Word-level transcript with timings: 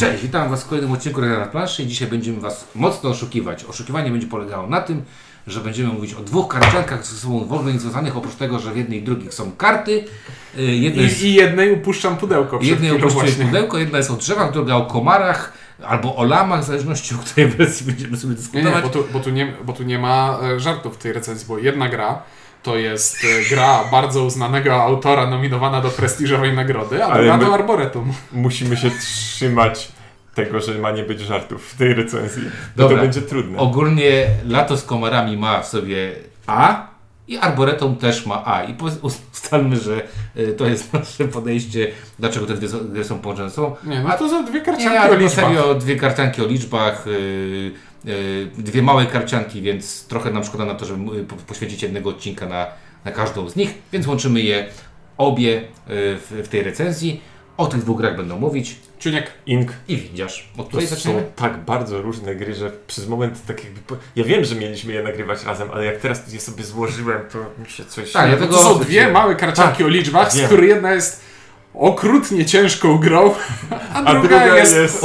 Cześć, 0.00 0.22
witam 0.22 0.50
Was 0.50 0.64
w 0.64 0.68
kolejnym 0.68 0.92
odcinku 0.92 1.20
Radar 1.20 1.38
na 1.38 1.46
planszy 1.46 1.82
i 1.82 1.86
dzisiaj 1.86 2.08
będziemy 2.08 2.40
Was 2.40 2.68
mocno 2.74 3.10
oszukiwać. 3.10 3.64
Oszukiwanie 3.64 4.10
będzie 4.10 4.26
polegało 4.26 4.66
na 4.66 4.80
tym, 4.80 5.02
że 5.46 5.60
będziemy 5.60 5.92
mówić 5.92 6.14
o 6.14 6.20
dwóch 6.20 6.48
karciankach 6.48 7.06
ze 7.06 7.16
sobą 7.16 7.44
w 7.44 7.52
ogóle 7.52 7.72
niezwiązanych, 7.72 8.16
oprócz 8.16 8.34
tego, 8.34 8.58
że 8.58 8.72
w 8.72 8.76
jednej 8.76 8.98
i 8.98 9.02
drugiej 9.02 9.32
są 9.32 9.52
karty. 9.52 10.04
Y, 10.58 10.62
Jedna 10.62 11.02
jest, 11.02 11.22
I, 11.22 11.26
I 11.26 11.34
jednej 11.34 11.72
upuszczam 11.72 12.16
pudełko 12.16 12.58
przed 12.58 12.70
jednej 12.70 12.90
chwilą 12.90 13.04
opuszczuje 13.06 13.32
właśnie. 13.32 13.44
pudełko, 13.44 13.78
jedna 13.78 13.98
jest 13.98 14.10
o 14.10 14.16
drzewach, 14.16 14.52
druga 14.52 14.74
o 14.74 14.86
komarach 14.86 15.52
albo 15.86 16.16
o 16.16 16.24
lamach, 16.24 16.60
w 16.60 16.66
zależności 16.66 17.14
o 17.14 17.18
której 17.18 17.50
wersji 17.50 17.86
będziemy 17.86 18.16
sobie 18.16 18.30
Nie, 18.34 18.36
dyskutować. 18.36 18.74
nie, 18.74 18.82
bo 18.82 18.88
tu, 18.88 19.04
bo, 19.12 19.20
tu 19.20 19.30
nie, 19.30 19.52
bo 19.64 19.72
tu 19.72 19.82
nie 19.82 19.98
ma 19.98 20.38
e, 20.42 20.60
żartów 20.60 20.94
w 20.94 20.98
tej 20.98 21.12
recenzji, 21.12 21.46
bo 21.48 21.58
jedna 21.58 21.88
gra 21.88 22.22
to 22.62 22.76
jest 22.76 23.16
e, 23.24 23.54
gra 23.54 23.84
bardzo 23.90 24.24
uznanego 24.24 24.74
autora 24.74 25.30
nominowana 25.30 25.80
do 25.80 25.90
prestiżowej 25.90 26.52
nagrody, 26.52 27.04
a 27.04 27.06
Ale 27.06 27.28
druga 27.28 27.46
to 27.46 27.54
Arboretum. 27.54 28.12
Musimy 28.32 28.76
się 28.76 28.90
trzymać 28.90 29.92
tego, 30.34 30.60
że 30.60 30.78
ma 30.78 30.90
nie 30.90 31.02
być 31.02 31.20
żartów 31.20 31.72
w 31.72 31.76
tej 31.76 31.94
recenzji. 31.94 32.42
Bo 32.42 32.82
Dobra. 32.82 32.96
to 32.96 33.02
będzie 33.02 33.22
trudne. 33.22 33.58
Ogólnie 33.58 34.26
Lato 34.48 34.76
z 34.76 34.84
komarami 34.84 35.36
ma 35.36 35.60
w 35.62 35.66
sobie 35.66 36.12
A 36.46 36.90
i 37.28 37.38
Arboretum 37.38 37.96
też 37.96 38.26
ma 38.26 38.42
A. 38.44 38.64
I 38.64 38.76
ustalmy, 39.02 39.76
że 39.76 40.02
y, 40.36 40.52
to 40.52 40.66
jest 40.66 40.92
nasze 40.94 41.24
podejście, 41.24 41.88
dlaczego 42.18 42.46
te 42.46 42.54
dwie 42.54 42.68
gry 42.82 43.04
są 43.04 43.18
połączone. 43.18 43.50
Nie, 43.84 44.00
no 44.00 44.18
to 44.18 44.28
są 44.28 44.44
dwie 44.44 44.58
Nie, 44.58 44.64
karcianki 44.64 44.96
ale 44.96 45.10
o 45.10 45.14
liczbach. 45.14 45.44
serio 45.44 45.74
dwie 45.74 45.96
karcianki 45.96 46.42
o 46.42 46.46
liczbach, 46.46 47.06
yy, 47.06 47.72
dwie 48.58 48.82
małe 48.82 49.06
karcianki, 49.06 49.62
więc 49.62 50.06
trochę 50.06 50.30
nam 50.30 50.44
szkoda 50.44 50.64
na 50.64 50.74
to, 50.74 50.84
żeby 50.84 51.24
po- 51.24 51.36
poświęcić 51.36 51.82
jednego 51.82 52.10
odcinka 52.10 52.46
na, 52.46 52.66
na 53.04 53.12
każdą 53.12 53.48
z 53.48 53.56
nich, 53.56 53.74
więc 53.92 54.06
łączymy 54.06 54.40
je 54.40 54.66
obie 55.18 55.50
yy, 55.50 55.62
w, 55.88 56.42
w 56.44 56.48
tej 56.48 56.62
recenzji. 56.62 57.20
O 57.56 57.66
tych 57.66 57.80
dwóch 57.80 57.98
grach 57.98 58.16
będą 58.16 58.38
mówić 58.38 58.76
Czuniek, 58.98 59.30
Ink 59.46 59.72
i 59.88 59.96
widzisz. 59.96 60.48
Od 60.52 60.56
to 60.56 60.64
której 60.64 60.86
są 60.86 61.22
tak 61.36 61.64
bardzo 61.64 62.02
różne 62.02 62.34
gry, 62.34 62.54
że 62.54 62.70
przez 62.86 63.08
moment 63.08 63.46
tak 63.46 63.64
jakby... 63.64 63.80
Po... 63.80 63.96
Ja 64.16 64.24
wiem, 64.24 64.44
że 64.44 64.54
mieliśmy 64.54 64.92
je 64.92 65.02
nagrywać 65.02 65.44
razem, 65.44 65.68
ale 65.72 65.84
jak 65.84 65.96
teraz 65.96 66.32
je 66.32 66.40
sobie 66.40 66.64
złożyłem, 66.64 67.20
to 67.32 67.38
mi 67.62 67.70
się 67.70 67.84
coś... 67.84 68.12
Tak, 68.12 68.30
to 68.30 68.36
dlatego- 68.36 68.62
są 68.62 68.78
dwie 68.78 69.08
małe 69.12 69.36
karcianki 69.36 69.78
Tak, 69.78 69.86
o 69.86 69.88
liczbach, 69.88 70.32
z 70.32 70.46
których 70.46 70.68
jedna 70.68 70.92
jest 70.92 71.29
okrutnie 71.80 72.46
ciężką 72.46 72.98
grą, 72.98 73.34
a 73.94 74.02
druga, 74.02 74.20
druga 74.28 74.56
jest, 74.56 74.76
jest 74.76 75.04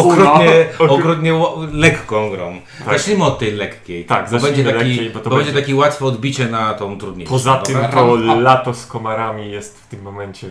okropnie 0.78 1.34
ło- 1.40 1.59
lekką 1.72 2.30
grą. 2.30 2.62
Tak. 2.86 2.98
Zacznijmy 3.00 3.23
od 3.23 3.40
tej 3.40 3.52
lekkiej. 3.52 4.06
Tak, 4.06 4.31
bo 4.31 4.40
będzie 4.40 4.64
taki, 4.64 4.78
lekkiej, 4.78 5.09
bo 5.09 5.20
to 5.20 5.30
bo 5.30 5.36
będzie 5.36 5.52
będzie- 5.52 5.66
takie 5.66 5.76
łatwe 5.76 6.06
odbicie 6.06 6.46
na 6.48 6.73
tą 6.73 6.98
trudniejszą. 6.98 7.31
Poza 7.34 7.58
tym 7.58 7.73
dobra? 7.76 7.90
to 7.90 8.18
a- 8.31 8.36
lato 8.36 8.73
z 8.73 8.86
komarami 8.86 9.52
jest 9.52 9.80
w 9.80 9.88
tym 9.88 10.02
momencie... 10.02 10.50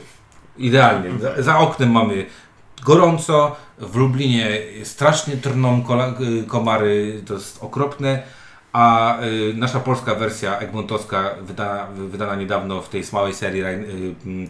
Idealnie. 0.59 1.11
Za, 1.21 1.43
za 1.43 1.59
oknem 1.59 1.91
mamy 1.91 2.27
gorąco, 2.85 3.57
w 3.79 3.97
Lublinie 3.97 4.47
strasznie 4.85 5.37
trną 5.37 5.83
kola, 5.83 6.15
y, 6.41 6.45
komary, 6.47 7.23
to 7.27 7.35
jest 7.35 7.63
okropne, 7.65 8.23
a 8.73 9.17
y, 9.23 9.55
nasza 9.57 9.81
polska 9.81 10.15
wersja 10.15 10.59
egmontowska 10.59 11.31
wydana, 11.43 11.87
wydana 11.97 12.35
niedawno 12.35 12.83
w 12.83 12.89
tej 12.89 13.03
małej 13.13 13.35
serii 13.35 13.63
y, 13.63 13.67
y, 13.67 14.49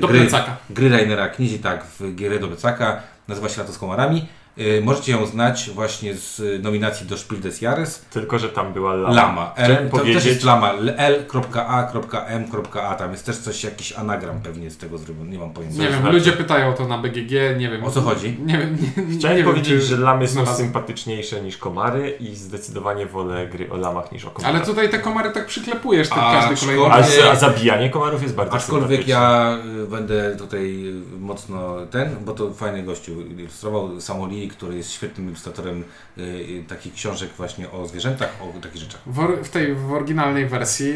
Do 0.00 0.08
gry, 0.08 0.20
plecaka. 0.20 0.56
gry 0.70 0.88
Rainera 0.88 1.28
Knizi, 1.28 1.58
tak, 1.58 1.84
w 1.84 2.14
gry 2.14 2.38
do 2.38 2.48
plecaka, 2.48 3.02
nazywa 3.28 3.48
się 3.48 3.60
Lato 3.60 3.72
z 3.72 3.78
komarami. 3.78 4.28
Y, 4.58 4.80
możecie 4.84 5.12
ją 5.12 5.26
znać 5.26 5.70
właśnie 5.70 6.14
z 6.14 6.62
nominacji 6.62 7.06
do 7.06 7.18
Spiel 7.18 7.40
des 7.40 7.60
Jahres. 7.60 7.98
Tylko, 7.98 8.38
że 8.38 8.48
tam 8.48 8.72
była 8.72 8.94
lama. 8.94 9.14
Lama. 9.14 9.52
L, 9.56 9.76
to 9.76 9.82
też 9.82 9.90
powiedzieć... 9.90 10.24
jest 10.24 10.44
lama. 10.44 10.72
L.A.M.A. 10.72 12.94
Tam 12.94 13.12
jest 13.12 13.26
też 13.26 13.36
coś, 13.36 13.64
jakiś 13.64 13.92
anagram 13.92 14.40
pewnie 14.40 14.70
z 14.70 14.78
tego 14.78 14.98
zrobiony. 14.98 15.30
Nie 15.30 15.38
mam 15.38 15.52
pojęcia. 15.52 15.78
Nie 15.78 15.88
wiem, 15.88 16.00
znaczy? 16.00 16.16
ludzie 16.16 16.32
pytają 16.32 16.68
o 16.68 16.72
to 16.72 16.88
na 16.88 16.98
BGG, 16.98 17.30
nie 17.58 17.70
wiem. 17.70 17.84
O 17.84 17.90
co 17.90 18.00
chodzi? 18.00 18.36
Nie 18.46 18.58
wiem, 18.58 18.78
nie, 18.96 19.04
nie, 19.04 19.18
Chciałem 19.18 19.36
nie 19.36 19.44
powiedzieć, 19.44 19.72
wiem, 19.72 19.80
że 19.80 19.96
czy 19.96 20.02
lamy 20.02 20.26
są 20.26 20.32
znalazłem. 20.32 20.56
sympatyczniejsze 20.56 21.42
niż 21.42 21.56
komary 21.56 22.16
i 22.20 22.34
zdecydowanie 22.34 23.06
wolę 23.06 23.46
gry 23.46 23.70
o 23.70 23.76
lamach 23.76 24.12
niż 24.12 24.24
o 24.24 24.30
komarach. 24.30 24.56
Ale 24.56 24.66
tutaj 24.66 24.90
te 24.90 24.98
komary 24.98 25.30
tak 25.30 25.46
przyklepujesz, 25.46 26.08
tak 26.08 26.18
A, 26.18 26.48
każdy 26.48 26.66
kolejny. 26.66 27.24
A, 27.24 27.30
a 27.30 27.36
zabijanie 27.36 27.90
komarów 27.90 28.22
jest 28.22 28.34
bardzo 28.34 28.56
Aczkolwiek 28.56 29.08
ja 29.08 29.56
y, 29.84 29.86
będę 29.86 30.36
tutaj 30.36 30.92
mocno 31.18 31.86
ten, 31.90 32.16
bo 32.24 32.32
to 32.32 32.54
fajny 32.54 32.82
gościu 32.82 33.20
ilustrował 33.20 34.00
Który 34.48 34.76
jest 34.76 34.90
świetnym 34.92 35.26
ilustratorem 35.26 35.84
y, 36.18 36.22
y, 36.22 36.64
takich 36.68 36.94
książek 36.94 37.30
właśnie 37.36 37.70
o 37.70 37.86
zwierzętach, 37.86 38.36
o 38.40 38.60
takich 38.60 38.80
rzeczach. 38.80 39.00
W, 39.06 39.44
w 39.44 39.48
tej 39.50 39.74
w 39.74 39.92
oryginalnej 39.92 40.46
wersji 40.46 40.94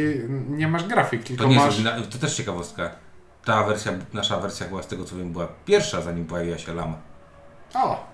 nie 0.49 0.69
masz 0.69 0.85
grafik, 0.85 1.23
tylko 1.25 1.43
To 1.43 1.49
nie 1.49 1.55
jest 1.55 1.67
masz. 1.67 1.75
oryginalne, 1.75 2.07
to 2.07 2.19
też 2.19 2.35
ciekawostka. 2.37 2.91
Ta 3.45 3.65
wersja, 3.65 3.93
nasza 4.13 4.39
wersja 4.41 4.69
była 4.69 4.83
z 4.83 4.87
tego 4.87 5.05
co 5.05 5.17
wiem, 5.17 5.33
była 5.33 5.49
pierwsza 5.65 6.01
zanim 6.03 6.25
pojawiła 6.25 6.59
się 6.59 6.75
lama. 6.75 6.97
O, 7.75 8.07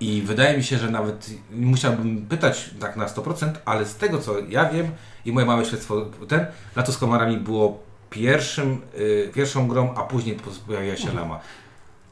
I 0.00 0.22
wydaje 0.22 0.56
mi 0.56 0.64
się, 0.64 0.78
że 0.78 0.90
nawet 0.90 1.30
musiałbym 1.50 2.26
pytać 2.26 2.70
tak 2.80 2.96
na 2.96 3.06
100%, 3.06 3.52
ale 3.64 3.84
z 3.86 3.96
tego 3.96 4.18
co 4.18 4.38
ja 4.48 4.64
wiem 4.70 4.90
i 5.24 5.32
moje 5.32 5.46
małe 5.46 5.64
śledztwo, 5.64 6.06
ten 6.28 6.46
Lato 6.76 6.92
z 6.92 6.98
komarami 6.98 7.36
było 7.36 7.82
pierwszym, 8.10 8.80
y, 8.98 9.30
pierwszą 9.34 9.68
grą, 9.68 9.94
a 9.94 10.02
później 10.02 10.36
pojawiła 10.66 10.96
się 10.96 11.12
lama. 11.14 11.40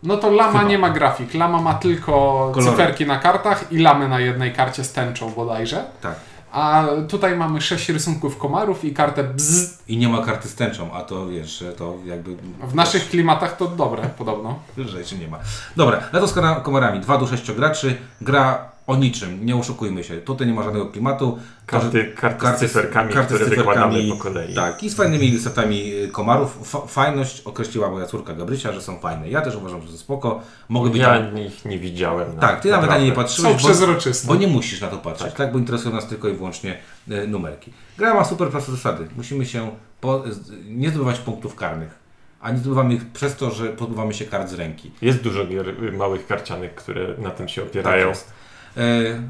No 0.02 0.16
to 0.16 0.30
lama 0.30 0.52
Chyba. 0.58 0.70
nie 0.70 0.78
ma 0.78 0.90
grafik. 0.90 1.34
Lama 1.34 1.60
ma 1.62 1.74
tylko 1.74 2.12
Kolory. 2.54 2.70
cyferki 2.72 3.06
na 3.06 3.18
kartach 3.18 3.72
i 3.72 3.78
lamy 3.78 4.08
na 4.08 4.20
jednej 4.20 4.52
karcie 4.52 4.84
z 4.84 4.92
tęczą 4.92 5.30
bodajże. 5.30 5.84
Tak. 6.00 6.14
A 6.52 6.84
tutaj 7.08 7.36
mamy 7.36 7.60
sześć 7.60 7.88
rysunków 7.88 8.38
komarów 8.38 8.84
i 8.84 8.94
kartę 8.94 9.24
bzz. 9.24 9.78
I 9.88 9.96
nie 9.96 10.08
ma 10.08 10.22
karty 10.24 10.48
z 10.48 10.54
tęczą, 10.54 10.92
a 10.92 11.02
to 11.02 11.26
wiesz, 11.26 11.58
że 11.58 11.72
to 11.72 11.94
jakby... 12.04 12.36
W 12.62 12.74
naszych 12.74 13.08
klimatach 13.08 13.56
to 13.56 13.66
dobre, 13.68 14.02
podobno. 14.18 14.58
Rzeczy 14.78 15.18
nie 15.18 15.28
ma. 15.28 15.38
Dobra, 15.76 16.00
Lato 16.12 16.28
z 16.28 16.32
kora- 16.34 16.60
komarami. 16.60 17.00
2 17.00 17.18
do 17.18 17.26
6 17.26 17.52
graczy. 17.52 17.96
Gra 18.20 18.68
o 18.88 18.96
niczym, 18.96 19.46
nie 19.46 19.56
oszukujmy 19.56 20.04
się. 20.04 20.16
Tutaj 20.16 20.46
nie 20.46 20.52
ma 20.54 20.62
żadnego 20.62 20.86
klimatu. 20.86 21.38
Karty, 21.66 22.12
karty, 22.16 22.40
Karty 22.40 22.68
z 22.68 22.72
cyferkami, 22.72 23.12
karty 23.14 23.34
z 23.34 23.36
które 23.36 23.50
cyferkami, 23.50 23.96
wykładamy 23.96 24.08
po 24.18 24.22
kolei. 24.24 24.54
Tak, 24.54 24.82
i 24.82 24.90
z 24.90 24.94
fajnymi 24.96 25.28
ilustratami 25.28 25.92
y, 25.94 26.08
komarów. 26.08 26.58
Fa 26.70 26.78
fajność 26.86 27.40
określiła 27.40 27.90
moja 27.90 28.06
córka 28.06 28.34
Gabrysia, 28.34 28.72
że 28.72 28.82
są 28.82 28.98
fajne. 28.98 29.28
Ja 29.30 29.40
też 29.40 29.56
uważam, 29.56 29.82
że 29.82 29.88
to 29.92 29.98
spoko. 29.98 30.40
Być 30.70 30.96
Ja 30.96 31.06
tam... 31.18 31.38
ich 31.38 31.64
nie 31.64 31.78
widziałem. 31.78 32.34
na- 32.34 32.40
Tak, 32.40 32.60
ty 32.60 32.70
nawet 32.70 32.90
na 32.90 32.96
nie 32.98 33.02
nie 33.04 33.08
naprawdę. 33.08 33.28
patrzyłeś, 33.28 33.52
Są 33.52 33.58
bo, 33.58 33.64
przezroczyste. 33.68 34.28
bo 34.28 34.34
nie 34.36 34.46
musisz 34.46 34.80
na 34.80 34.88
to 34.88 34.96
patrzeć, 34.98 35.34
tak. 35.34 35.52
Bo 35.52 35.58
interesują 35.58 35.94
nas 35.94 36.06
tylko 36.08 36.28
i 36.28 36.32
wyłącznie 36.32 36.78
y, 37.10 37.26
numerki. 37.28 37.72
Gra 37.98 38.14
ma 38.14 38.24
super 38.24 38.48
proste 38.48 38.72
zasady. 38.72 39.08
Musimy 39.16 39.46
się 39.46 39.70
po, 40.00 40.22
z- 40.30 40.50
nie 40.68 40.90
zdobywać 40.90 41.18
punktów 41.18 41.54
karnych. 41.54 41.98
A 42.40 42.50
nie 42.50 42.58
zdobywamy 42.58 42.94
ich 42.94 43.06
przez 43.06 43.36
to, 43.36 43.50
że 43.50 43.64
pozbywamy 43.68 44.14
się 44.14 44.24
kart 44.24 44.48
z 44.50 44.54
ręki. 44.54 44.90
Jest 45.02 45.20
dużo 45.22 45.46
gier, 45.46 45.68
y, 45.68 45.92
małych 45.92 46.26
karcianek, 46.26 46.74
które 46.74 47.06
na 47.18 47.30
tym 47.30 47.48
się 47.48 47.60
Tak 47.62 47.70
opierają. 47.70 48.08
jest. 48.08 48.32
E, 48.78 48.82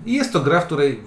I 0.06 0.12
jest 0.14 0.32
to 0.32 0.40
gra, 0.40 0.60
w 0.60 0.66
której 0.66 1.00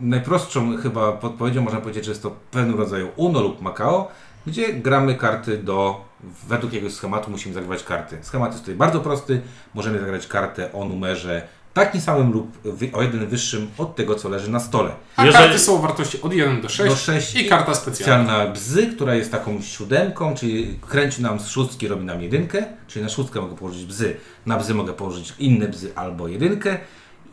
najprostszą 0.00 0.76
chyba 0.76 1.12
podpowiedzią 1.12 1.62
można 1.62 1.80
powiedzieć, 1.80 2.04
że 2.04 2.10
jest 2.10 2.22
to 2.22 2.30
pewnego 2.50 2.78
rodzaju 2.78 3.08
Uno 3.16 3.40
lub 3.42 3.62
Macao, 3.62 4.08
gdzie 4.46 4.72
gramy 4.72 5.14
karty 5.14 5.58
do, 5.58 6.04
według 6.48 6.72
jakiegoś 6.72 6.94
schematu 6.94 7.30
musimy 7.30 7.54
zagrywać 7.54 7.82
karty. 7.84 8.18
Schemat 8.22 8.50
jest 8.52 8.62
tutaj 8.62 8.74
bardzo 8.74 9.00
prosty, 9.00 9.40
możemy 9.74 10.00
zagrać 10.00 10.26
kartę 10.26 10.72
o 10.72 10.84
numerze 10.84 11.42
takim 11.74 12.00
samym 12.00 12.32
lub 12.32 12.58
wy, 12.64 12.90
o 12.92 13.02
jeden 13.02 13.26
wyższym 13.26 13.68
od 13.78 13.96
tego, 13.96 14.14
co 14.14 14.28
leży 14.28 14.50
na 14.50 14.60
stole. 14.60 14.90
A 15.16 15.24
Jeżeli- 15.26 15.44
karty 15.44 15.58
są 15.58 15.74
o 15.74 15.78
wartości 15.78 16.22
od 16.22 16.32
1 16.32 16.60
do 16.60 16.68
6, 16.68 16.90
Do 16.90 16.96
6 16.96 17.34
i 17.36 17.48
karta 17.48 17.74
specjalna. 17.74 18.24
specjalna 18.24 18.52
bzy, 18.52 18.86
która 18.86 19.14
jest 19.14 19.30
taką 19.30 19.62
siódemką, 19.62 20.34
czyli 20.34 20.78
kręci 20.88 21.22
nam 21.22 21.40
z 21.40 21.48
szóstki, 21.48 21.88
robi 21.88 22.04
nam 22.04 22.22
jedynkę, 22.22 22.64
czyli 22.88 23.02
na 23.04 23.08
szóstkę 23.08 23.40
mogę 23.40 23.56
położyć 23.56 23.84
bzy, 23.84 24.16
na 24.46 24.56
bzy 24.58 24.74
mogę 24.74 24.92
położyć 24.92 25.34
inne 25.38 25.68
bzy 25.68 25.92
albo 25.96 26.28
jedynkę 26.28 26.78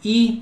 i 0.03 0.41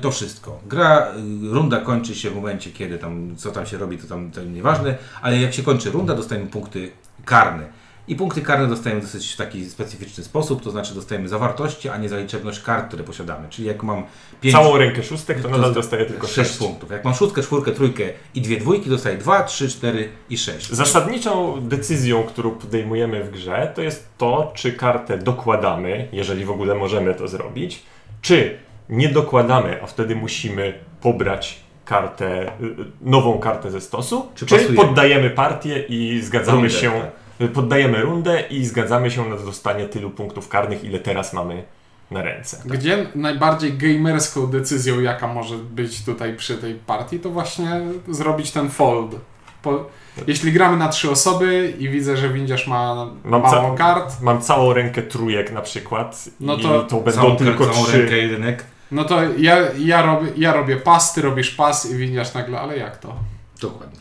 to 0.00 0.10
wszystko. 0.10 0.60
Gra, 0.66 1.06
y, 1.46 1.52
runda 1.54 1.80
kończy 1.80 2.14
się 2.14 2.30
w 2.30 2.34
momencie, 2.34 2.70
kiedy 2.70 2.98
tam, 2.98 3.36
co 3.36 3.50
tam 3.50 3.66
się 3.66 3.78
robi, 3.78 3.98
to 3.98 4.06
tam 4.06 4.30
to 4.30 4.44
nieważne, 4.44 4.98
ale 5.22 5.40
jak 5.40 5.54
się 5.54 5.62
kończy 5.62 5.90
runda, 5.90 6.14
dostajemy 6.14 6.46
punkty 6.46 6.90
karne. 7.24 7.80
I 8.08 8.16
punkty 8.16 8.42
karne 8.42 8.66
dostajemy 8.68 9.00
dosyć 9.02 9.32
w 9.32 9.36
taki 9.36 9.64
specyficzny 9.70 10.24
sposób, 10.24 10.62
to 10.62 10.70
znaczy 10.70 10.94
dostajemy 10.94 11.28
zawartości, 11.28 11.88
a 11.88 11.96
nie 11.96 12.08
za 12.08 12.18
liczebność 12.18 12.60
kart, 12.60 12.88
które 12.88 13.04
posiadamy. 13.04 13.48
Czyli 13.48 13.68
jak 13.68 13.82
mam 13.82 14.02
pięć, 14.40 14.54
Całą 14.54 14.76
rękę 14.78 15.02
szóstek 15.02 15.42
to 15.42 15.48
nadal 15.48 15.60
dosta- 15.70 15.74
dostaje 15.74 16.06
tylko 16.06 16.26
6 16.26 16.36
6 16.50 16.58
punktów. 16.58 16.90
Jak 16.90 17.04
mam 17.04 17.14
szóstkę, 17.14 17.42
czwórkę, 17.42 17.72
trójkę 17.72 18.04
i 18.34 18.40
dwie 18.40 18.56
dwójki, 18.60 18.90
dostaję 18.90 19.18
2, 19.18 19.42
3, 19.42 19.68
4 19.68 20.08
i 20.30 20.38
6. 20.38 20.68
Zasadniczą 20.72 21.60
decyzją, 21.68 22.22
którą 22.22 22.50
podejmujemy 22.50 23.24
w 23.24 23.30
grze, 23.30 23.72
to 23.74 23.82
jest 23.82 24.08
to, 24.18 24.52
czy 24.54 24.72
kartę 24.72 25.18
dokładamy, 25.18 26.08
jeżeli 26.12 26.44
w 26.44 26.50
ogóle 26.50 26.74
możemy 26.74 27.14
to 27.14 27.28
zrobić, 27.28 27.82
czy 28.22 28.58
nie 28.90 29.08
dokładamy, 29.08 29.82
a 29.82 29.86
wtedy 29.86 30.16
musimy 30.16 30.74
pobrać 31.00 31.60
kartę, 31.84 32.42
y, 32.42 32.64
y, 32.64 32.74
nową 33.00 33.38
kartę 33.38 33.70
ze 33.70 33.80
stosu, 33.80 34.26
Czy 34.34 34.46
czy, 34.46 34.58
poddajemy 34.58 35.30
partię 35.30 35.84
i 35.88 36.20
zgadzamy 36.22 36.56
Rundę, 36.58 36.70
się, 36.70 36.90
tak. 37.38 37.50
poddajemy 37.52 38.02
rundę 38.02 38.40
i 38.50 38.64
zgadzamy 38.64 39.10
się 39.10 39.28
na 39.28 39.36
dostanie 39.36 39.86
tylu 39.86 40.10
punktów 40.10 40.48
karnych, 40.48 40.84
ile 40.84 40.98
teraz 40.98 41.32
mamy 41.32 41.62
na 42.10 42.22
ręce. 42.22 42.62
Gdzie 42.66 43.06
najbardziej 43.14 43.72
gamerską 43.72 44.46
decyzją, 44.46 45.00
jaka 45.00 45.26
może 45.26 45.54
być 45.56 46.04
tutaj 46.04 46.36
przy 46.36 46.56
tej 46.58 46.74
partii, 46.74 47.18
to 47.20 47.30
właśnie 47.30 47.80
zrobić 48.08 48.50
ten 48.50 48.70
fold. 48.70 49.16
Po, 49.62 49.84
jeśli 50.26 50.52
gramy 50.52 50.76
na 50.76 50.88
trzy 50.88 51.10
osoby 51.10 51.74
i 51.78 51.88
widzę, 51.88 52.16
że 52.16 52.28
windziarz 52.28 52.66
ma 52.66 53.10
Mam 53.24 53.42
mało 53.42 53.70
ca- 53.70 53.76
kart, 53.76 54.20
Mam 54.22 54.40
całą 54.40 54.72
rękę 54.72 55.02
trójek 55.02 55.52
na 55.52 55.60
przykład 55.60 56.24
No 56.40 56.54
i 56.56 56.62
to 56.62 56.82
to 56.82 56.96
będą 56.96 57.20
Całą, 57.20 57.36
tylko 57.36 57.66
całą 57.66 57.84
trzy. 57.86 57.98
rękę 58.02 58.16
jedynek. 58.18 58.64
No 58.90 59.04
to 59.04 59.22
ja, 59.38 59.56
ja, 59.78 60.02
robię, 60.02 60.28
ja 60.36 60.52
robię 60.52 60.76
pas, 60.76 61.12
ty 61.14 61.22
robisz 61.22 61.50
pas 61.50 61.90
i 61.90 61.96
windiarz 61.96 62.34
nagle, 62.34 62.60
ale 62.60 62.78
jak 62.78 62.96
to? 62.98 63.16
Dokładnie. 63.60 64.00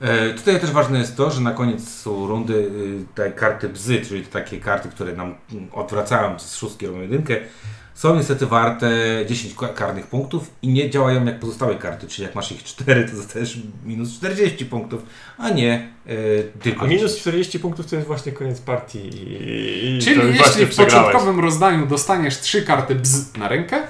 E, 0.00 0.34
tutaj 0.34 0.60
też 0.60 0.70
ważne 0.70 0.98
jest 0.98 1.16
to, 1.16 1.30
że 1.30 1.40
na 1.40 1.50
koniec 1.52 1.88
są 1.88 2.26
rundy 2.26 2.54
y, 2.54 3.04
te 3.14 3.32
karty 3.32 3.68
bzy, 3.68 4.00
czyli 4.00 4.22
takie 4.24 4.60
karty, 4.60 4.88
które 4.88 5.12
nam 5.12 5.34
odwracają 5.72 6.38
z 6.38 6.56
szóstki 6.56 6.86
robią 6.86 7.00
jedynkę, 7.00 7.36
są 7.94 8.16
niestety 8.16 8.46
warte 8.46 8.90
10 9.26 9.54
ka- 9.54 9.68
karnych 9.68 10.06
punktów 10.06 10.50
i 10.62 10.68
nie 10.68 10.90
działają 10.90 11.24
jak 11.24 11.40
pozostałe 11.40 11.74
karty, 11.74 12.06
czyli 12.08 12.26
jak 12.26 12.34
masz 12.34 12.52
ich 12.52 12.64
4, 12.64 13.08
to 13.08 13.16
dostajesz 13.16 13.58
minus 13.84 14.16
40 14.16 14.66
punktów, 14.66 15.02
a 15.38 15.50
nie 15.50 15.88
y, 16.08 16.52
tylko 16.62 16.84
A 16.84 16.88
minus 16.88 17.10
10. 17.10 17.20
40 17.20 17.58
punktów 17.58 17.86
to 17.86 17.96
jest 17.96 18.08
właśnie 18.08 18.32
koniec 18.32 18.60
partii 18.60 18.98
i, 18.98 19.96
i 19.96 19.98
Czyli 19.98 20.20
jeśli 20.38 20.66
w 20.66 20.76
początkowym 20.76 21.40
rozdaniu 21.40 21.86
dostaniesz 21.86 22.40
trzy 22.40 22.62
karty 22.62 22.94
bz 22.94 23.36
na 23.36 23.48
rękę, 23.48 23.82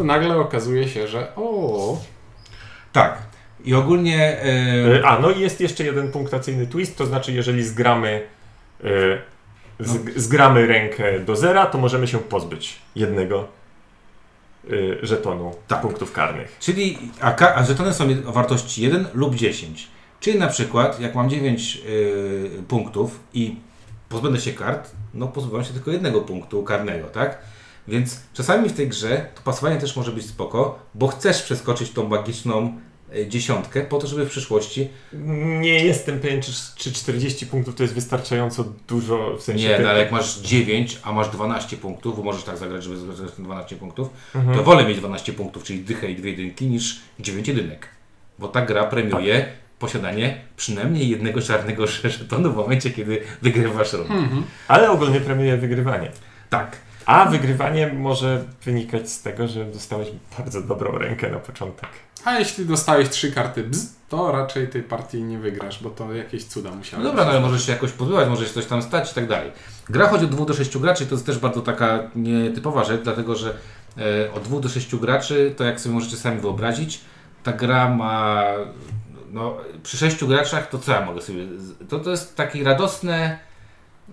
to 0.00 0.04
nagle 0.04 0.36
okazuje 0.36 0.88
się, 0.88 1.08
że 1.08 1.32
o, 1.36 1.98
Tak. 2.92 3.18
I 3.64 3.74
ogólnie 3.74 4.44
y, 4.44 5.00
E, 5.00 5.06
A, 5.06 5.18
no 5.18 5.30
i 5.30 5.40
jest 5.40 5.60
jeszcze 5.60 5.84
jeden 5.84 6.12
punktacyjny 6.12 6.66
twist, 6.66 6.96
to 6.98 7.06
znaczy 7.06 7.32
jeżeli 7.32 7.62
zgramy 7.64 8.22
e, 8.84 8.88
z, 9.80 10.16
zgramy 10.16 10.66
rękę 10.66 11.20
do 11.20 11.36
zera, 11.36 11.66
to 11.66 11.78
możemy 11.78 12.06
się 12.08 12.18
pozbyć 12.18 12.78
jednego 12.96 13.48
e, 14.64 15.06
żetonu 15.06 15.54
Tak. 15.68 15.80
punktów 15.80 16.12
karnych. 16.12 16.56
Czyli, 16.60 16.98
a, 17.20 17.30
ka- 17.32 17.54
a 17.54 17.64
żetony 17.64 17.92
są 17.94 18.04
o 18.26 18.32
wartości 18.32 18.82
1 18.82 19.06
lub 19.14 19.34
10. 19.34 19.88
Czyli 20.20 20.38
na 20.38 20.46
przykład, 20.48 21.00
jak 21.00 21.14
mam 21.14 21.30
9 21.30 21.82
y, 21.88 22.62
punktów 22.68 23.20
i 23.34 23.56
pozbędę 24.08 24.40
się 24.40 24.52
kart, 24.52 24.90
no 25.14 25.28
pozbywam 25.28 25.64
się 25.64 25.72
tylko 25.72 25.90
jednego 25.90 26.20
punktu 26.20 26.62
karnego, 26.62 27.06
tak? 27.08 27.38
Więc 27.88 28.20
czasami 28.34 28.68
w 28.68 28.72
tej 28.72 28.88
grze 28.88 29.26
to 29.34 29.40
pasowanie 29.42 29.76
też 29.80 29.96
może 29.96 30.12
być 30.12 30.26
spoko, 30.26 30.78
bo 30.94 31.08
chcesz 31.08 31.42
przeskoczyć 31.42 31.90
tą 31.90 32.08
magiczną 32.08 32.78
y, 33.16 33.28
dziesiątkę 33.28 33.80
po 33.80 33.98
to, 33.98 34.06
żeby 34.06 34.26
w 34.26 34.30
przyszłości... 34.30 34.88
Nie 35.60 35.84
jestem 35.84 36.20
pewien, 36.20 36.42
czy, 36.42 36.52
czy 36.76 36.92
40 36.92 37.46
punktów 37.46 37.74
to 37.74 37.82
jest 37.82 37.94
wystarczająco 37.94 38.64
dużo, 38.88 39.36
w 39.36 39.42
sensie... 39.42 39.68
Nie, 39.68 39.76
ty- 39.76 39.82
no, 39.82 39.90
ale 39.90 39.98
jak 39.98 40.12
masz 40.12 40.38
9, 40.38 40.98
a 41.02 41.12
masz 41.12 41.28
12 41.28 41.76
punktów, 41.76 42.16
bo 42.16 42.22
możesz 42.22 42.42
tak 42.42 42.56
zagrać, 42.58 42.84
żeby 42.84 42.96
zagrać 42.96 43.38
na 43.38 43.44
12 43.44 43.76
punktów, 43.76 44.08
Mhm. 44.34 44.56
to 44.58 44.64
wolę 44.64 44.84
mieć 44.84 44.98
12 44.98 45.32
punktów, 45.32 45.64
czyli 45.64 45.80
dychę 45.80 46.10
i 46.10 46.16
dwie 46.16 46.30
jedynki, 46.30 46.66
niż 46.66 47.00
9 47.20 47.48
jedynek. 47.48 47.88
Bo 48.38 48.48
ta 48.48 48.66
gra 48.66 48.84
premiuje 48.84 49.46
posiadanie 49.78 50.40
przynajmniej 50.56 51.08
jednego 51.08 51.42
czarnego 51.42 51.86
żetonu 52.18 52.52
w 52.52 52.56
momencie, 52.56 52.90
kiedy 52.90 53.20
wygrywasz 53.42 53.92
rundę. 53.92 54.14
mhm. 54.14 54.42
Ale 54.68 54.90
ogólnie 54.90 55.20
premiuje 55.20 55.56
wygrywanie. 55.56 56.10
Tak. 56.50 56.76
A 57.10 57.24
wygrywanie 57.24 57.92
może 57.92 58.44
wynikać 58.64 59.10
z 59.10 59.22
tego, 59.22 59.48
że 59.48 59.64
dostałeś 59.64 60.08
bardzo 60.38 60.62
dobrą 60.62 60.98
rękę 60.98 61.30
na 61.30 61.38
początek. 61.38 61.88
A 62.24 62.38
jeśli 62.38 62.66
dostałeś 62.66 63.08
trzy 63.08 63.32
karty 63.32 63.62
bz, 63.62 63.92
to 64.08 64.32
raczej 64.32 64.68
tej 64.68 64.82
partii 64.82 65.22
nie 65.22 65.38
wygrasz, 65.38 65.82
bo 65.82 65.90
to 65.90 66.14
jakieś 66.14 66.44
cuda 66.44 66.70
No 66.70 66.76
musiały 66.76 67.04
dobra, 67.04 67.24
no 67.24 67.30
ale 67.30 67.40
możesz 67.40 67.66
się 67.66 67.72
jakoś 67.72 67.92
pozbywać, 67.92 68.28
możesz 68.28 68.52
coś 68.52 68.66
tam 68.66 68.82
stać 68.82 69.12
i 69.12 69.14
tak 69.14 69.28
dalej. 69.28 69.52
Gra 69.88 70.08
chodzi 70.08 70.24
od 70.24 70.30
2 70.30 70.44
do 70.44 70.54
6 70.54 70.78
graczy, 70.78 71.06
to 71.06 71.14
jest 71.14 71.26
też 71.26 71.38
bardzo 71.38 71.60
taka 71.60 72.10
nietypowa 72.16 72.84
rzecz, 72.84 73.00
dlatego 73.02 73.36
że 73.36 73.54
e, 73.98 74.32
od 74.32 74.42
2 74.42 74.60
do 74.60 74.68
6 74.68 74.96
graczy, 74.96 75.54
to 75.56 75.64
jak 75.64 75.80
sobie 75.80 75.94
możecie 75.94 76.16
sami 76.16 76.40
wyobrazić, 76.40 77.00
ta 77.42 77.52
gra 77.52 77.88
ma, 77.88 78.42
no 79.32 79.56
przy 79.82 79.96
6 79.96 80.24
graczach, 80.24 80.68
to 80.68 80.78
co 80.78 80.92
ja 80.92 81.06
mogę 81.06 81.20
sobie, 81.20 81.46
to, 81.88 81.98
to 81.98 82.10
jest 82.10 82.36
takie 82.36 82.64
radosne, 82.64 83.38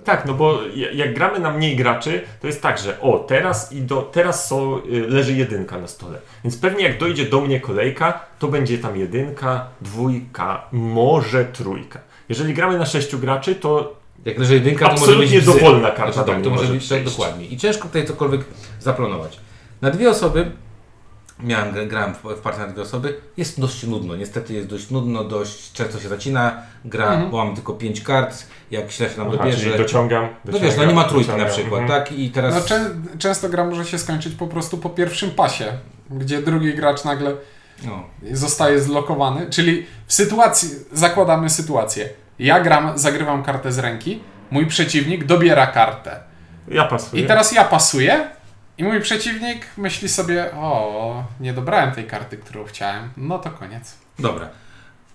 Tak, 0.04 0.26
no 0.26 0.34
bo 0.34 0.60
ja- 0.76 0.92
jak 0.92 1.14
gramy 1.14 1.40
na 1.40 1.52
mniej 1.52 1.76
graczy, 1.76 2.22
to 2.42 2.48
jest 2.48 2.62
tak, 2.62 2.78
że 2.80 3.02
o, 3.02 3.20
teraz 3.20 3.72
i 3.74 3.82
do, 3.82 4.02
teraz 4.02 4.48
są, 4.48 4.78
y, 4.78 5.08
leży 5.08 5.34
jedynka 5.34 5.78
na 5.78 5.88
stole. 5.88 6.20
Więc 6.44 6.58
pewnie 6.58 6.84
jak 6.84 6.98
dojdzie 7.00 7.26
do 7.26 7.42
mnie 7.42 7.60
kolejka, 7.60 8.20
to 8.40 8.48
będzie 8.48 8.78
tam 8.78 8.98
jedynka, 8.98 9.68
dwójka, 9.82 10.64
może 10.72 11.46
trójka. 11.46 12.00
Jeżeli 12.30 12.54
gramy 12.54 12.78
na 12.78 12.86
sześciu 12.86 13.20
graczy, 13.20 13.56
to 13.56 13.96
jak 14.26 14.38
leży 14.38 14.54
jedynka, 14.54 14.86
to 14.86 14.92
może 14.92 15.04
absolutnie 15.04 15.38
być 15.38 15.46
dowolna 15.46 15.92
karta 15.92 16.14
Znaczy, 16.14 16.32
tak, 16.32 16.42
to 16.42 16.50
może 16.50 16.74
być 16.74 16.90
tak 16.90 17.04
dokładnie. 17.04 17.46
I 17.46 17.58
ciężko 17.58 17.88
tutaj 17.88 18.06
cokolwiek 18.06 18.42
zaplanować. 18.80 19.40
Na 19.82 19.92
dwie 19.92 20.10
osoby, 20.10 20.52
miałem, 21.40 21.88
grałem 21.88 22.14
w, 22.16 22.58
na 22.60 22.68
dwie 22.68 22.82
osoby, 22.82 23.18
jest 23.38 23.62
dość 23.62 23.84
nudno. 23.84 24.16
Niestety 24.16 24.54
jest 24.54 24.68
dość 24.68 24.90
nudno, 24.90 25.24
dość 25.24 25.72
często 25.72 26.00
się 26.00 26.10
zacina 26.10 26.62
gra, 26.86 27.08
Mhm. 27.08 27.32
bo 27.32 27.38
mamy 27.38 27.56
tylko 27.56 27.74
pięć 27.74 28.02
kart, 28.02 28.46
jak 28.72 28.92
źle 28.92 29.10
się 29.10 29.18
nam 29.18 29.28
Aha, 29.28 29.38
dobierze. 29.38 29.60
czyli 29.64 29.78
dociągam, 29.78 30.24
No 30.24 30.30
dociągam. 30.46 30.70
wiesz, 30.70 30.78
no 30.78 30.86
nie 30.86 30.94
ma 30.94 31.04
trójki 31.04 31.32
na 31.32 31.38
dociągam, 31.38 31.54
przykład, 31.60 31.82
mhm. 31.82 32.02
tak? 32.02 32.12
I 32.12 32.30
teraz... 32.32 32.56
No, 32.56 32.62
czę, 32.62 32.90
często 33.20 33.50
gra 33.50 33.64
może 33.66 33.86
się 33.86 33.98
skończyć 33.98 34.36
po 34.36 34.48
prostu 34.48 34.78
po 34.78 34.90
pierwszym 34.90 35.32
pasie, 35.32 35.66
gdzie 36.12 36.42
drugi 36.42 36.74
gracz 36.74 37.04
nagle 37.04 37.34
no. 37.86 38.04
zostaje 38.32 38.80
zlokowany. 38.82 39.50
Czyli 39.50 39.86
w 40.08 40.14
sytuacji, 40.14 40.70
zakładamy 40.92 41.50
sytuację. 41.50 42.10
Ja 42.40 42.60
gram, 42.60 42.98
zagrywam 42.98 43.44
kartę 43.44 43.72
z 43.72 43.80
ręki, 43.80 44.20
mój 44.52 44.66
przeciwnik 44.66 45.24
dobiera 45.26 45.68
kartę. 45.68 46.20
Ja 46.68 46.86
pasuję. 46.86 47.24
I 47.24 47.28
teraz 47.28 47.52
ja 47.52 47.64
pasuję 47.64 48.28
i 48.78 48.84
mój 48.84 49.02
przeciwnik 49.02 49.66
myśli 49.78 50.10
sobie, 50.10 50.52
o, 50.56 51.24
nie 51.40 51.54
dobrałem 51.54 51.92
tej 51.92 52.06
karty, 52.06 52.38
którą 52.38 52.64
chciałem. 52.66 53.10
No 53.18 53.40
to 53.40 53.50
koniec. 53.50 53.96
Dobra. 54.20 54.50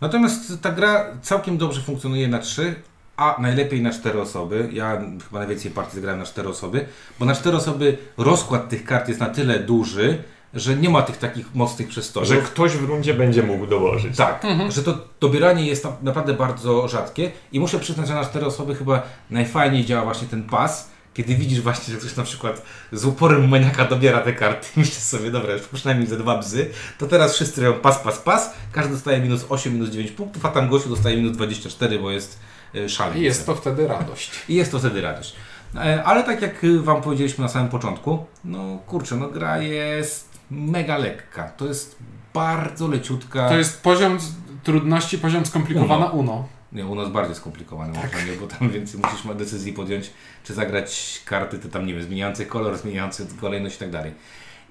Natomiast 0.01 0.63
ta 0.63 0.73
gra 0.73 1.05
całkiem 1.23 1.59
dobrze 1.59 1.81
funkcjonuje 1.81 2.29
na 2.29 2.39
trzy, 2.39 2.75
a 3.17 3.37
najlepiej 3.39 3.83
na 3.83 3.91
cztery 3.91 4.21
osoby. 4.21 4.69
Ja 4.73 5.01
chyba 5.29 5.39
najwięcej 5.39 5.71
partii 5.71 5.95
zagrałem 5.95 6.19
na 6.21 6.27
cztery 6.27 6.49
osoby, 6.49 6.87
bo 7.19 7.25
na 7.27 7.35
cztery 7.35 7.57
osoby 7.57 7.99
rozkład 8.17 8.69
tych 8.69 8.85
kart 8.85 9.09
jest 9.09 9.21
na 9.21 9.27
tyle 9.27 9.59
duży, 9.59 10.23
że 10.55 10.77
nie 10.77 10.89
ma 10.89 11.03
tych 11.03 11.17
takich 11.17 11.55
mocnych 11.55 11.89
przestojów. 11.89 12.29
Że 12.29 12.37
ktoś 12.37 12.73
w 12.73 12.85
rundzie 12.85 13.15
będzie 13.15 13.43
mógł 13.43 13.67
dołożyć. 13.67 14.17
Tak, 14.17 14.43
że 14.69 14.83
to 14.83 14.99
dobieranie 15.21 15.67
jest 15.67 15.85
na- 15.85 15.93
naprawdę 16.03 16.35
bardzo 16.35 16.89
rzadkie 16.89 17.31
i 17.53 17.61
muszę 17.61 17.79
przyznać, 17.79 18.09
że 18.09 18.15
na 18.15 18.25
cztery 18.25 18.47
osoby 18.47 18.75
chyba 18.75 19.03
najfajniej 19.31 19.85
działa 19.85 20.05
właśnie 20.05 20.29
ten 20.29 20.43
pas, 20.43 20.91
kiedy 21.15 21.35
widzisz 21.35 21.61
właśnie, 21.61 21.95
że 21.95 22.01
ktoś 22.01 22.17
na 22.17 22.23
przykład 22.23 22.63
z 22.93 23.05
uporem 23.05 23.49
maniaka 23.49 23.85
dobiera 23.85 24.21
te 24.21 24.33
karty 24.33 24.69
i 24.77 24.81
myślisz 24.81 24.99
sobie, 24.99 25.31
dobra, 25.31 25.53
już 25.53 25.63
przynajmniej 25.63 26.09
ze 26.09 26.17
dwa 26.19 26.39
bzy, 26.39 26.71
to 26.99 27.07
teraz 27.07 27.35
wszyscy 27.35 27.63
robią 27.63 27.81
pas, 27.81 27.99
pas, 27.99 28.19
pas, 28.19 28.55
każdy 28.73 28.93
dostaje 28.95 29.21
minus 29.21 29.47
8, 29.49 29.73
minus 29.73 29.91
9 29.91 30.11
punktów, 30.11 30.47
a 30.47 30.49
tam 30.49 30.69
gościu 30.69 30.89
dostaje 30.89 31.17
minus 31.17 31.33
24, 31.33 31.99
bo 31.99 32.11
jest 32.11 32.39
y, 32.75 32.89
szalony. 32.89 33.21
I 33.21 33.23
jest 33.23 33.47
to 33.47 33.55
wtedy 33.55 33.89
radość. 33.89 34.31
I 34.49 34.55
jest 34.55 34.73
to 34.73 34.79
wtedy 34.79 35.01
radość. 35.01 35.37
E, 35.75 36.05
Ale 36.05 36.25
tak 36.25 36.43
jak 36.43 36.65
y, 36.65 36.83
Wam 36.83 37.03
powiedzieliśmy 37.03 37.43
na 37.43 37.49
samym 37.49 37.69
początku, 37.69 38.25
no 38.45 38.79
kurczę, 38.87 39.17
no 39.17 39.29
gra 39.29 39.59
jest 39.59 40.29
mega 40.51 40.99
lekka. 40.99 41.49
To 41.49 41.67
jest 41.67 41.97
bardzo 42.35 42.89
leciutka. 42.89 43.49
To 43.49 43.59
jest 43.59 43.83
poziom 43.83 44.19
trudności, 44.63 45.19
poziom 45.19 45.47
skomplikowana 45.47 46.07
UNO. 46.07 46.49
Nie, 46.73 46.87
u 46.87 46.95
nas 46.95 47.09
bardziej 47.09 47.35
skomplikowane 47.37 47.93
tak. 47.93 48.27
nie, 48.27 48.33
bo 48.33 48.47
tam 48.47 48.71
więcej 48.71 49.01
musisz 49.01 49.25
ma 49.25 49.35
decyzji 49.35 49.73
podjąć, 49.73 50.11
czy 50.45 50.55
zagrać 50.55 51.23
karty, 51.25 51.59
te 51.59 51.69
tam, 51.69 51.87
nie 51.87 51.95
wiem, 51.95 52.03
zmieniające 52.03 52.47
kolor, 52.47 52.79
zmieniające 52.79 53.27
kolejność 53.41 53.77
i 53.77 53.79
tak 53.79 53.91
dalej. 53.91 54.13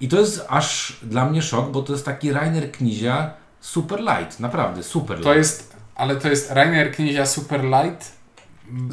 I 0.00 0.08
to 0.08 0.20
jest 0.20 0.46
aż 0.48 0.96
dla 1.02 1.24
mnie 1.24 1.42
szok, 1.42 1.70
bo 1.70 1.82
to 1.82 1.92
jest 1.92 2.04
taki 2.04 2.32
Rainer 2.32 2.72
Knizia 2.72 3.30
super 3.60 4.00
light, 4.00 4.40
naprawdę 4.40 4.82
super 4.82 5.16
light. 5.16 5.24
To 5.24 5.34
jest, 5.34 5.76
ale 5.94 6.16
to 6.16 6.28
jest 6.28 6.50
Rainer 6.50 6.92
Knizia 6.92 7.26
Super 7.26 7.64
Light. 7.64 8.12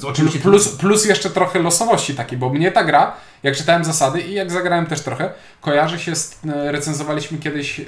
Oczywiście 0.03 0.39
Plus, 0.39 0.69
plus 0.69 1.05
jeszcze 1.05 1.29
trochę 1.29 1.59
losowości 1.59 2.15
takiej, 2.15 2.37
bo 2.37 2.49
mnie 2.49 2.71
ta 2.71 2.83
gra, 2.83 3.15
jak 3.43 3.55
czytałem 3.55 3.85
zasady 3.85 4.21
i 4.21 4.33
jak 4.33 4.51
zagrałem 4.51 4.85
też 4.85 5.01
trochę, 5.01 5.31
kojarzy 5.61 5.99
się 5.99 6.15
z, 6.15 6.39
e, 6.45 6.71
recenzowaliśmy 6.71 7.37
kiedyś, 7.37 7.79
e, 7.79 7.83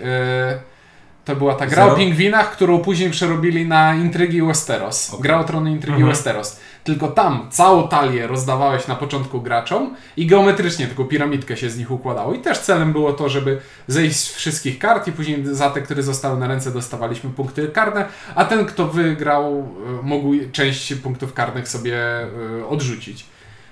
to 1.26 1.36
była 1.36 1.56
ta 1.56 1.66
gra 1.68 1.84
Zero? 1.84 1.94
o 1.94 1.98
pingwinach, 1.98 2.52
którą 2.52 2.80
później 2.80 3.10
przerobili 3.12 3.66
na 3.68 3.96
Intrygi 3.96 4.42
Westeros. 4.42 5.10
Okej. 5.10 5.22
Gra 5.24 5.40
o 5.40 5.44
trony 5.44 5.72
Intrygi 5.72 5.94
Mhm. 5.94 6.10
Westeros. 6.12 6.60
Tylko 6.84 7.08
tam 7.08 7.48
całą 7.52 7.88
talię 7.88 8.28
rozdawałeś 8.28 8.88
na 8.88 8.96
początku 8.96 9.42
graczom 9.42 9.96
i 10.18 10.26
geometrycznie 10.28 10.88
tylko 10.88 11.06
piramidkę 11.06 11.58
się 11.58 11.70
z 11.70 11.78
nich 11.78 11.92
układało. 11.92 12.34
I 12.34 12.40
też 12.40 12.60
celem 12.60 12.92
było 12.92 13.14
to, 13.14 13.30
żeby 13.30 13.60
zejść 13.88 14.16
z 14.20 14.34
wszystkich 14.34 14.80
kart 14.80 15.08
i 15.08 15.12
później 15.12 15.46
za 15.46 15.70
te, 15.70 15.82
które 15.82 16.04
zostały 16.04 16.40
na 16.40 16.48
ręce 16.48 16.72
dostawaliśmy 16.72 17.30
punkty 17.30 17.68
karne, 17.68 18.06
a 18.36 18.46
ten, 18.46 18.66
kto 18.66 18.88
wygrał, 18.88 19.68
e, 20.00 20.04
mógł 20.04 20.34
część 20.52 20.94
punktów 20.96 21.34
karnych 21.34 21.68
sobie 21.68 21.98
e, 22.60 22.68
odrzucić. 22.70 23.26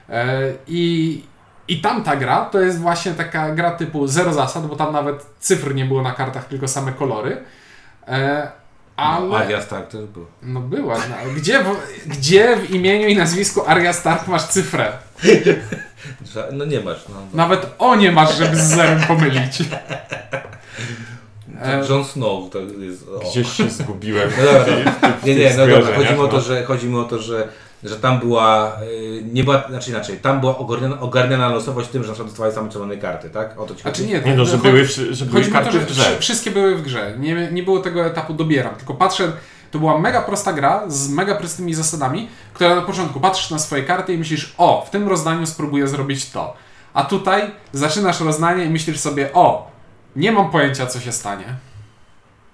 E, 0.10 0.54
I, 0.68 1.22
I 1.70 1.82
tamta 1.82 2.16
gra 2.16 2.46
to 2.46 2.60
jest 2.62 2.80
właśnie 2.80 3.12
taka 3.12 3.56
gra 3.56 3.72
typu 3.72 4.08
zero 4.08 4.34
zasad, 4.34 4.68
bo 4.68 4.76
tam 4.76 4.94
nawet 4.94 5.26
cyfr 5.40 5.76
nie 5.76 5.86
było 5.86 6.02
na 6.02 6.12
kartach, 6.12 6.46
tylko 6.46 6.68
same 6.68 6.92
kolory. 6.92 7.38
E, 8.08 8.52
Ale. 8.96 9.28
No, 9.28 9.38
Alias 9.38 9.68
tak 9.68 9.88
też 9.88 10.06
był. 10.06 10.26
No 10.42 10.60
była. 10.60 10.96
No, 10.98 11.34
gdzie, 11.36 11.64
w, 11.64 11.68
gdzie 12.06 12.58
w 12.58 12.72
imieniu 12.72 13.08
i 13.08 13.16
nazwisku 13.16 13.62
Arya 13.68 13.94
Stark 13.94 14.28
masz 14.28 14.44
cyfrę? 14.44 14.92
No 16.52 16.66
nie 16.66 16.80
masz, 16.80 17.06
no. 17.10 17.16
Nawet 17.34 17.76
o 17.80 17.96
nie 17.96 18.12
masz, 18.12 18.38
żeby 18.38 18.56
z 18.56 18.64
zerem 18.64 19.00
pomylić. 19.08 19.64
E, 21.62 21.84
Jon 21.90 22.06
Snow 22.06 22.50
to 22.50 22.60
jest... 22.60 23.08
O. 23.10 23.30
Gdzieś 23.30 23.52
się 23.52 23.70
zgubiłem. 23.70 24.30
No 24.38 24.46
dobra, 24.46 24.66
nie, 25.24 25.36
nie, 25.36 25.54
no 25.58 25.68
dobra, 25.68 25.96
chodzi 25.96 26.14
mi 26.14 26.20
o 26.20 26.28
to, 26.28 26.38
no. 26.38 26.42
że, 26.42 26.64
chodzi 26.64 26.88
mi 26.88 26.98
o 26.98 27.04
to, 27.04 27.20
że, 27.20 27.48
że 27.84 27.96
tam 27.96 28.20
była, 28.20 28.78
y, 28.84 29.24
nie 29.34 29.44
była, 29.44 29.64
znaczy 29.70 29.90
inaczej, 29.92 30.18
tam 30.18 30.40
była 30.40 30.58
ogarniana, 30.58 31.00
ogarniana 31.00 31.50
losowość 31.50 31.90
tym, 31.90 32.04
że 32.04 32.08
na 32.08 32.14
przykład 32.14 32.28
dostawałeś 32.28 32.56
same 32.56 32.70
czerwone 32.70 32.98
karty, 32.98 33.30
tak? 33.30 33.60
O 33.60 33.66
to 33.66 33.76
ci 33.76 33.82
A 33.88 33.92
czy 33.92 34.02
chodzi? 34.02 34.14
nie? 34.14 34.22
Nie 34.22 34.36
no, 34.36 34.46
że 34.46 34.58
były, 34.58 34.86
że 34.86 35.26
były 35.26 35.42
o 35.42 35.46
to, 35.46 35.52
karty 35.52 35.72
że 35.72 35.80
w 35.80 35.86
grze. 35.86 36.04
wszy- 36.04 36.20
wszystkie 36.20 36.52
były 36.52 36.76
w 36.76 36.82
grze. 36.82 37.14
Nie, 37.20 37.52
nie 37.52 37.64
było 37.64 37.80
tego 37.80 38.06
etapu 38.06 38.34
dobieram, 38.34 38.76
tylko 38.76 38.94
patrzę, 38.94 39.32
to 39.72 39.80
była 39.80 39.98
mega 40.00 40.22
prosta 40.22 40.54
gra 40.54 40.84
z 40.88 41.10
mega 41.10 41.36
prostymi 41.36 41.74
zasadami, 41.74 42.30
która 42.54 42.76
na 42.76 42.82
początku 42.82 43.20
patrzysz 43.20 43.50
na 43.52 43.60
swoje 43.60 43.84
karty 43.84 44.14
i 44.14 44.18
myślisz, 44.18 44.54
o, 44.58 44.86
w 44.88 44.90
tym 44.90 45.08
rozdaniu 45.10 45.46
spróbuję 45.46 45.88
zrobić 45.88 46.30
to. 46.30 46.54
A 46.94 47.04
tutaj 47.04 47.52
zaczynasz 47.74 48.20
rozdanie 48.22 48.64
i 48.66 48.70
myślisz 48.70 49.00
sobie, 49.00 49.30
o, 49.34 49.72
nie 50.16 50.32
mam 50.32 50.52
pojęcia, 50.52 50.86
co 50.88 51.00
się 51.00 51.12
stanie. 51.12 51.46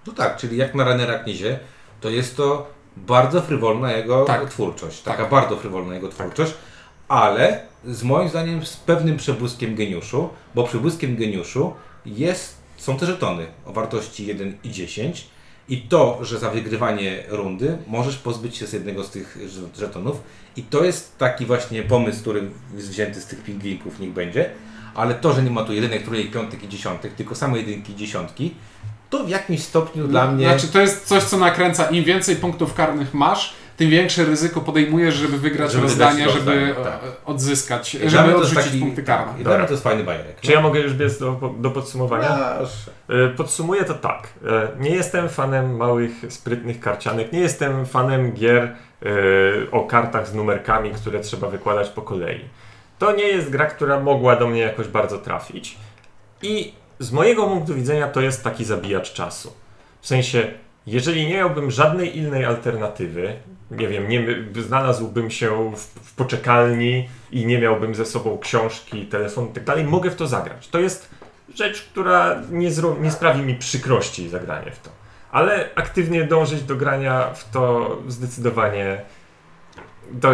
No 0.08 0.14
tak, 0.14 0.38
czyli 0.38 0.58
jak 0.58 0.76
na 0.76 0.84
Ranera 0.84 1.20
Knizie, 1.20 1.60
to 2.02 2.10
jest 2.10 2.38
to 2.38 2.68
bardzo 2.98 3.42
frywolna 3.42 3.92
jego 3.92 4.26
Tak. 4.26 4.50
twórczość, 4.50 5.02
taka 5.02 5.18
Tak. 5.22 5.32
bardzo 5.32 5.56
frywolna 5.58 5.94
jego 5.94 6.10
twórczość, 6.10 6.54
ale 7.08 7.60
z 7.86 8.04
moim 8.04 8.30
zdaniem 8.30 8.66
z 8.66 8.78
pewnym 8.78 9.18
przebłyskiem 9.18 9.76
geniuszu, 9.76 10.30
bo 10.56 10.64
przebłyskiem 10.64 11.16
geniuszu 11.16 11.74
jest, 12.06 12.58
są 12.78 12.98
te 12.98 13.06
żetony 13.06 13.46
o 13.66 13.74
wartości 13.74 14.26
1 14.26 14.58
i 14.64 14.72
10 14.72 15.28
i 15.70 15.82
to, 15.82 16.20
że 16.22 16.40
za 16.40 16.50
wygrywanie 16.50 17.24
rundy 17.30 17.78
możesz 17.88 18.18
pozbyć 18.18 18.58
się 18.58 18.68
z 18.68 18.74
jednego 18.74 19.04
z 19.04 19.10
tych 19.10 19.38
żetonów 19.78 20.22
i 20.56 20.64
to 20.64 20.84
jest 20.84 21.18
taki 21.18 21.46
właśnie 21.46 21.84
pomysł, 21.84 22.22
który 22.22 22.50
jest 22.76 22.90
wzięty 22.90 23.22
z 23.22 23.26
tych 23.26 23.44
pingwinków, 23.44 24.00
niech 24.00 24.14
będzie, 24.14 24.50
ale 24.96 25.16
to, 25.16 25.34
że 25.34 25.44
nie 25.44 25.52
ma 25.52 25.64
tu 25.64 25.74
jedynek, 25.74 26.04
trójek, 26.04 26.32
piątek 26.32 26.64
i 26.64 26.70
dziesiątek, 26.70 27.14
tylko 27.14 27.36
same 27.36 27.58
jedynki 27.58 27.94
i 27.94 27.96
dziesiątki, 27.96 28.56
to 29.18 29.24
w 29.24 29.30
jakimś 29.30 29.64
stopniu 29.64 30.08
dla 30.08 30.32
mnie... 30.32 30.46
Znaczy, 30.50 30.68
to 30.68 30.82
jest 30.82 31.06
coś, 31.08 31.24
co 31.24 31.38
nakręca. 31.38 31.86
Im 31.90 32.04
więcej 32.04 32.36
punktów 32.36 32.74
karnych 32.74 33.14
masz, 33.14 33.54
tym 33.78 33.90
większe 33.90 34.26
ryzyko 34.26 34.62
podejmujesz, 34.62 35.16
żeby 35.16 35.38
wygrać 35.38 35.72
Żeby 35.72 35.84
rozdanie, 35.84 36.16
wygrać 36.26 36.34
żeby 36.34 36.66
rozdanie, 36.68 36.74
tak. 36.92 37.04
e, 37.04 37.26
odzyskać, 37.26 37.96
I 37.96 38.10
żeby 38.10 38.36
odrzucić 38.36 38.66
taki- 38.66 38.80
punkty 38.80 39.04
tak, 39.04 39.18
karne. 39.18 39.42
I 39.42 39.44
dla 39.44 39.58
mnie 39.58 39.66
to 39.68 39.74
jest 39.74 39.84
fajny 39.84 40.04
bajerek. 40.04 40.42
Czy 40.42 40.52
ja 40.52 40.62
mogę 40.62 40.80
już 40.80 40.94
biec 40.94 41.18
do, 41.20 41.54
do 41.60 41.72
podsumowania? 41.72 42.56
Proszę. 42.58 42.92
E, 43.10 43.28
Podsumuję 43.30 43.84
to 43.86 43.94
tak. 43.94 44.28
E, 44.48 44.68
Nie 44.80 44.90
jestem 44.90 45.30
fanem 45.30 45.76
małych, 45.78 46.12
sprytnych 46.30 46.80
karcianek. 46.80 47.32
Nie 47.34 47.40
jestem 47.40 47.86
fanem 47.86 48.32
gier 48.34 48.64
e, 48.64 48.72
o 49.72 49.82
kartach 49.84 50.28
z 50.28 50.34
numerkami, 50.34 50.92
które 50.92 51.20
trzeba 51.20 51.50
wykładać 51.50 51.90
po 51.90 52.02
kolei. 52.02 52.40
To 53.00 53.12
nie 53.16 53.28
jest 53.28 53.50
gra, 53.50 53.66
która 53.66 54.00
mogła 54.00 54.36
do 54.36 54.48
mnie 54.48 54.62
jakoś 54.62 54.88
bardzo 54.88 55.18
trafić. 55.18 55.78
I 56.42 56.74
z 57.00 57.12
mojego 57.12 57.48
punktu 57.48 57.76
widzenia 57.76 58.08
to 58.08 58.22
jest 58.22 58.44
taki 58.44 58.66
zabijacz 58.66 59.14
czasu. 59.14 59.54
W 60.02 60.08
sensie, 60.08 60.52
jeżeli 60.88 61.28
nie 61.28 61.36
miałbym 61.36 61.72
żadnej 61.72 62.18
innej 62.18 62.46
alternatywy, 62.46 63.34
nie 63.72 63.88
wiem, 63.88 64.10
nie, 64.10 64.26
znalazłbym 64.62 65.32
się 65.32 65.76
w, 65.76 65.80
w 65.80 66.16
poczekalni 66.16 67.10
i 67.32 67.46
nie 67.46 67.60
miałbym 67.60 67.96
ze 67.96 68.06
sobą 68.06 68.38
książki, 68.38 69.06
telefonu 69.06 69.52
i 69.58 69.60
tak 69.60 69.88
mogę 69.88 70.12
w 70.12 70.16
to 70.16 70.28
zagrać. 70.28 70.68
To 70.68 70.80
jest 70.80 71.10
rzecz, 71.56 71.82
która 71.82 72.42
nie, 72.52 72.72
zro, 72.72 72.96
nie 73.02 73.12
sprawi 73.12 73.42
mi 73.42 73.56
przykrości 73.56 74.30
zagranie 74.30 74.72
w 74.72 74.80
to. 74.80 74.90
Ale 75.32 75.70
aktywnie 75.76 76.24
dążyć 76.24 76.64
do 76.64 76.76
grania 76.76 77.34
w 77.34 77.52
to 77.52 77.98
zdecydowanie 78.08 79.02
to 80.22 80.32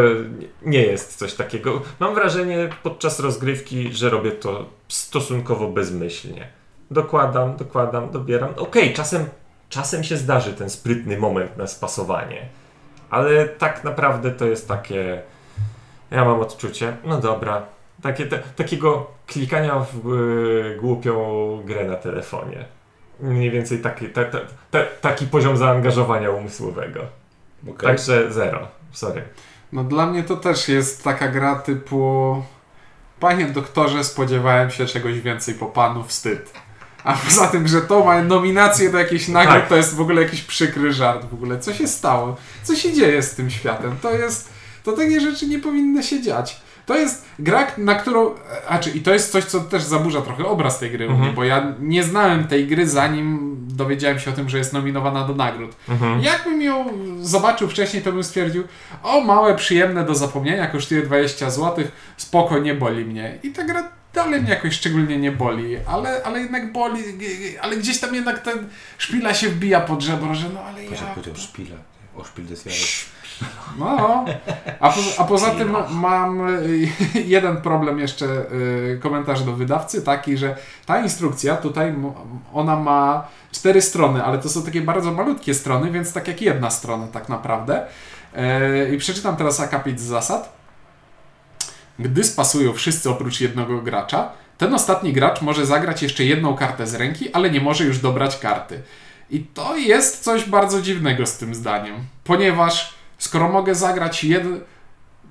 nie 0.61 0.81
jest 0.81 1.15
coś 1.15 1.33
takiego. 1.33 1.81
Mam 1.99 2.15
wrażenie 2.15 2.69
podczas 2.83 3.19
rozgrywki, 3.19 3.93
że 3.93 4.09
robię 4.09 4.31
to 4.31 4.65
stosunkowo 4.87 5.67
bezmyślnie. 5.67 6.47
Dokładam, 6.91 7.57
dokładam, 7.57 8.11
dobieram. 8.11 8.53
Okej, 8.57 8.93
czasem, 8.93 9.25
czasem 9.69 10.03
się 10.03 10.17
zdarzy 10.17 10.53
ten 10.53 10.69
sprytny 10.69 11.17
moment 11.17 11.57
na 11.57 11.67
spasowanie, 11.67 12.49
ale 13.09 13.45
tak 13.47 13.83
naprawdę 13.83 14.31
to 14.31 14.45
jest 14.45 14.67
takie. 14.67 15.21
Ja 16.11 16.25
mam 16.25 16.39
odczucie, 16.39 16.97
no 17.03 17.19
dobra, 17.19 17.65
takie, 18.01 18.25
te, 18.25 18.39
takiego 18.39 19.11
klikania 19.27 19.85
w 19.93 20.13
y, 20.13 20.77
głupią 20.81 21.15
grę 21.65 21.85
na 21.85 21.95
telefonie. 21.95 22.65
Mniej 23.19 23.51
więcej 23.51 23.79
taki, 23.79 24.09
ta, 24.09 24.25
ta, 24.25 24.39
ta, 24.71 24.79
taki 25.01 25.27
poziom 25.27 25.57
zaangażowania 25.57 26.31
umysłowego. 26.31 26.99
Okej. 27.63 27.89
Także 27.89 28.31
zero. 28.31 28.67
Sorry. 28.91 29.21
No 29.71 29.83
dla 29.83 30.05
mnie 30.05 30.23
to 30.23 30.37
też 30.37 30.67
jest 30.69 31.03
taka 31.03 31.27
gra 31.27 31.55
typu 31.55 32.35
Panie 33.19 33.45
doktorze, 33.45 34.03
spodziewałem 34.03 34.71
się 34.71 34.85
czegoś 34.85 35.19
więcej 35.19 35.53
po 35.55 35.65
panu, 35.65 36.03
wstyd. 36.03 36.53
A 37.03 37.13
poza 37.13 37.47
tym, 37.47 37.67
że 37.67 37.81
to 37.81 38.05
ma 38.05 38.21
nominację 38.23 38.89
do 38.89 38.97
jakiejś 38.97 39.27
nagród, 39.27 39.55
Tak. 39.55 39.67
to 39.69 39.75
jest 39.75 39.95
w 39.95 40.01
ogóle 40.01 40.21
jakiś 40.21 40.41
przykry 40.41 40.93
żart 40.93 41.25
w 41.25 41.33
ogóle. 41.33 41.59
Co 41.59 41.73
się 41.73 41.87
stało? 41.87 42.35
Co 42.63 42.75
się 42.75 42.93
dzieje 42.93 43.21
z 43.23 43.35
tym 43.35 43.49
światem? 43.49 43.95
To 44.01 44.11
jest... 44.11 44.49
To 44.83 44.91
takie 44.91 45.21
rzeczy 45.21 45.47
nie 45.47 45.59
powinny 45.59 46.03
się 46.03 46.21
dziać. 46.21 46.61
To 46.85 46.95
jest 46.97 47.25
gra, 47.39 47.67
na 47.77 47.95
którą... 47.95 48.35
A 48.69 48.79
czy 48.79 48.89
i 48.89 49.01
to 49.01 49.13
jest 49.13 49.31
coś, 49.31 49.45
co 49.45 49.59
też 49.59 49.83
zaburza 49.83 50.21
trochę 50.21 50.45
obraz 50.45 50.79
tej 50.79 50.91
gry 50.91 51.07
u 51.07 51.09
Mhm. 51.11 51.25
mnie, 51.27 51.35
bo 51.35 51.43
ja 51.43 51.73
nie 51.79 52.03
znałem 52.03 52.47
tej 52.47 52.67
gry 52.67 52.87
zanim 52.89 53.57
dowiedziałem 53.67 54.19
się 54.19 54.31
o 54.31 54.33
tym, 54.33 54.49
że 54.49 54.57
jest 54.57 54.73
nominowana 54.73 55.27
do 55.27 55.35
nagród. 55.35 55.75
Mhm. 55.89 56.21
Jakbym 56.21 56.61
ją 56.61 56.85
zobaczył 57.21 57.69
wcześniej, 57.69 58.03
to 58.03 58.11
bym 58.11 58.23
stwierdził, 58.23 58.63
o 59.03 59.21
małe, 59.21 59.55
przyjemne 59.55 60.05
do 60.05 60.15
zapomnienia, 60.15 60.67
kosztuje 60.67 61.01
20 61.01 61.49
zł, 61.49 61.85
spoko, 62.17 62.59
nie 62.59 62.73
boli 62.75 63.05
mnie. 63.05 63.39
I 63.43 63.51
ta 63.51 63.63
gra 63.63 63.83
dalej 64.13 64.41
mnie 64.41 64.49
jakoś 64.49 64.73
szczególnie 64.73 65.17
nie 65.17 65.31
boli, 65.31 65.77
ale, 65.87 66.21
ale 66.23 66.39
jednak 66.39 66.71
boli, 66.71 67.03
ale 67.61 67.77
gdzieś 67.77 67.99
tam 67.99 68.15
jednak 68.15 68.39
ten 68.39 68.69
szpila 68.97 69.33
się 69.33 69.49
wbija 69.49 69.81
pod 69.81 70.01
żebro, 70.01 70.35
że 70.35 70.49
no 70.53 70.59
ale 70.59 70.83
Boże, 70.83 70.95
ja... 70.95 71.01
jak 71.01 71.13
powiedział 71.13 71.35
szpila. 71.35 71.75
O 72.17 72.23
szpil 72.23 72.45
des 72.45 72.65
Jahres. 72.65 73.05
No, 73.79 74.25
a, 74.79 74.89
po, 74.89 74.99
a 75.17 75.23
poza 75.23 75.51
tym 75.51 75.75
mam 75.89 76.49
y, 76.49 76.87
jeden 77.25 77.61
problem 77.61 77.99
jeszcze, 77.99 78.25
y, 78.25 78.99
komentarz 79.01 79.43
do 79.43 79.53
wydawcy, 79.53 80.01
taki, 80.01 80.37
że 80.37 80.57
ta 80.85 81.01
instrukcja 81.01 81.57
tutaj, 81.57 81.95
ona 82.53 82.75
ma 82.75 83.27
cztery 83.51 83.81
strony, 83.81 84.23
ale 84.23 84.37
to 84.37 84.49
są 84.49 84.63
takie 84.63 84.81
bardzo 84.81 85.11
malutkie 85.11 85.53
strony, 85.53 85.91
więc 85.91 86.13
tak 86.13 86.27
jak 86.27 86.41
jedna 86.41 86.69
strona 86.69 87.07
tak 87.07 87.29
naprawdę. 87.29 87.85
E, 88.35 88.93
I 88.93 88.97
przeczytam 88.97 89.35
teraz 89.35 89.59
akapit 89.59 89.99
z 89.99 90.03
zasad. 90.03 90.61
Gdy 91.99 92.23
spasują 92.23 92.73
wszyscy 92.73 93.09
oprócz 93.09 93.41
jednego 93.41 93.81
gracza, 93.81 94.29
ten 94.57 94.73
ostatni 94.73 95.13
gracz 95.13 95.41
może 95.41 95.65
zagrać 95.65 96.03
jeszcze 96.03 96.23
jedną 96.23 96.55
kartę 96.55 96.87
z 96.87 96.95
ręki, 96.95 97.33
ale 97.33 97.49
nie 97.49 97.61
może 97.61 97.83
już 97.83 97.99
dobrać 97.99 98.39
karty. 98.39 98.81
I 99.29 99.39
to 99.39 99.77
jest 99.77 100.23
coś 100.23 100.49
bardzo 100.49 100.81
dziwnego 100.81 101.25
z 101.25 101.37
tym 101.37 101.55
zdaniem, 101.55 101.95
ponieważ 102.23 103.00
skoro 103.21 103.49
mogę 103.49 103.75
zagrać 103.75 104.23
jeden. 104.23 104.61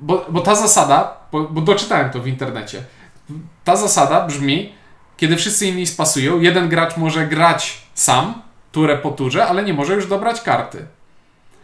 Bo, 0.00 0.26
bo 0.28 0.40
ta 0.40 0.54
zasada, 0.54 1.16
bo, 1.32 1.40
bo 1.44 1.60
doczytałem 1.60 2.10
to 2.10 2.20
w 2.20 2.26
internecie, 2.26 2.82
ta 3.64 3.76
zasada 3.76 4.26
brzmi, 4.26 4.72
kiedy 5.16 5.36
wszyscy 5.36 5.66
inni 5.66 5.86
spasują, 5.86 6.40
jeden 6.40 6.68
gracz 6.68 6.96
może 6.96 7.26
grać 7.26 7.82
sam, 7.94 8.42
turę 8.72 8.98
po 8.98 9.10
turze, 9.10 9.46
ale 9.46 9.62
nie 9.62 9.74
może 9.74 9.94
już 9.94 10.06
dobrać 10.06 10.40
karty. 10.40 10.86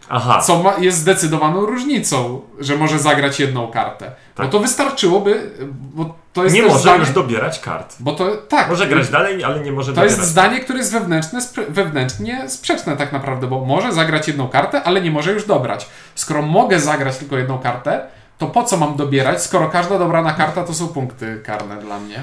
Aha. 0.08 0.42
Co 0.42 0.62
ma, 0.62 0.74
jest 0.78 0.98
zdecydowaną 0.98 1.66
różnicą, 1.66 2.40
że 2.60 2.76
może 2.76 2.98
zagrać 2.98 3.40
jedną 3.40 3.68
kartę. 3.68 4.12
Tak. 4.34 4.46
Bo 4.46 4.52
to 4.52 4.58
wystarczyłoby, 4.58 5.50
bo 5.70 6.14
to 6.32 6.44
jest 6.44 6.56
nie 6.56 6.62
może 6.62 6.78
zdanie, 6.78 6.98
już 6.98 7.10
dobierać 7.10 7.60
kart. 7.60 7.96
Bo 8.00 8.12
to 8.12 8.36
tak. 8.36 8.68
Może 8.68 8.86
grać 8.86 9.08
dalej, 9.08 9.44
ale 9.44 9.60
nie 9.60 9.72
może 9.72 9.92
To 9.92 9.96
dobierać. 9.96 10.18
jest 10.18 10.30
zdanie, 10.30 10.60
które 10.60 10.78
jest 10.78 10.92
wewnętrzne, 10.92 11.40
spre- 11.40 11.66
wewnętrznie 11.70 12.48
sprzeczne 12.48 12.96
tak 12.96 13.12
naprawdę, 13.12 13.46
bo 13.46 13.64
może 13.64 13.92
zagrać 13.92 14.28
jedną 14.28 14.48
kartę, 14.48 14.82
ale 14.82 15.00
nie 15.00 15.10
może 15.10 15.32
już 15.32 15.46
dobrać. 15.46 15.88
Skoro 16.14 16.42
mogę 16.42 16.80
zagrać 16.80 17.16
tylko 17.18 17.38
jedną 17.38 17.58
kartę, 17.58 18.06
to 18.38 18.46
po 18.46 18.62
co 18.64 18.76
mam 18.76 18.96
dobierać, 18.96 19.42
skoro 19.42 19.68
każda 19.68 19.98
dobrana 19.98 20.32
karta 20.32 20.64
to 20.64 20.74
są 20.74 20.88
punkty 20.88 21.40
karne 21.44 21.76
dla 21.76 21.98
mnie? 22.00 22.22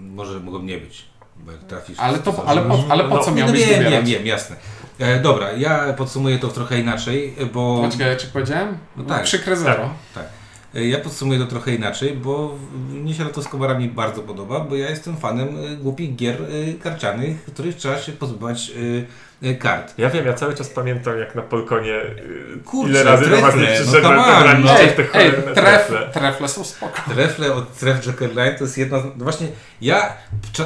Może 0.00 0.40
mogą 0.40 0.62
nie 0.62 0.78
być, 0.78 1.04
bo 1.36 1.52
jak 1.52 1.60
trafisz... 1.60 1.98
Ale, 2.00 2.18
to, 2.18 2.32
to 2.32 2.44
ale, 2.46 2.62
po, 2.62 2.78
ale 2.90 3.04
po 3.04 3.14
No, 3.16 3.22
co 3.24 3.30
Nie, 3.30 3.36
no 3.40 3.46
miałbyś 3.46 3.66
wiem, 3.66 3.84
dobierać? 3.84 4.04
wiem, 4.06 4.18
wiem, 4.18 4.26
jasne. 4.26 4.56
E, 4.98 5.20
dobra, 5.20 5.52
ja 5.52 5.92
podsumuję 5.92 6.38
to 6.38 6.48
trochę 6.48 6.80
inaczej, 6.80 7.34
bo... 7.52 7.82
Poczekaj, 7.82 8.16
czy 8.16 8.26
powiedziałem? 8.26 8.78
No 8.96 9.04
tak. 9.04 9.22
Przykre 9.22 9.56
zero. 9.56 9.90
Tak. 10.14 10.24
E, 10.24 10.37
Ja 10.74 10.98
podsumuję 10.98 11.38
to 11.38 11.46
trochę 11.46 11.74
inaczej, 11.74 12.14
bo 12.14 12.58
mnie 12.90 13.14
się 13.14 13.26
to 13.26 13.42
z 13.42 13.48
Kobara 13.48 13.78
mi 13.78 13.88
bardzo 13.88 14.22
podoba, 14.22 14.60
bo 14.60 14.76
ja 14.76 14.90
jestem 14.90 15.16
fanem 15.16 15.48
e, 15.48 15.76
głupich 15.76 16.16
gier 16.16 16.36
e, 16.42 16.74
karcianych, 16.74 17.36
w 17.36 17.52
których 17.52 17.76
trzeba 17.76 17.98
się 17.98 18.12
pozbywać 18.12 18.72
e, 19.42 19.48
e, 19.48 19.54
kart. 19.54 19.94
Ja 19.98 20.10
wiem, 20.10 20.26
ja 20.26 20.34
cały 20.34 20.54
czas 20.54 20.68
pamiętam 20.68 21.18
jak 21.18 21.34
na 21.34 21.42
Polkonie 21.42 22.00
Kurczę, 22.64 22.90
ile 22.90 23.04
razy 23.04 23.30
do 23.30 23.40
was 23.40 23.56
nie 23.56 23.66
trefle, 23.66 24.00
no 24.02 24.26
on, 24.26 24.42
graliście 24.42 24.72
no. 24.72 24.80
Ej, 24.80 24.88
te 24.88 25.14
ej 25.14 25.32
tref, 25.32 25.54
trefle. 25.54 26.10
trefle 26.12 26.48
są 26.48 26.64
spoko. 26.64 27.02
Trefle 27.14 27.54
od 27.54 27.78
Tref 27.78 28.06
Joker 28.06 28.36
Line 28.36 28.54
to 28.58 28.64
jest 28.64 28.78
jedna 28.78 29.00
z... 29.00 29.04
No 29.04 29.24
właśnie, 29.24 29.46
ja, 29.80 30.12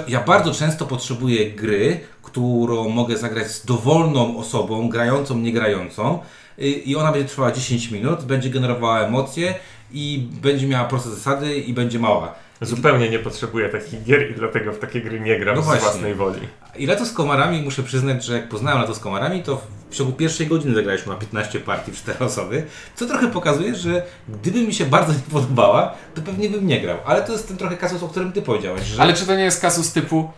ja 0.08 0.20
bardzo 0.20 0.54
często 0.54 0.86
potrzebuję 0.86 1.50
gry, 1.50 2.00
którą 2.22 2.88
mogę 2.88 3.16
zagrać 3.16 3.46
z 3.46 3.66
dowolną 3.66 4.38
osobą, 4.38 4.88
grającą, 4.88 5.38
nie 5.38 5.52
grającą 5.52 6.18
y, 6.58 6.62
i 6.62 6.96
ona 6.96 7.12
będzie 7.12 7.28
trwała 7.28 7.52
10 7.52 7.90
minut, 7.90 8.24
będzie 8.24 8.50
generowała 8.50 9.00
emocje 9.00 9.54
i 9.92 10.28
będzie 10.42 10.66
miała 10.66 10.84
proste 10.88 11.10
zasady 11.10 11.54
i 11.56 11.72
będzie 11.72 11.98
mała. 11.98 12.34
Zupełnie 12.60 13.10
nie 13.10 13.18
potrzebuję 13.18 13.68
takich 13.68 14.02
gier 14.04 14.30
i 14.30 14.34
dlatego 14.34 14.72
w 14.72 14.78
takie 14.78 15.00
gry 15.00 15.20
nie 15.20 15.38
gram 15.40 15.56
No 15.56 15.62
z 15.62 15.64
właśnie. 15.64 15.82
własnej 15.82 16.14
woli. 16.14 16.40
I 16.76 16.86
lato 16.86 17.06
z 17.06 17.12
komarami, 17.12 17.62
muszę 17.62 17.82
przyznać, 17.82 18.24
że 18.24 18.34
jak 18.34 18.48
poznałem 18.48 18.80
lato 18.80 18.94
z 18.94 18.98
komarami, 18.98 19.42
to 19.42 19.62
w 19.90 19.94
ciągu 19.94 20.12
pierwszej 20.12 20.46
godziny 20.46 20.74
zagraliśmy 20.74 21.12
na 21.12 21.18
15 21.18 21.60
partii 21.60 21.92
w 21.92 21.96
4 21.96 22.18
osoby, 22.24 22.66
co 22.96 23.06
trochę 23.06 23.28
pokazuje, 23.30 23.74
że 23.74 24.02
gdyby 24.28 24.62
mi 24.62 24.74
się 24.74 24.84
bardzo 24.86 25.12
nie 25.12 25.18
podobała, 25.32 25.94
to 26.14 26.22
pewnie 26.22 26.48
bym 26.50 26.66
nie 26.66 26.80
grał. 26.80 26.98
Ale 27.06 27.22
to 27.22 27.32
jest 27.32 27.48
ten 27.48 27.56
trochę 27.56 27.76
kasus, 27.76 28.02
o 28.02 28.08
którym 28.08 28.32
ty 28.32 28.42
powiedziałeś, 28.42 28.82
że 28.86 29.02
Ale 29.02 29.14
czy 29.14 29.26
to 29.26 29.36
nie 29.36 29.44
jest 29.44 29.60
kasus 29.60 29.92
typu, 29.92 30.30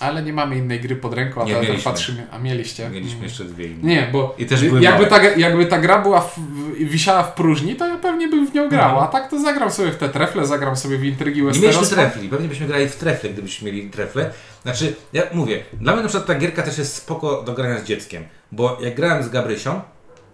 ale 0.00 0.22
nie 0.22 0.32
mamy 0.32 0.56
innej 0.56 0.80
gry 0.80 0.96
pod 0.96 1.14
ręką, 1.14 1.42
a 1.42 1.44
Nie, 1.44 1.54
teraz 1.54 1.82
patrzymy, 1.82 2.26
a 2.30 2.38
mieliście? 2.38 2.88
mieliśmy 2.90 3.12
Mm. 3.14 3.24
jeszcze 3.24 3.44
dwie 3.44 3.66
inne. 3.66 3.82
Nie, 3.82 4.08
bo 4.12 4.34
I 4.38 4.46
też 4.46 4.62
jakby, 4.80 5.06
ta, 5.06 5.22
jakby 5.24 5.66
ta 5.66 5.78
gra 5.78 5.98
była 5.98 6.20
w, 6.20 6.38
wisiała 6.78 7.22
w 7.22 7.34
próżni, 7.34 7.76
to 7.76 7.88
ja 7.88 7.96
pewnie 7.96 8.28
bym 8.28 8.46
w 8.46 8.54
nią 8.54 8.68
grał, 8.68 9.00
a 9.00 9.06
tak 9.06 9.30
to 9.30 9.40
zagram 9.40 9.70
sobie 9.70 9.90
w 9.92 9.96
te 9.96 10.08
trefle, 10.08 10.46
zagram 10.46 10.76
sobie 10.76 10.98
w 10.98 11.04
intrygi 11.04 11.42
Nie 11.42 11.60
mieliśmy 11.60 11.86
trefli, 11.86 12.28
pewnie 12.28 12.48
byśmy 12.48 12.66
grali 12.66 12.88
w 12.88 12.96
trefle, 12.96 13.30
gdybyśmy 13.30 13.72
mieli 13.72 13.90
trefle. 13.90 14.30
Znaczy, 14.62 14.94
ja 15.12 15.22
mówię, 15.32 15.62
dla 15.72 15.92
mnie 15.92 16.02
na 16.02 16.08
przykład 16.08 16.26
ta 16.26 16.34
gierka 16.34 16.62
też 16.62 16.78
jest 16.78 16.94
spoko 16.96 17.42
do 17.42 17.52
grania 17.52 17.78
z 17.78 17.84
dzieckiem, 17.84 18.24
bo 18.52 18.78
jak 18.82 18.94
grałem 18.94 19.22
z 19.22 19.28
Gabrysią, 19.28 19.80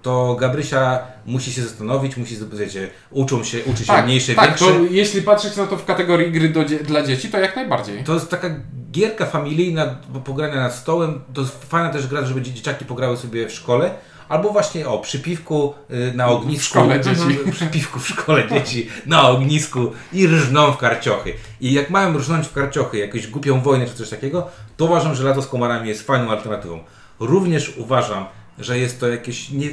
to 0.03 0.37
Gabrysia 0.41 0.99
musi 1.27 1.53
się 1.53 1.63
zastanowić, 1.63 2.17
musi, 2.17 2.37
wiecie, 2.53 2.89
uczą 3.11 3.45
się, 3.45 3.59
uczy 3.65 3.81
się 3.81 3.87
Tak, 3.93 4.05
mniejsze, 4.05 4.35
tak 4.35 4.45
większe. 4.47 4.65
to 4.65 4.73
jeśli 4.91 5.23
patrzeć 5.23 5.57
na 5.57 5.67
to 5.67 5.77
w 5.77 5.85
kategorii 5.85 6.33
gry 6.33 6.49
do, 6.49 6.65
dla 6.65 7.03
dzieci, 7.03 7.29
to 7.29 7.39
jak 7.39 7.57
najbardziej. 7.57 8.05
To 8.05 8.15
jest 8.15 8.31
taka 8.31 8.51
gierka 8.91 9.27
familijna 9.27 9.87
do 10.09 10.21
pogrania 10.21 10.57
nad 10.57 10.75
stołem. 10.75 11.21
To 11.35 11.45
fajna 11.45 11.91
też 11.91 12.07
gra, 12.07 12.25
żeby 12.27 12.41
dzie- 12.43 12.53
dzieciaki 12.53 12.85
pograły 12.85 13.17
sobie 13.17 13.49
w 13.49 13.53
szkole. 13.53 13.91
Albo 14.29 14.51
właśnie 14.51 14.89
o 14.89 14.99
przy 14.99 15.19
piwku 15.21 15.75
y, 15.91 16.13
na 16.17 16.27
ognisku. 16.27 16.65
szkole 16.65 17.01
dzieci. 17.01 17.39
Przy 17.53 17.67
piwku 17.67 18.01
w 18.01 18.09
szkole 18.09 18.49
dzieci 18.49 18.89
na 19.07 19.29
ognisku 19.29 19.93
i 20.13 20.27
rżną 20.27 20.73
w 20.73 20.77
karciochy. 20.77 21.35
I 21.61 21.73
jak 21.73 21.91
mają 21.91 22.19
rżnąć 22.19 22.47
w 22.47 22.53
karciochy 22.53 22.99
jakąś 22.99 23.27
głupią 23.27 23.61
wojnę 23.61 23.87
czy 23.87 23.95
coś 23.95 24.09
takiego, 24.09 24.49
to 24.77 24.85
uważam, 24.85 25.15
że 25.15 25.25
lato 25.25 25.43
z 25.43 25.47
komarami 25.47 25.89
jest 25.89 26.07
fajną 26.07 26.31
alternatywą. 26.31 26.81
Również 27.21 27.73
uważam, 27.77 28.25
że 28.59 28.79
jest 28.79 29.01
to 29.01 29.09
jakieś 29.09 29.51
nie, 29.51 29.69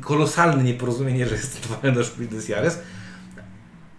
kolosalne 0.00 0.64
nieporozumienie, 0.64 1.26
że 1.26 1.34
jest 1.34 1.68
to 1.82 1.92
do 1.92 2.04
Spiel 2.04 2.28
des 2.28 2.48
Jahres. 2.48 2.78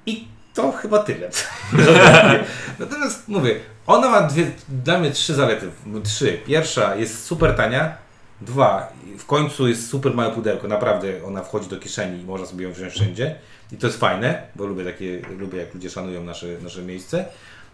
I 0.05 0.27
to 0.53 0.71
chyba 0.71 0.99
tyle. 0.99 1.29
Natomiast 2.79 3.27
mówię, 3.27 3.59
ona 3.87 4.09
ma 4.09 4.21
dwie, 4.21 4.51
dla 4.69 4.99
mnie 4.99 5.11
trzy 5.11 5.33
zalety. 5.33 5.69
Trzy. 6.03 6.39
Pierwsza 6.45 6.95
jest 6.95 7.25
super 7.25 7.55
tania. 7.55 7.97
Dwa, 8.41 8.93
w 9.17 9.25
końcu 9.25 9.67
jest 9.67 9.89
super 9.89 10.13
małe 10.13 10.31
pudełko. 10.31 10.67
Naprawdę 10.67 11.23
ona 11.25 11.43
wchodzi 11.43 11.69
do 11.69 11.77
kieszeni 11.77 12.21
i 12.21 12.25
można 12.25 12.45
sobie 12.45 12.65
ją 12.65 12.73
wziąć 12.73 12.93
wszędzie. 12.93 13.35
I 13.71 13.77
to 13.77 13.87
jest 13.87 13.99
fajne, 13.99 14.43
bo 14.55 14.65
lubię 14.65 14.85
takie, 14.85 15.21
lubię 15.37 15.59
jak 15.59 15.73
ludzie 15.73 15.89
szanują 15.89 16.23
nasze, 16.23 16.47
nasze 16.63 16.81
miejsce. 16.81 17.25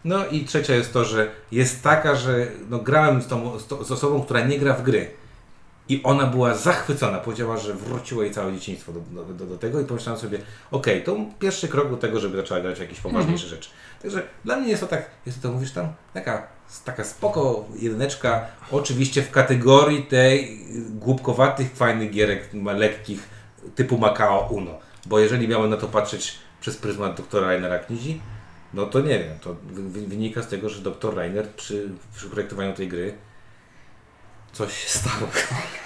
No 0.05 0.25
i 0.25 0.45
trzecia 0.45 0.75
jest 0.75 0.93
to, 0.93 1.05
że 1.05 1.31
jest 1.51 1.83
taka, 1.83 2.15
że 2.15 2.47
no, 2.69 2.79
grałem 2.79 3.21
z, 3.21 3.27
tą, 3.27 3.59
z, 3.59 3.67
to, 3.67 3.83
z 3.83 3.91
osobą, 3.91 4.21
która 4.21 4.41
nie 4.41 4.59
gra 4.59 4.73
w 4.73 4.83
gry. 4.83 5.09
I 5.89 6.01
ona 6.03 6.25
była 6.25 6.53
zachwycona, 6.53 7.17
powiedziała, 7.17 7.57
że 7.57 7.73
wróciło 7.73 8.23
jej 8.23 8.31
całe 8.31 8.53
dzieciństwo 8.53 8.91
do, 8.93 9.23
do, 9.33 9.45
do, 9.45 9.57
tego 9.57 9.81
i 9.81 9.85
pomyślałem 9.85 10.21
sobie, 10.21 10.39
okej, 10.71 11.03
to 11.03 11.15
pierwszy 11.39 11.67
krok 11.67 11.89
do 11.89 11.97
tego, 11.97 12.19
żeby 12.19 12.37
zaczęła 12.37 12.59
grać 12.61 12.79
jakieś 12.79 12.99
poważniejsze 12.99 13.47
rzeczy. 13.47 13.69
Także 14.01 14.21
dla 14.45 14.55
mnie 14.57 14.69
jest 14.69 14.81
to 14.81 14.87
tak, 14.87 15.09
jest 15.25 15.41
to 15.41 15.51
mówisz 15.51 15.71
tam, 15.71 15.93
taka, 16.13 16.47
taka 16.85 17.03
spoko 17.03 17.65
jedyneczka, 17.79 18.45
oczywiście 18.71 19.21
w 19.21 19.31
kategorii 19.31 20.03
tej 20.03 20.59
głupkowatych, 20.89 21.71
fajnych 21.75 22.11
gierek, 22.11 22.49
lekkich, 22.65 23.29
typu 23.75 23.97
Macao 23.97 24.47
Uno. 24.51 24.71
Bo 25.05 25.19
jeżeli 25.19 25.47
miałem 25.47 25.69
na 25.69 25.77
to 25.77 25.87
patrzeć 25.87 26.35
przez 26.61 26.77
pryzmat 26.77 27.17
doktora 27.17 27.47
Rainera 27.47 27.79
Knizi, 27.79 28.21
no 28.73 28.85
to 28.85 28.99
nie 29.01 29.19
wiem, 29.19 29.39
to 29.41 29.55
wy- 29.63 29.89
wy- 29.89 30.07
wynika 30.07 30.41
z 30.41 30.47
tego, 30.47 30.69
że 30.69 30.81
doktor 30.81 31.15
Rainer 31.15 31.49
przy, 31.49 31.89
przy 32.15 32.29
projektowaniu 32.29 32.73
tej 32.73 32.87
gry 32.87 33.13
coś 34.57 34.83
się 34.83 34.89
stało. 34.89 35.27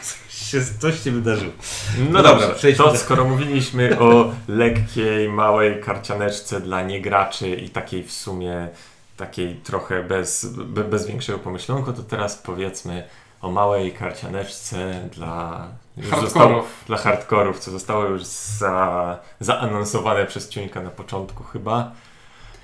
Coś 0.04 0.50
się, 0.50 0.62
coś 0.80 1.04
się 1.04 1.12
wydarzyło. 1.12 1.51
No, 1.98 2.06
No 2.12 2.24
dobra, 2.24 2.32
dobrze, 2.48 2.56
przejdźmy 2.56 2.86
to 2.86 2.92
do- 2.92 2.98
skoro 2.98 3.25
mówiliśmy 3.25 4.00
o 4.00 4.32
lekkiej, 4.48 5.30
małej 5.30 5.82
karcianeczce 5.82 6.62
dla 6.62 6.82
niegraczy 6.82 7.50
i 7.50 7.70
takiej 7.70 8.04
w 8.04 8.12
sumie 8.12 8.68
takiej 9.18 9.56
trochę 9.56 10.04
bez, 10.04 10.46
be, 10.46 10.84
bez 10.84 11.08
większego 11.08 11.40
pomyślunku, 11.40 11.94
to 11.94 12.04
teraz 12.04 12.36
powiedzmy 12.38 13.08
o 13.42 13.51
małej 13.51 13.92
karcianeczce 13.94 15.10
dla 15.13 15.68
Hardkorów. 15.98 16.24
zostało- 16.25 16.66
dla 16.88 16.98
hardkorów, 16.98 17.60
co 17.60 17.72
zostało 17.72 18.03
już 18.03 18.24
za, 18.24 19.18
zaanonsowane 19.40 20.25
przez 20.25 20.50
Ciuńka 20.50 20.81
na 20.81 20.90
początku 20.90 21.44
chyba. 21.44 21.92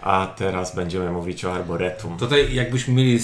A 0.08 0.28
teraz 0.28 0.76
będziemy 0.76 1.12
mówić 1.12 1.46
o 1.46 1.54
Arboretum. 1.56 2.18
Tutaj 2.18 2.54
jakbyśmy 2.56 2.94
mieli 2.94 3.16
y, 3.16 3.20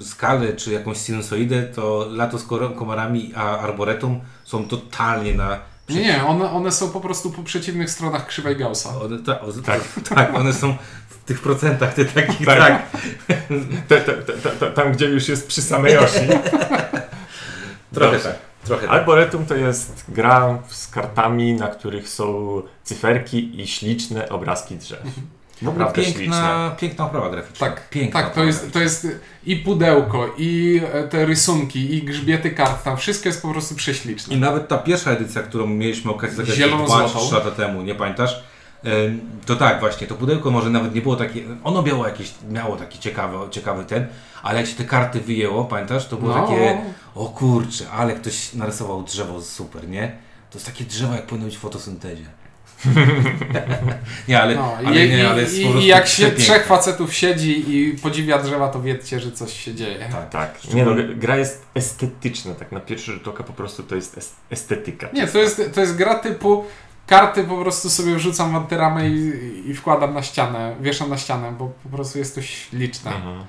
y, 0.00 0.04
skalę 0.04 0.52
czy 0.52 0.72
jakąś 0.72 0.98
sinusoidę, 0.98 1.62
to 1.62 2.06
lato 2.10 2.38
z 2.38 2.46
komarami 2.78 3.32
a 3.36 3.58
arboretum 3.58 4.20
są 4.44 4.68
totalnie 4.68 5.34
na... 5.34 5.58
Nie, 5.88 6.04
nie, 6.04 6.24
one, 6.24 6.50
one 6.50 6.72
są 6.72 6.90
po 6.90 7.00
prostu 7.00 7.30
po 7.30 7.42
przeciwnych 7.42 7.90
stronach 7.90 8.26
krzywej 8.26 8.56
Gaussa. 8.56 9.00
One, 9.00 9.18
ta, 9.18 9.40
o, 9.40 9.52
Tak. 9.52 9.80
tak, 10.14 10.34
one 10.34 10.52
są 10.52 10.76
w 11.08 11.24
tych 11.24 11.40
procentach, 11.40 11.94
te 11.94 12.04
takich, 12.04 12.46
Tak. 12.46 12.58
tak. 12.58 12.90
Te, 13.88 14.00
te, 14.00 14.12
te, 14.12 14.50
te, 14.50 14.70
tam, 14.70 14.92
gdzie 14.92 15.06
już 15.06 15.28
jest 15.28 15.48
przy 15.48 15.62
samej 15.62 15.98
osi. 15.98 16.20
Trochę 17.94 18.12
Dobrze. 18.12 18.28
tak, 18.28 18.49
trochę 18.64 18.86
tak. 18.86 18.96
Arboretum 18.96 19.46
to 19.46 19.54
jest 19.54 20.04
gra 20.08 20.58
z 20.68 20.88
kartami, 20.88 21.52
na 21.52 21.68
których 21.68 22.08
są 22.08 22.62
cyferki 22.82 23.60
i 23.60 23.66
śliczne 23.66 24.28
obrazki 24.28 24.76
drzew. 24.76 25.00
Ogóle 25.62 25.78
Naprawdę 25.84 26.04
śliczne. 26.04 26.20
piękna, 26.22 26.76
piękna 26.80 27.04
oprawa 27.06 27.30
graficzna. 27.30 27.66
Tak, 27.68 27.88
piękna 27.90 28.22
tak 28.22 28.34
to, 28.34 28.44
jest, 28.44 28.72
to 28.72 28.80
jest 28.80 29.06
i 29.46 29.56
pudełko, 29.56 30.34
i 30.38 30.80
e, 30.92 31.08
te 31.08 31.26
rysunki, 31.26 31.94
i 31.94 32.02
grzbiety 32.02 32.50
kart, 32.50 32.84
tam 32.84 32.96
wszystko 32.96 33.28
jest 33.28 33.42
po 33.42 33.48
prostu 33.52 33.74
prześliczne. 33.74 34.34
I 34.34 34.38
nawet 34.40 34.68
ta 34.68 34.78
pierwsza 34.78 35.10
edycja, 35.10 35.42
którą 35.42 35.66
mieliśmy 35.66 36.10
okazję 36.10 36.36
zagrać 36.36 36.56
Zieloną 36.56 36.84
dwa 36.84 37.02
czy 37.02 37.08
złotą. 37.08 37.26
trzy 37.26 37.34
lata 37.34 37.50
temu, 37.50 37.82
nie 37.82 37.94
pamiętasz? 37.94 38.44
To 39.46 39.56
tak, 39.56 39.80
właśnie, 39.80 40.06
to 40.06 40.14
pudełko 40.14 40.50
może 40.50 40.70
nawet 40.70 40.94
nie 40.94 41.00
było 41.02 41.16
takie, 41.16 41.42
ono 41.64 41.82
miało 41.82 42.06
jakieś, 42.06 42.32
miało 42.50 42.76
taki 42.76 42.98
ciekawy, 42.98 43.36
ciekawy 43.50 43.84
ten, 43.84 44.06
ale 44.42 44.58
jak 44.60 44.66
się 44.68 44.74
te 44.76 44.84
karty 44.84 45.20
wyjęło, 45.20 45.64
pamiętasz, 45.64 46.06
to 46.08 46.16
było 46.16 46.36
No. 46.36 46.42
takie, 46.46 46.78
o 47.14 47.26
kurczę, 47.28 47.90
ale 47.90 48.14
ktoś 48.14 48.52
narysował 48.54 49.02
drzewo 49.02 49.42
super, 49.42 49.88
nie? 49.88 50.12
To 50.50 50.58
jest 50.58 50.66
takie 50.66 50.84
drzewo, 50.84 51.14
jak 51.14 51.26
powinno 51.26 51.46
być 51.46 51.56
w 51.56 51.60
fotosyntezie. 51.60 52.24
nie, 54.28 54.42
ale, 54.42 54.54
No, 54.54 54.76
ale, 54.86 55.06
i, 55.06 55.10
nie, 55.10 55.28
ale 55.30 55.44
i, 55.44 55.66
i, 55.82 55.86
jak 55.86 56.06
się 56.06 56.12
przepiękne. 56.14 56.44
trzech 56.44 56.66
facetów 56.66 57.14
siedzi 57.14 57.70
i 57.76 57.98
podziwia 57.98 58.38
drzewa, 58.42 58.68
to 58.68 58.82
wiecie, 58.82 59.20
że 59.20 59.32
coś 59.32 59.52
się 59.64 59.74
dzieje. 59.74 60.08
Tak. 60.12 60.30
Tak. 60.30 60.74
Nie 60.74 60.84
no, 60.84 60.92
gra 61.16 61.36
jest 61.36 61.66
estetyczna, 61.74 62.54
tak 62.54 62.72
na 62.72 62.80
pierwszy 62.80 63.12
rzut 63.12 63.28
oka 63.28 63.44
po 63.44 63.52
prostu 63.52 63.82
to 63.82 63.94
jest 63.94 64.18
es- 64.18 64.34
estetyka. 64.50 65.08
Nie, 65.12 65.26
to 65.26 65.38
jest, 65.38 65.62
to 65.74 65.80
jest 65.80 65.96
gra 65.96 66.14
typu 66.14 66.64
karty 67.06 67.44
po 67.44 67.56
prostu 67.56 67.90
sobie 67.90 68.14
wrzucam 68.14 68.52
w 68.52 68.56
antyramę 68.56 69.08
i, 69.10 69.32
i 69.70 69.74
wkładam 69.74 70.14
na 70.14 70.22
ścianę, 70.22 70.76
wieszam 70.80 71.10
na 71.10 71.18
ścianę, 71.18 71.52
bo 71.58 71.70
po 71.82 71.88
prostu 71.88 72.18
jest 72.18 72.34
to 72.34 72.42
śliczne. 72.42 73.14
Mhm. 73.16 73.44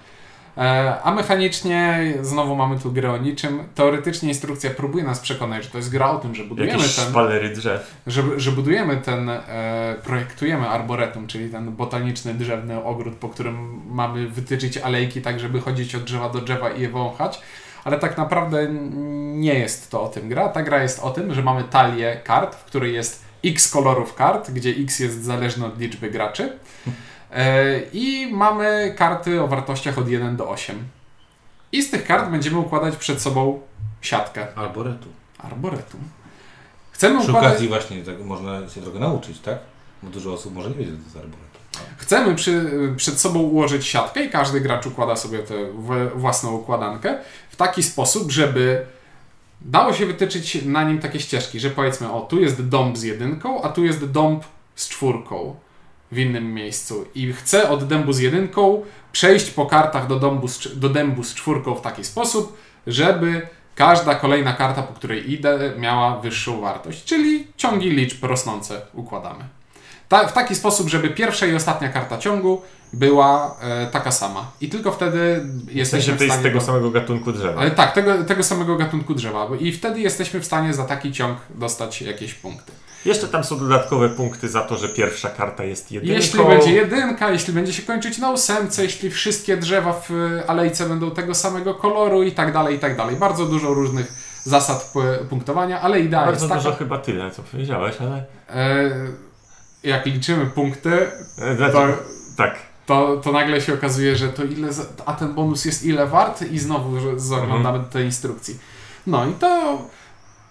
E, 0.57 0.95
a 1.03 1.11
mechanicznie 1.11 2.13
znowu 2.21 2.55
mamy 2.55 2.79
tu 2.79 2.91
grę 2.91 3.11
o 3.11 3.17
niczym. 3.17 3.63
Teoretycznie 3.75 4.29
instrukcja 4.29 4.69
próbuje 4.69 5.03
nas 5.03 5.19
przekonać, 5.19 5.63
że 5.63 5.69
to 5.69 5.77
jest 5.77 5.89
gra 5.91 6.09
o 6.09 6.17
tym, 6.17 6.35
że 6.35 6.43
budujemy 6.43 6.77
Jakieś 6.77 6.95
ten, 6.95 7.05
szpalery 7.05 7.49
drzew. 7.49 7.95
że, 8.07 8.23
że 8.37 8.51
budujemy 8.51 8.97
ten, 8.97 9.29
e, 9.29 9.95
projektujemy 10.03 10.69
arboretum, 10.69 11.27
czyli 11.27 11.49
ten 11.49 11.71
botaniczny, 11.71 12.33
drzewny 12.33 12.83
ogród, 12.83 13.15
po 13.15 13.29
którym 13.29 13.81
mamy 13.91 14.27
wytyczyć 14.27 14.77
alejki 14.77 15.21
tak, 15.21 15.39
żeby 15.39 15.61
chodzić 15.61 15.95
od 15.95 16.03
drzewa 16.03 16.29
do 16.29 16.41
drzewa 16.41 16.69
i 16.69 16.81
je 16.81 16.89
wąchać. 16.89 17.41
Ale 17.83 17.99
tak 17.99 18.17
naprawdę 18.17 18.67
nie 19.35 19.53
jest 19.53 19.91
to 19.91 20.03
o 20.03 20.07
tym 20.07 20.29
gra. 20.29 20.49
Ta 20.49 20.63
gra 20.63 20.81
jest 20.81 20.99
o 20.99 21.09
tym, 21.09 21.33
że 21.33 21.43
mamy 21.43 21.63
talię 21.63 22.21
kart, 22.23 22.55
w 22.55 22.63
której 22.63 22.93
jest 22.93 23.25
x 23.45 23.71
kolorów 23.71 24.15
kart, 24.15 24.51
gdzie 24.51 24.69
x 24.69 24.99
jest 24.99 25.23
zależny 25.23 25.65
od 25.65 25.79
liczby 25.79 26.11
graczy. 26.11 26.53
E, 27.31 27.79
I 27.93 28.33
mamy 28.33 28.95
karty 28.97 29.41
o 29.41 29.47
wartościach 29.47 29.97
od 29.97 30.09
1 30.09 30.35
do 30.35 30.49
8. 30.49 30.83
I 31.71 31.83
z 31.83 31.91
tych 31.91 32.05
kart 32.07 32.31
będziemy 32.31 32.57
układać 32.57 32.95
przed 32.95 33.21
sobą 33.21 33.61
siatkę 34.01 34.47
Arboretu. 34.55 35.07
arboretum. 35.37 36.01
Chcemy 36.91 37.19
Przy 37.19 37.29
układać, 37.29 37.49
okazji 37.49 37.67
właśnie 37.67 38.03
tak 38.03 38.25
można 38.25 38.69
się 38.69 38.81
trochę 38.81 38.99
nauczyć, 38.99 39.39
tak? 39.39 39.57
Bo 40.03 40.09
dużo 40.09 40.33
osób 40.33 40.53
może 40.53 40.69
nie 40.69 40.75
wiedzieć, 40.75 40.93
co 40.95 40.99
to 40.99 41.05
jest 41.05 41.17
arboretu. 41.17 41.51
Chcemy 41.97 42.35
przy, 42.35 42.69
przed 42.97 43.19
sobą 43.19 43.39
ułożyć 43.39 43.85
siatkę 43.85 44.25
i 44.25 44.29
każdy 44.29 44.61
gracz 44.61 44.85
układa 44.85 45.15
sobie 45.15 45.39
tę 45.39 45.55
własną 46.15 46.51
układankę 46.51 47.17
w 47.49 47.55
taki 47.55 47.83
sposób, 47.83 48.31
żeby 48.31 48.85
dało 49.61 49.93
się 49.93 50.05
wytyczyć 50.05 50.65
na 50.65 50.83
nim 50.83 50.99
takie 50.99 51.19
ścieżki, 51.19 51.59
że 51.59 51.69
powiedzmy, 51.69 52.11
o 52.11 52.21
tu 52.21 52.39
jest 52.39 52.67
dąb 52.67 52.97
z 52.97 53.03
jedynką, 53.03 53.61
a 53.61 53.69
tu 53.69 53.85
jest 53.85 54.11
dąb 54.11 54.43
z 54.75 54.89
czwórką 54.89 55.55
w 56.11 56.17
innym 56.17 56.53
miejscu 56.53 57.05
i 57.15 57.33
chcę 57.33 57.69
od 57.69 57.87
dębu 57.87 58.13
z 58.13 58.19
jedynką 58.19 58.81
przejść 59.11 59.51
po 59.51 59.65
kartach 59.65 60.07
do, 60.07 60.19
dąbu 60.19 60.47
z, 60.47 60.79
do 60.79 60.89
dębu 60.89 61.23
z 61.23 61.33
czwórką 61.35 61.75
w 61.75 61.81
taki 61.81 62.03
sposób, 62.03 62.57
żeby 62.87 63.47
każda 63.75 64.15
kolejna 64.15 64.53
karta, 64.53 64.83
po 64.83 64.93
której 64.93 65.31
idę, 65.31 65.73
miała 65.77 66.19
wyższą 66.19 66.61
wartość, 66.61 67.03
czyli 67.03 67.47
ciągi 67.57 67.89
liczb 67.89 68.23
rosnące 68.23 68.81
układamy. 68.93 69.45
Ta, 70.09 70.27
w 70.27 70.33
taki 70.33 70.55
sposób, 70.55 70.89
żeby 70.89 71.09
pierwsza 71.09 71.45
i 71.45 71.55
ostatnia 71.55 71.89
karta 71.89 72.17
ciągu 72.17 72.61
była 72.93 73.57
e, 73.61 73.87
taka 73.87 74.11
sama. 74.11 74.51
I 74.61 74.69
tylko 74.69 74.91
wtedy 74.91 75.41
W 75.43 75.71
jesteśmy 75.75 76.01
sensie 76.01 76.11
w 76.15 76.17
to 76.17 76.23
jest 76.23 76.33
stanie... 76.35 76.41
z 76.41 76.43
tego 76.43 76.59
do- 76.59 76.65
samego 76.65 76.91
gatunku 76.91 77.31
drzewa. 77.31 77.61
Ale 77.61 77.71
tak, 77.71 77.93
tego, 77.93 78.23
tego 78.23 78.43
samego 78.43 78.75
gatunku 78.75 79.13
drzewa. 79.13 79.47
I 79.59 79.71
wtedy 79.71 79.99
jesteśmy 79.99 80.39
w 80.39 80.45
stanie 80.45 80.73
za 80.73 80.85
taki 80.85 81.11
ciąg 81.11 81.37
dostać 81.49 82.01
jakieś 82.01 82.33
punkty. 82.33 82.70
Jeszcze 83.05 83.27
tam 83.27 83.43
są 83.43 83.59
dodatkowe 83.59 84.09
punkty 84.09 84.49
za 84.49 84.61
to, 84.61 84.77
że 84.77 84.89
pierwsza 84.89 85.29
karta 85.29 85.63
jest 85.63 85.91
jedynką. 85.91 86.15
Jeśli 86.15 86.43
będzie 86.45 86.71
jedynka, 86.73 87.31
jeśli 87.31 87.53
będzie 87.53 87.73
się 87.73 87.81
kończyć 87.83 88.17
na 88.17 88.31
ósemce, 88.31 88.83
jeśli 88.83 89.09
wszystkie 89.11 89.57
drzewa 89.57 89.93
w 89.93 90.09
alejce 90.47 90.89
będą 90.89 91.11
tego 91.11 91.35
samego 91.35 91.75
koloru 91.75 92.23
i 92.23 92.31
tak 92.31 92.53
dalej, 92.53 92.75
i 92.75 92.79
tak 92.79 92.97
dalej. 92.97 93.15
Bardzo 93.15 93.45
dużo 93.45 93.73
różnych 93.73 94.13
zasad 94.43 94.93
punktowania, 95.29 95.81
ale 95.81 95.99
idea 95.99 96.25
Bardzo 96.25 96.45
jest 96.45 96.49
taka, 96.49 96.63
dużo 96.63 96.75
chyba 96.75 96.97
tyle, 96.97 97.31
co 97.31 97.43
powiedziałeś, 97.43 97.95
ale... 98.01 98.25
e, 98.49 98.91
jak 99.83 100.05
liczymy 100.05 100.45
punkty, 100.45 100.91
E, 101.41 101.55
znaczy- 101.55 101.73
to, 101.73 101.87
Tak. 102.37 102.55
to, 102.85 103.17
to 103.23 103.31
nagle 103.31 103.61
się 103.61 103.73
okazuje, 103.73 104.15
że 104.15 104.27
to 104.27 104.43
ile, 104.43 104.73
za- 104.73 104.83
a 105.05 105.13
ten 105.13 105.33
bonus 105.33 105.65
jest 105.65 105.83
ile 105.85 106.07
wart 106.07 106.41
i 106.41 106.59
znowu 106.59 106.99
że 106.99 107.19
zaglądamy 107.19 107.79
do 107.79 107.85
tej 107.85 108.05
instrukcji. 108.05 108.59
No 109.07 109.25
i 109.27 109.33
to, 109.33 109.81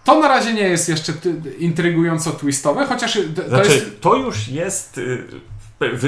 to 0.05 0.21
na 0.21 0.29
razie 0.29 0.53
nie 0.53 0.69
jest 0.69 0.89
jeszcze 0.89 1.13
intrygująco 1.59 2.31
twistowe, 2.31 2.87
chociaż 2.87 3.19
to 3.37 3.49
Znaczy, 3.49 3.71
jest... 3.71 4.01
to 4.01 4.17
już 4.17 4.49
jest... 4.49 4.99
y, 4.99 5.25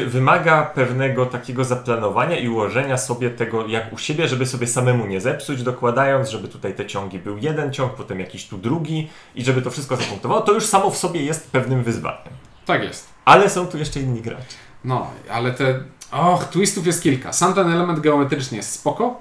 wymaga 0.07 0.63
pewnego 0.63 1.27
takiego 1.27 1.65
zaplanowania 1.65 2.39
i 2.39 2.49
ułożenia 2.49 2.99
sobie 2.99 3.31
tego 3.31 3.67
jak 3.67 3.93
u 3.93 3.99
siebie, 3.99 4.29
żeby 4.29 4.47
sobie 4.47 4.67
samemu 4.67 5.07
nie 5.07 5.21
zepsuć, 5.21 5.63
dokładając, 5.63 6.29
żeby 6.29 6.49
tutaj 6.49 6.75
te 6.75 6.87
ciągi 6.87 7.19
był 7.19 7.39
jeden 7.39 7.73
ciąg, 7.73 7.95
potem 7.95 8.21
jakiś 8.21 8.49
tu 8.49 8.59
drugi 8.59 9.11
i 9.35 9.45
żeby 9.45 9.63
to 9.63 9.71
wszystko 9.71 9.97
zapunktowało. 9.97 10.41
To 10.41 10.53
już 10.53 10.67
samo 10.67 10.91
w 10.91 10.97
sobie 10.97 11.23
jest 11.23 11.51
pewnym 11.51 11.83
wyzwaniem. 11.85 12.33
Tak 12.67 12.83
jest. 12.83 13.09
Ale 13.25 13.51
są 13.51 13.67
tu 13.67 13.79
jeszcze 13.79 14.01
inni 14.01 14.21
gracze. 14.21 14.57
No, 14.85 15.11
ale 15.31 15.53
te. 15.53 15.81
Och, 16.13 16.45
twistów 16.45 16.87
jest 16.87 17.03
kilka. 17.03 17.33
Sam 17.33 17.55
ten 17.55 17.73
element 17.73 18.01
geometryczny 18.01 18.57
jest 18.57 18.73
spoko. 18.73 19.21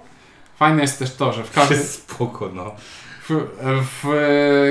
Fajne 0.58 0.82
jest 0.82 1.00
też 1.00 1.16
to, 1.16 1.34
że 1.34 1.44
w, 1.44 1.52
każdy, 1.52 1.78
Spoko, 1.78 2.50
no. 2.54 2.76
W, 3.30 3.48
w, 3.92 4.08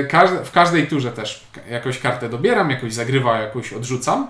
każde, 0.09 0.45
w 0.45 0.51
każdej 0.51 0.87
turze 0.87 1.11
też 1.11 1.45
jakąś 1.69 1.99
kartę 1.99 2.29
dobieram, 2.29 2.69
jakąś 2.69 2.93
zagrywam, 2.93 3.41
jakąś 3.41 3.73
odrzucam. 3.73 4.27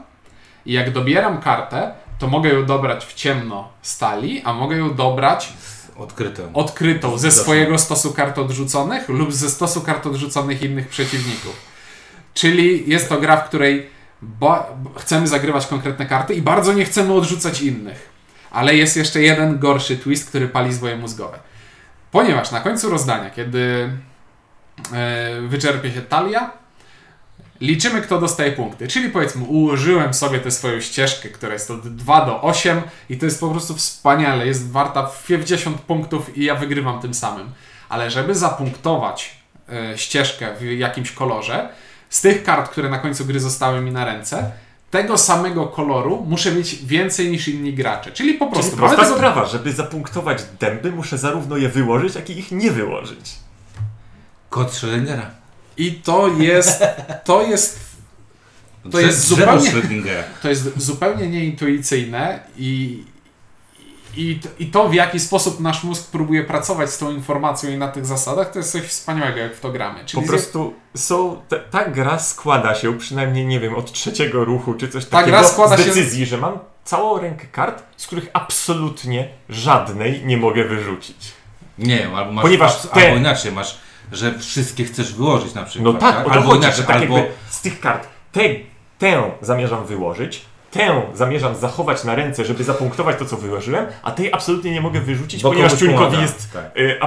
I 0.66 0.74
jak 0.74 0.92
dobieram 0.92 1.42
kartę, 1.42 1.94
to 2.20 2.28
mogę 2.28 2.50
ją 2.50 2.66
dobrać 2.66 3.06
w 3.06 3.14
ciemno 3.14 3.70
stali, 3.82 4.42
a 4.46 4.54
mogę 4.54 4.78
ją 4.78 4.96
dobrać 4.96 5.54
Odkryte. 5.98 6.54
odkrytą 6.54 7.18
ze 7.18 7.32
swojego 7.32 7.78
stosu 7.78 8.14
kart 8.14 8.38
odrzuconych 8.38 9.10
lub 9.10 9.34
ze 9.34 9.50
stosu 9.50 9.82
kart 9.82 10.08
odrzuconych 10.08 10.62
innych 10.62 10.88
przeciwników. 10.88 11.72
Czyli 12.34 12.90
jest 12.90 13.10
to 13.10 13.18
gra, 13.18 13.38
w 13.38 13.48
której 13.48 13.90
chcemy 14.98 15.28
zagrywać 15.28 15.68
konkretne 15.68 16.06
karty 16.06 16.34
i 16.34 16.42
bardzo 16.42 16.74
nie 16.74 16.86
chcemy 16.86 17.14
odrzucać 17.14 17.62
innych. 17.62 18.10
Ale 18.52 18.76
jest 18.76 18.98
jeszcze 18.98 19.22
jeden 19.22 19.60
gorszy 19.60 19.98
twist, 19.98 20.30
który 20.30 20.48
pali 20.48 20.74
zwoje 20.74 20.98
mózgowe. 20.98 21.40
Ponieważ 22.12 22.52
na 22.52 22.62
końcu 22.62 22.90
rozdania, 22.90 23.30
kiedy 23.30 23.60
e, 23.60 24.11
wyczerpie 25.48 25.92
się 25.92 26.02
talia, 26.02 26.52
liczymy, 27.62 28.02
kto 28.02 28.20
dostaje 28.20 28.52
punkty. 28.52 28.88
Czyli 28.88 29.10
powiedzmy, 29.10 29.44
ułożyłem 29.46 30.14
sobie 30.14 30.40
tę 30.40 30.52
swoją 30.52 30.82
ścieżkę, 30.82 31.30
która 31.30 31.54
jest 31.54 31.72
od 31.72 31.96
2 31.96 32.26
do 32.26 32.42
8 32.42 32.82
i 33.10 33.18
to 33.18 33.26
jest 33.26 33.40
po 33.40 33.50
prostu 33.50 33.76
wspaniale. 33.76 34.48
Jest 34.48 34.72
warta 34.72 35.12
50 35.28 35.82
punktów 35.82 36.38
i 36.38 36.46
ja 36.46 36.56
wygrywam 36.56 37.02
tym 37.02 37.14
samym. 37.14 37.50
Ale 37.90 38.12
żeby 38.12 38.36
zapunktować 38.36 39.36
e, 39.70 39.98
ścieżkę 39.98 40.56
w 40.60 40.64
jakimś 40.64 41.12
kolorze, 41.12 41.70
z 42.10 42.22
tych 42.22 42.44
kart, 42.44 42.70
które 42.72 42.90
na 42.90 42.98
końcu 43.00 43.26
gry 43.26 43.40
zostały 43.40 43.82
mi 43.82 43.92
na 43.92 44.06
ręce, 44.06 44.52
tego 44.92 45.18
samego 45.18 45.68
koloru 45.68 46.26
muszę 46.28 46.52
mieć 46.52 46.86
więcej 46.86 47.32
niż 47.32 47.48
inni 47.48 47.74
gracze. 47.74 48.12
Czyli 48.12 48.34
po 48.34 48.48
prostu 48.48 48.72
Czyli 48.72 48.80
prosta 48.80 49.04
tego- 49.04 49.16
sprawa, 49.16 49.46
żeby 49.46 49.74
zapunktować 49.74 50.44
dęby, 50.60 50.92
muszę 50.92 51.18
zarówno 51.18 51.58
je 51.58 51.70
wyłożyć, 51.70 52.16
jak 52.16 52.30
i 52.30 52.40
ich 52.40 52.52
nie 52.52 52.72
wyłożyć. 52.72 53.32
Kod 54.52 54.72
Schrödingera. 54.72 55.26
I 55.78 55.92
to 55.94 56.28
jest. 56.28 56.84
To 57.24 57.42
jest. 57.42 57.80
To 58.92 59.00
jest 59.00 59.28
zupełnie-. 59.28 60.24
To 60.42 60.50
jest 60.50 60.82
zupełnie 60.82 61.28
nieintuicyjne 61.30 62.40
i, 62.58 63.04
i, 64.18 64.40
i 64.60 64.66
to, 64.68 64.90
w 64.90 64.94
jaki 64.94 65.20
sposób 65.20 65.60
nasz 65.60 65.84
mózg 65.84 66.12
próbuje 66.12 66.44
pracować 66.44 66.90
z 66.90 66.98
tą 66.98 67.12
informacją 67.12 67.70
i 67.72 67.78
na 67.78 67.88
tych 67.88 68.06
zasadach, 68.06 68.52
to 68.52 68.60
jest 68.60 68.72
coś 68.72 68.82
wspaniałego, 68.82 69.38
jak 69.40 69.56
w 69.56 69.60
to 69.60 69.72
gramy. 69.72 70.06
Czyli 70.06 70.24
Po 70.24 70.30
prostu 70.30 70.74
są, 70.96 71.42
ta, 71.50 71.56
ta 71.60 71.90
gra 71.90 72.20
składa 72.20 72.76
się, 72.76 72.98
przynajmniej 72.98 73.46
nie 73.46 73.60
wiem, 73.60 73.76
od 73.76 73.92
trzeciego 73.92 74.46
ruchu 74.46 74.74
czy 74.74 74.90
coś 74.90 75.06
Ta 75.06 75.12
takiego, 75.18 75.38
gra 75.38 75.48
składa 75.48 75.78
z 75.78 75.80
się- 75.80 75.86
decyzji, 75.86 76.26
że 76.26 76.38
mam 76.38 76.60
całą 76.84 77.20
rękę 77.20 77.46
kart, 77.52 77.84
z 77.98 78.08
których 78.08 78.30
absolutnie 78.34 79.28
żadnej 79.50 80.26
nie 80.26 80.38
mogę 80.38 80.64
wyrzucić. 80.64 81.18
Nie, 81.78 82.08
albo 82.16 82.32
masz 82.32 82.42
Ponieważ 82.44 82.82
te- 82.82 83.06
albo 83.06 83.18
inaczej 83.18 83.52
masz, 83.52 83.78
że 84.12 84.40
wszystkie 84.40 84.84
chcesz 84.86 85.14
wyłożyć 85.14 85.54
na 85.54 85.64
przykład. 85.64 85.94
No 85.94 86.00
tak, 86.00 86.26
to 86.26 86.32
albo 86.32 86.46
chodzi, 86.46 86.58
inaczej, 86.64 86.86
tak 86.86 86.96
albo 86.96 87.20
z 87.50 87.62
tych 87.62 87.80
kart 87.80 88.08
te, 88.32 88.42
tę 89.00 89.24
zamierzam 89.42 89.86
wyłożyć, 89.86 90.46
tę 90.72 91.02
zamierzam 91.14 91.56
zachować 91.56 92.04
na 92.04 92.16
ręce, 92.16 92.46
żeby 92.46 92.64
zapunktować 92.64 93.20
to, 93.20 93.26
co 93.26 93.38
wyłożyłem, 93.38 93.86
a 94.04 94.12
tej 94.12 94.34
absolutnie 94.34 94.72
nie 94.72 94.82
mogę 94.82 95.02
wyrzucić, 95.02 95.44
Bo 95.44 95.50
ponieważ 95.50 95.74
pomaga. 95.76 96.22
jest, 96.22 96.54
Tak. 96.54 96.78
y, 96.78 97.00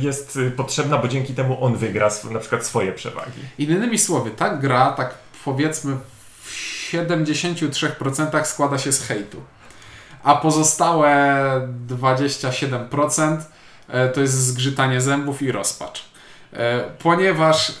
jest 0.00 0.36
y, 0.36 0.50
potrzebna, 0.50 0.98
bo 0.98 1.08
dzięki 1.08 1.34
temu 1.34 1.64
on 1.64 1.76
wygra 1.76 2.06
sw- 2.06 2.30
na 2.32 2.38
przykład 2.40 2.64
swoje 2.66 2.92
przewagi. 2.92 3.40
Innymi 3.58 3.98
słowy, 3.98 4.30
ta 4.30 4.56
gra, 4.56 4.92
tak 4.92 5.14
powiedzmy 5.44 5.96
w 6.42 6.50
73% 6.92 8.44
składa 8.44 8.78
się 8.78 8.92
z 8.92 9.02
hejtu. 9.06 9.42
A 10.22 10.36
pozostałe 10.36 11.68
27% 11.88 13.36
e, 13.88 14.08
to 14.08 14.20
jest 14.20 14.34
zgrzytanie 14.46 15.00
zębów 15.00 15.42
i 15.42 15.52
rozpacz. 15.52 16.09
E, 16.52 16.80
Ponieważ 16.98 17.72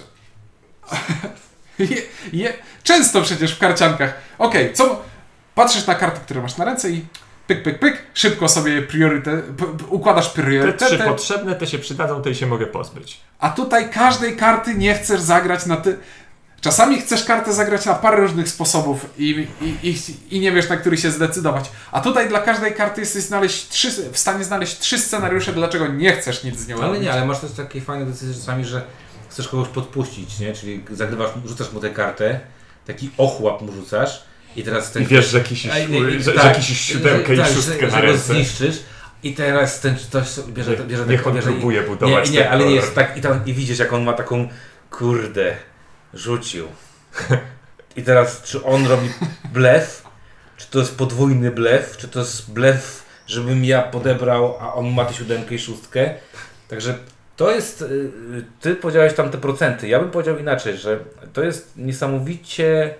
je, 1.78 1.96
je, 2.32 2.52
często 2.82 3.22
przecież 3.22 3.54
w 3.54 3.58
karciankach, 3.58 4.14
okej, 4.38 4.72
co 4.72 5.02
patrzysz 5.54 5.86
na 5.86 5.94
karty, 5.94 6.20
które 6.20 6.42
masz 6.42 6.56
na 6.56 6.64
ręce 6.64 6.90
i 6.90 7.04
pyk, 7.46 7.62
pyk, 7.62 7.78
pyk, 7.78 8.06
szybko 8.14 8.48
sobie 8.48 8.82
priorytet, 8.82 9.44
układasz 9.88 10.26
Te 10.26 10.32
trzy 10.32 10.42
priorytety, 10.42 10.98
potrzebne, 10.98 11.54
te 11.54 11.66
się 11.66 11.78
przydadzą, 11.78 12.22
tej 12.22 12.34
się 12.34 12.46
mogę 12.46 12.66
pozbyć. 12.66 13.20
a 13.38 13.50
tutaj 13.50 13.90
każdej 13.90 14.36
karty 14.36 14.74
nie 14.74 14.94
chcesz 14.94 15.20
zagrać 15.20 15.66
na 15.66 15.76
ty. 15.76 15.98
Czasami 16.60 17.00
chcesz 17.00 17.24
kartę 17.24 17.52
zagrać 17.52 17.86
na 17.86 17.94
parę 17.94 18.16
różnych 18.22 18.48
sposobów 18.48 19.06
i, 19.18 19.46
i, 19.60 19.88
i, 19.90 19.96
i 20.36 20.40
nie 20.40 20.52
wiesz, 20.52 20.68
na 20.68 20.76
który 20.76 20.96
się 20.98 21.10
zdecydować. 21.10 21.70
A 21.92 22.00
tutaj 22.00 22.28
dla 22.28 22.40
każdej 22.40 22.74
karty 22.74 23.00
jesteś 23.00 23.22
znaleźć 23.22 23.68
trzy, 23.68 23.90
w 24.12 24.18
stanie 24.18 24.44
znaleźć 24.44 24.78
trzy 24.78 24.98
scenariusze, 24.98 25.52
dlaczego 25.52 25.88
nie 25.88 26.12
chcesz 26.12 26.44
nic 26.44 26.58
z 26.60 26.68
nią 26.68 26.76
Ale 26.76 26.86
robić. 26.86 27.02
nie, 27.02 27.12
ale 27.12 27.24
masz 27.26 27.38
też 27.40 27.52
takie 27.52 27.80
fajne 27.80 28.06
decyzje 28.06 28.34
czasami, 28.34 28.64
że 28.64 28.82
chcesz 29.30 29.48
kogoś 29.48 29.68
podpuścić, 29.68 30.38
nie? 30.38 30.52
Czyli 30.54 30.84
zagrywasz, 30.90 31.30
rzucasz 31.46 31.72
mu 31.72 31.80
tę 31.80 31.90
kartę, 31.90 32.40
taki 32.86 33.10
ochłap 33.18 33.62
mu 33.62 33.72
rzucasz 33.72 34.22
i 34.56 34.62
teraz 34.62 34.92
ten... 34.92 35.02
I 35.02 35.06
wiesz, 35.06 35.28
że 35.30 35.44
Ej, 35.72 35.88
nie, 35.88 36.20
że, 36.20 36.32
tak, 36.32 36.56
że 36.62 36.74
siódemkę 36.74 37.36
tak, 37.36 37.50
i 37.50 37.54
szóstkę 37.54 37.80
że, 37.80 37.86
na 37.86 37.90
że 38.00 38.00
go 38.00 38.12
ręce. 38.12 38.34
zniszczysz 38.34 38.78
i 39.22 39.34
teraz 39.34 39.80
ten 39.80 39.96
ktoś 39.96 40.28
sobie 40.28 40.52
bierze, 40.52 40.70
Niech- 40.70 40.86
bierze 40.86 41.06
niech 41.06 41.26
on 41.26 41.34
bierze 41.34 41.50
i- 41.50 41.52
próbuje 41.54 41.82
budować 41.82 42.30
Nie, 42.30 42.38
nie, 42.38 42.50
ale 42.50 42.64
nie 42.64 42.74
jest 42.74 42.94
tak 42.94 43.16
i, 43.16 43.20
tam, 43.20 43.40
i 43.46 43.54
widzisz 43.54 43.78
jak 43.78 43.92
on 43.92 44.02
ma 44.04 44.12
taką 44.12 44.48
kurde, 44.90 45.56
rzucił. 46.14 46.66
I 47.96 48.02
teraz 48.02 48.42
czy 48.42 48.64
on 48.64 48.86
robi 48.86 49.08
blef, 49.52 50.04
czy 50.56 50.70
to 50.70 50.78
jest 50.78 50.98
podwójny 50.98 51.50
blef, 51.50 51.96
czy 51.96 52.08
to 52.08 52.18
jest 52.18 52.52
blef, 52.52 53.02
żebym 53.26 53.64
ja 53.64 53.82
podebrał, 53.82 54.56
a 54.60 54.74
on 54.74 54.90
ma 54.94 55.04
tę 55.04 55.14
siódemkę 55.14 55.54
i 55.54 55.58
szóstkę. 55.58 56.14
Także 56.68 56.94
to 57.36 57.50
jest, 57.50 57.82
y, 57.82 58.10
ty 58.60 58.74
powiedziałeś 58.74 59.14
tam 59.14 59.30
te 59.30 59.38
procenty, 59.38 59.88
ja 59.88 60.00
bym 60.00 60.10
powiedział 60.10 60.38
inaczej, 60.38 60.76
że 60.76 60.98
to 61.32 61.42
jest 61.42 61.76
niesamowicie 61.76 62.94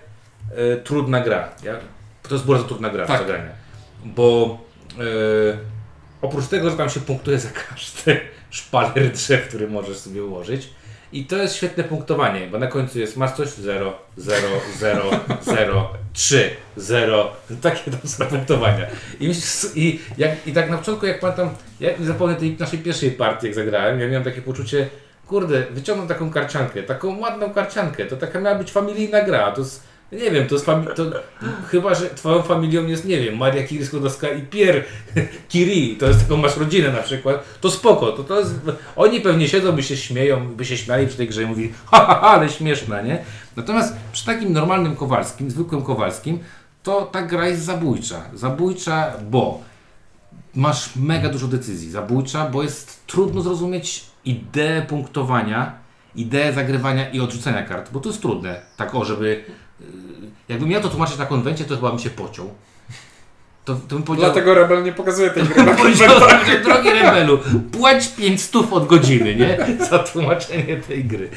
y, 0.75 0.81
trudna 0.83 1.21
gra. 1.21 1.49
Ja, 1.63 1.73
to 2.23 2.35
jest 2.35 2.45
bardzo 2.45 2.63
trudna 2.63 2.89
gra 2.89 3.05
Tak. 3.05 3.19
zagrania. 3.19 3.51
Bo 4.05 4.57
y, 4.99 5.57
oprócz 6.21 6.47
tego, 6.47 6.69
że 6.69 6.77
tam 6.77 6.89
się 6.89 6.99
punktuje 6.99 7.39
za 7.39 7.49
każdy 7.49 8.19
szpaler 8.49 9.11
drzew, 9.11 9.47
który 9.47 9.67
możesz 9.67 9.97
sobie 9.97 10.23
ułożyć, 10.23 10.69
i 11.13 11.25
to 11.25 11.37
jest 11.37 11.55
świetne 11.55 11.83
punktowanie, 11.83 12.47
bo 12.47 12.59
na 12.59 12.67
końcu 12.67 12.99
jest 12.99 13.17
masz 13.17 13.31
coś 13.31 13.49
0, 13.49 13.93
0, 14.17 14.47
0, 14.79 15.03
0, 15.41 15.89
3, 16.13 16.49
0. 16.77 17.31
Takie 17.61 17.91
tam 17.91 17.99
są 18.03 18.25
punktowania. 18.25 18.87
I, 19.19 19.31
i, 19.75 19.99
jak, 20.17 20.47
I 20.47 20.53
tak 20.53 20.69
na 20.69 20.77
początku, 20.77 21.05
jak 21.05 21.19
pamiętam, 21.19 21.49
ja 21.79 21.89
nie 21.99 22.05
zapomnę 22.05 22.35
tej 22.35 22.57
naszej 22.59 22.79
pierwszej 22.79 23.11
partii, 23.11 23.45
jak 23.45 23.55
zagrałem, 23.55 23.99
ja 23.99 24.07
miałem 24.07 24.23
takie 24.23 24.41
poczucie, 24.41 24.89
kurde, 25.27 25.63
wyciągnął 25.71 26.07
taką 26.07 26.31
karciankę, 26.31 26.83
taką 26.83 27.19
ładną 27.19 27.53
karciankę, 27.53 28.05
to 28.05 28.17
taka 28.17 28.39
miała 28.39 28.55
być 28.55 28.71
familijna 28.71 29.21
gra, 29.21 29.51
to 29.51 29.61
jest, 29.61 29.83
nie 30.11 30.31
wiem, 30.31 30.47
to 30.47 30.55
jest 30.55 30.65
fami- 30.65 30.93
to, 30.93 31.03
chyba, 31.67 31.95
że 31.95 32.09
twoją 32.09 32.41
familią 32.41 32.87
jest, 32.87 33.05
nie 33.05 33.19
wiem, 33.19 33.37
Maria 33.37 33.67
Curie 33.67 33.85
Skłodowska 33.85 34.29
i 34.29 34.41
Pierre 34.41 34.83
Curie, 35.49 35.95
to 35.99 36.07
jest 36.07 36.19
taką 36.19 36.37
masz 36.37 36.57
rodzinę 36.57 36.91
na 36.91 37.01
przykład, 37.01 37.59
to 37.61 37.71
spoko, 37.71 38.11
to, 38.11 38.23
to 38.23 38.39
jest, 38.39 38.55
oni 38.95 39.21
pewnie 39.21 39.47
siedzą, 39.47 39.71
by 39.71 39.83
się 39.83 39.97
śmieją, 39.97 40.47
by 40.55 40.65
się 40.65 40.77
śmiali 40.77 41.07
przy 41.07 41.17
tej 41.17 41.27
grze 41.27 41.43
i 41.43 41.45
mówili, 41.45 41.73
ha, 41.91 42.05
ha, 42.05 42.19
ha, 42.21 42.27
ale 42.27 42.49
śmieszna, 42.49 43.01
nie? 43.01 43.23
Natomiast 43.55 43.95
przy 44.11 44.25
takim 44.25 44.53
normalnym 44.53 44.95
Kowalskim, 44.95 45.51
zwykłym 45.51 45.81
Kowalskim, 45.81 46.39
to 46.83 47.01
ta 47.01 47.21
gra 47.21 47.47
jest 47.47 47.63
zabójcza. 47.63 48.21
Zabójcza, 48.33 49.13
bo 49.29 49.61
masz 50.55 50.95
mega 50.95 51.29
dużo 51.29 51.47
decyzji 51.47 51.91
zabójcza, 51.91 52.49
bo 52.49 52.63
jest 52.63 53.07
trudno 53.07 53.41
zrozumieć 53.41 54.05
ideę 54.25 54.81
punktowania, 54.81 55.73
ideę 56.15 56.53
zagrywania 56.53 57.09
i 57.09 57.19
odrzucenia 57.19 57.63
kart, 57.63 57.91
bo 57.91 57.99
to 57.99 58.09
jest 58.09 58.21
trudne. 58.21 58.61
Tak 58.77 58.95
o, 58.95 59.05
żeby... 59.05 59.43
Jakbym 60.51 60.69
miał 60.69 60.81
to 60.81 60.89
tłumaczyć 60.89 61.17
na 61.17 61.25
konwencie, 61.25 61.65
to 61.65 61.75
chyba 61.75 61.89
bym 61.89 61.99
się 61.99 62.09
pociął. 62.09 62.49
To, 63.73 63.79
to 63.87 63.95
bym 63.95 64.03
powiedział... 64.03 64.31
Dlatego 64.31 64.53
Rebel 64.55 64.83
nie 64.83 64.91
pokazuje 64.91 65.29
tej 65.29 65.43
gry 65.43 65.63
na 65.63 65.73
Powiedział, 65.73 66.09
że 66.47 66.59
drogi 66.63 66.89
Rebelu, 66.89 67.39
płać 67.71 68.07
5 68.07 68.41
stów 68.41 68.73
od 68.73 68.87
godziny, 68.87 69.35
nie? 69.35 69.77
Za 69.89 69.99
tłumaczenie 69.99 70.77
tej 70.77 71.05
gry. 71.05 71.29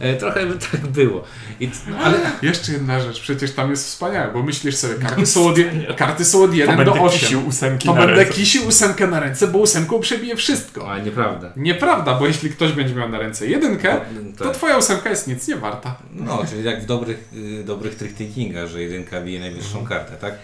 E, 0.00 0.16
trochę 0.16 0.46
by 0.46 0.54
tak 0.72 0.86
było. 0.86 1.24
I, 1.60 1.70
no, 1.90 1.96
ale 1.98 2.18
Jeszcze 2.42 2.72
jedna 2.72 3.00
rzecz, 3.00 3.20
przecież 3.20 3.52
tam 3.52 3.70
jest 3.70 3.84
wspaniałe, 3.86 4.32
bo 4.32 4.42
myślisz 4.42 4.76
sobie, 4.76 4.94
karty 4.94 5.26
są 5.26 5.46
od, 5.46 5.56
karty 5.96 6.24
są 6.24 6.42
od 6.42 6.54
1 6.54 6.76
To 6.76 6.84
do 6.84 6.90
będę 6.92 7.06
8. 7.06 7.20
kisił 7.20 7.46
ósemki 7.48 7.88
To 7.88 7.94
na 7.94 8.00
będę 8.00 8.14
ręce. 8.16 8.32
kisił 8.32 8.68
ósemkę 8.68 9.06
na 9.06 9.20
ręce, 9.20 9.46
bo 9.48 9.58
ósemką 9.58 10.00
przebije 10.00 10.36
wszystko. 10.36 10.90
ale 10.90 11.02
nieprawda. 11.02 11.52
Nieprawda, 11.56 12.14
bo 12.14 12.26
jeśli 12.26 12.50
ktoś 12.50 12.72
będzie 12.72 12.94
miał 12.94 13.08
na 13.08 13.18
ręce 13.18 13.46
jedynkę, 13.46 14.00
to 14.38 14.44
Tak. 14.44 14.54
twoja 14.54 14.76
ósemka 14.78 15.10
jest 15.10 15.28
nic 15.28 15.48
nie 15.48 15.56
warta. 15.56 15.96
No, 16.14 16.42
czyli 16.50 16.64
jak 16.64 16.82
w 16.82 16.86
dobrych, 16.86 17.28
y, 17.60 17.64
dobrych 17.64 17.96
trick-takingach, 17.96 18.66
że 18.66 18.82
jedynka 18.82 19.20
bije 19.20 19.40
najwyższą 19.40 19.84
kartę, 19.86 20.16
tak? 20.16 20.34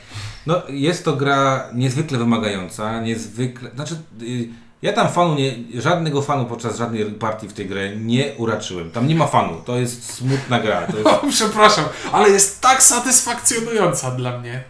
No, 0.47 0.63
jest 0.69 1.05
to 1.05 1.17
gra 1.17 1.34
niezwykle 1.75 2.19
wymagająca, 2.19 3.01
niezwykle... 3.01 3.71
Znaczy, 3.75 3.95
y, 4.23 4.49
ja 4.83 4.93
tam 4.93 5.09
fanu 5.09 5.35
nie... 5.35 5.55
Żadnego 5.81 6.23
fanu 6.23 6.47
podczas 6.47 6.79
żadnej 6.79 7.05
partii 7.05 7.49
w 7.49 7.53
tej 7.53 7.67
grze 7.67 7.97
nie 7.97 8.33
uraczyłem. 8.37 8.91
Tam 8.91 9.09
nie 9.09 9.15
ma 9.15 9.27
fanu, 9.27 9.63
to 9.65 9.77
jest 9.77 10.15
smutna 10.15 10.61
gra. 10.61 10.81
Jest... 10.81 11.07
O, 11.23 11.23
przepraszam, 11.31 11.85
ale 12.13 12.31
jest 12.31 12.61
tak 12.61 12.83
satysfakcjonująca 12.83 14.11
dla 14.11 14.39
mnie. 14.39 14.65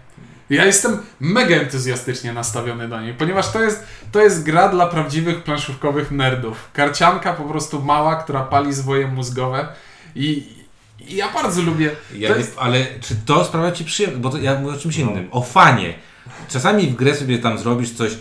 Ja 0.51 0.65
jestem 0.65 0.99
mega 1.21 1.57
entuzjastycznie 1.57 2.33
nastawiony 2.33 2.89
do 2.89 3.01
niej, 3.01 3.15
ponieważ 3.15 3.53
to 3.53 3.63
jest, 3.63 3.85
to 4.13 4.23
jest 4.23 4.43
gra 4.43 4.69
dla 4.69 4.87
prawdziwych 4.87 5.43
planszówkowych 5.43 6.11
nerdów. 6.11 6.71
Karcianka 6.73 7.33
po 7.33 7.45
prostu 7.45 7.83
mała, 7.83 8.17
która 8.17 8.43
pali 8.43 8.73
zwoje 8.73 9.07
mózgowe 9.07 9.69
i, 10.15 10.53
i 11.01 11.17
ja 11.17 11.33
bardzo 11.33 11.63
lubię. 11.63 11.91
Ja 12.15 12.29
to 12.29 12.35
nie, 12.35 12.41
jest, 12.41 12.57
ale 12.59 12.87
czy 13.01 13.17
to 13.27 13.45
sprawia 13.45 13.73
Ci 13.73 13.85
przyjemność? 13.85 14.23
Bo 14.23 14.31
to 14.31 14.39
ja 14.39 14.61
mówię 14.61 14.77
o 14.77 14.79
czymś 14.79 14.97
innym. 14.97 15.29
O 15.31 15.43
fanie. 15.43 15.95
Czasami 16.49 16.87
w 16.87 16.95
grę 16.95 17.15
sobie 17.15 17.39
tam 17.39 17.59
zrobisz 17.59 17.91
coś, 17.93 18.13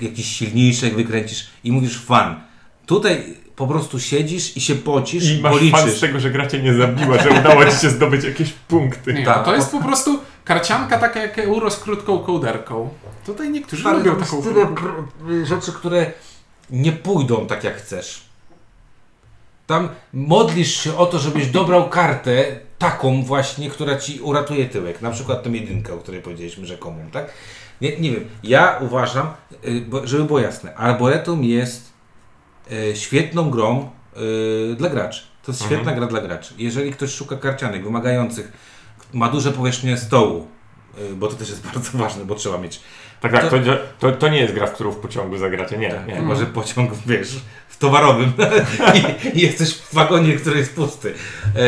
jakiś 0.00 0.26
silniejszy, 0.26 0.90
wykręcisz 0.90 1.46
i 1.64 1.72
mówisz 1.72 2.00
fan. 2.04 2.40
Tutaj 2.86 3.34
po 3.56 3.66
prostu 3.66 4.00
siedzisz 4.00 4.56
i 4.56 4.60
się 4.60 4.74
pocisz, 4.74 5.30
I 5.30 5.40
masz 5.40 5.70
fan 5.70 5.90
z 5.90 6.00
tego, 6.00 6.20
że 6.20 6.30
gra 6.30 6.46
cię 6.46 6.62
nie 6.62 6.74
zabiła, 6.74 7.22
że 7.22 7.30
udało 7.30 7.64
ci 7.64 7.76
się 7.76 7.90
zdobyć 7.90 8.24
jakieś 8.24 8.52
punkty. 8.52 9.12
nie, 9.14 9.24
tak, 9.24 9.36
no 9.36 9.44
to 9.44 9.54
jest 9.54 9.70
po 9.70 9.80
prostu 9.82 10.20
karcianka 10.44 10.98
taka 10.98 11.20
jak 11.20 11.38
euro 11.38 11.70
z 11.70 11.78
krótką 11.78 12.18
kołderką. 12.18 12.88
Tutaj 13.26 13.50
niektórzy 13.50 13.82
Stary, 13.82 13.98
lubią 13.98 14.12
to 14.12 14.18
jest 14.18 14.30
taką 14.30 14.42
tyle 14.42 14.66
pr- 14.66 15.46
rzeczy, 15.46 15.72
które 15.72 16.12
nie 16.70 16.92
pójdą 16.92 17.46
tak 17.46 17.64
jak 17.64 17.76
chcesz. 17.76 18.24
Tam 19.66 19.88
modlisz 20.12 20.80
się 20.80 20.96
o 20.96 21.06
to, 21.06 21.18
żebyś 21.18 21.46
dobrał 21.46 21.88
kartę 21.88 22.60
taką 22.80 23.22
właśnie, 23.22 23.70
która 23.70 23.96
ci 23.96 24.20
uratuje 24.20 24.66
tyłek. 24.66 25.02
Na 25.02 25.10
przykład 25.10 25.42
tą 25.42 25.52
jedynkę, 25.52 25.94
o 25.94 25.98
której 25.98 26.22
powiedzieliśmy 26.22 26.66
rzekomą, 26.66 27.10
tak? 27.12 27.32
Nie, 27.80 27.98
nie 27.98 28.10
wiem, 28.10 28.24
ja 28.42 28.78
uważam, 28.80 29.26
y, 29.64 29.84
żeby 30.04 30.24
było 30.24 30.40
jasne, 30.40 30.74
Arboretum 30.74 31.44
jest 31.44 31.92
y, 32.72 32.96
świetną 32.96 33.50
grą 33.50 33.90
y, 34.72 34.76
dla 34.76 34.88
graczy. 34.88 35.22
To 35.42 35.52
jest 35.52 35.64
świetna 35.64 35.92
gra 35.92 36.06
dla 36.06 36.20
graczy. 36.20 36.54
Jeżeli 36.58 36.92
ktoś 36.92 37.14
szuka 37.14 37.36
karcianek 37.36 37.84
wymagających, 37.84 38.52
ma 39.12 39.28
duże 39.28 39.52
powierzchnie 39.52 39.96
stołu, 39.96 40.46
bo 41.16 41.26
to 41.28 41.34
też 41.34 41.48
jest 41.48 41.66
bardzo 41.74 41.98
ważne, 41.98 42.24
bo 42.24 42.34
trzeba 42.34 42.58
mieć 42.58 42.80
Tak, 43.20 43.32
tak, 43.32 43.50
To- 43.50 43.56
to, 43.98 44.12
to, 44.12 44.28
nie 44.28 44.38
jest 44.38 44.54
gra, 44.54 44.66
w 44.66 44.72
którą 44.72 44.90
w 44.90 44.96
pociągu 44.96 45.38
zagracie, 45.38 45.78
nie. 45.78 45.90
tak, 45.90 46.06
nie. 46.06 46.14
Chyba, 46.14 46.34
że 46.34 46.46
pociąg, 46.46 46.92
wiesz, 47.06 47.40
w 47.68 47.76
towarowym 47.76 48.32
i, 49.34 49.38
i 49.38 49.42
jesteś 49.42 49.74
w 49.74 49.94
wagonie, 49.94 50.36
który 50.36 50.58
jest 50.58 50.74
pusty. 50.74 51.14
E, 51.56 51.60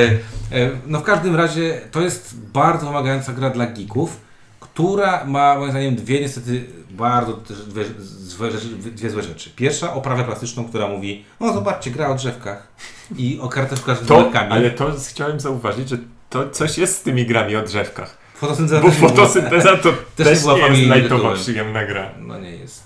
e, 0.56 0.70
no 0.86 1.00
w 1.00 1.02
każdym 1.02 1.36
razie 1.36 1.80
to 1.90 2.00
jest 2.00 2.36
bardzo 2.52 2.86
wymagająca 2.86 3.32
gra 3.32 3.50
dla 3.50 3.66
geeków, 3.66 4.20
która 4.60 5.24
ma 5.24 5.58
moim 5.58 5.70
zdaniem 5.70 5.96
dwie 5.96 6.20
niestety 6.20 6.64
bardzo 6.90 7.32
dwie, 7.66 7.84
złe 8.00 8.50
rzeczy, 8.50 8.66
dwie 8.68 9.10
złe 9.10 9.22
rzeczy. 9.22 9.50
Pierwsza 9.56 9.94
oprawę 9.94 10.24
plastyczną, 10.24 10.64
która 10.64 10.88
mówi, 10.88 11.24
no 11.40 11.52
zobaczcie, 11.52 11.90
gra 11.90 12.08
o 12.08 12.14
drzewkach 12.14 12.68
i 13.16 13.38
o 13.40 13.48
karteczkach 13.48 13.98
z 13.98 14.06
To, 14.06 14.30
ale 14.50 14.70
to 14.70 14.92
chciałem 15.08 15.40
zauważyć, 15.40 15.88
że 15.88 15.98
to 16.30 16.50
coś 16.50 16.78
jest 16.78 16.98
z 16.98 17.02
tymi 17.02 17.26
grami 17.26 17.56
o 17.56 17.62
drzewkach. 17.62 18.21
Fotosynteza 18.42 18.80
Bo 18.80 18.88
też 18.90 18.98
fotosynteza 18.98 19.76
to 19.76 19.92
też 20.16 20.40
była 20.40 20.68
nie 20.68 20.82
jest 20.82 21.02
tytułem. 21.02 21.36
przyjemna 21.36 21.84
gra. 21.86 22.10
No 22.18 22.38
nie 22.40 22.50
jest. 22.50 22.82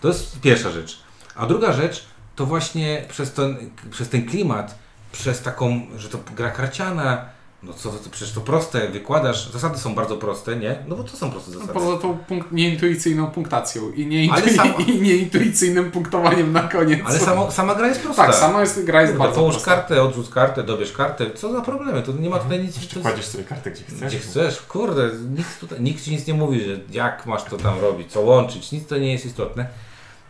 To 0.00 0.08
jest 0.08 0.40
pierwsza 0.40 0.70
rzecz. 0.70 0.98
A 1.36 1.46
druga 1.46 1.72
rzecz 1.72 2.04
to 2.36 2.46
właśnie 2.46 3.04
przez 3.08 3.32
ten, 3.32 3.56
przez 3.90 4.08
ten 4.08 4.26
klimat, 4.26 4.78
przez 5.12 5.42
taką, 5.42 5.86
że 5.96 6.08
to 6.08 6.18
gra 6.36 6.50
karciana, 6.50 7.24
no 7.62 7.72
co 7.72 7.90
to 7.90 8.10
przecież 8.10 8.34
to 8.34 8.40
proste, 8.40 8.88
wykładasz, 8.88 9.50
zasady 9.52 9.78
są 9.78 9.94
bardzo 9.94 10.16
proste, 10.16 10.56
nie? 10.56 10.76
No 10.88 10.96
bo 10.96 11.04
to 11.04 11.16
są 11.16 11.30
proste 11.30 11.50
zasady. 11.50 11.72
Poza 11.72 11.96
tą 11.98 12.18
punk- 12.28 12.52
nieintuicyjną 12.52 13.26
punktacją 13.26 13.90
i, 13.90 14.06
nieintu- 14.06 14.56
samo- 14.56 14.78
i 14.94 15.00
nieintuicyjnym 15.00 15.90
punktowaniem 15.90 16.52
na 16.52 16.62
koniec. 16.62 17.00
Ale 17.06 17.18
samo, 17.18 17.50
sama 17.50 17.74
gra 17.74 17.86
jest 17.88 18.00
prosta. 18.00 18.26
Tak, 18.26 18.34
sama 18.34 18.60
jest, 18.60 18.84
gra 18.84 19.00
jest 19.02 19.12
Kurde, 19.12 19.24
bardzo 19.24 19.40
Połóż 19.40 19.54
prosta. 19.54 19.74
kartę, 19.74 20.02
odrzuć 20.02 20.28
kartę, 20.28 20.62
dobierz 20.62 20.92
kartę. 20.92 21.30
Co 21.30 21.52
za 21.52 21.60
problemy? 21.60 22.02
To 22.02 22.12
nie 22.12 22.30
ma 22.30 22.38
tutaj 22.38 22.62
nic. 22.62 22.76
jest- 22.76 23.02
Kładziesz 23.02 23.26
sobie 23.26 23.44
kartę 23.44 23.70
gdzie 23.70 23.84
chcesz. 23.84 24.00
Gdzie 24.08 24.18
chcesz, 24.18 24.62
kurde, 24.62 25.10
nic 25.36 25.46
tutaj, 25.60 25.80
nikt 25.80 26.04
ci 26.04 26.10
nic 26.10 26.26
nie 26.26 26.34
mówi, 26.34 26.60
że 26.64 26.76
jak 26.90 27.26
masz 27.26 27.44
to 27.44 27.56
tam 27.56 27.80
robić, 27.80 28.12
co 28.12 28.20
łączyć, 28.20 28.72
nic 28.72 28.86
to 28.86 28.98
nie 28.98 29.12
jest 29.12 29.26
istotne. 29.26 29.66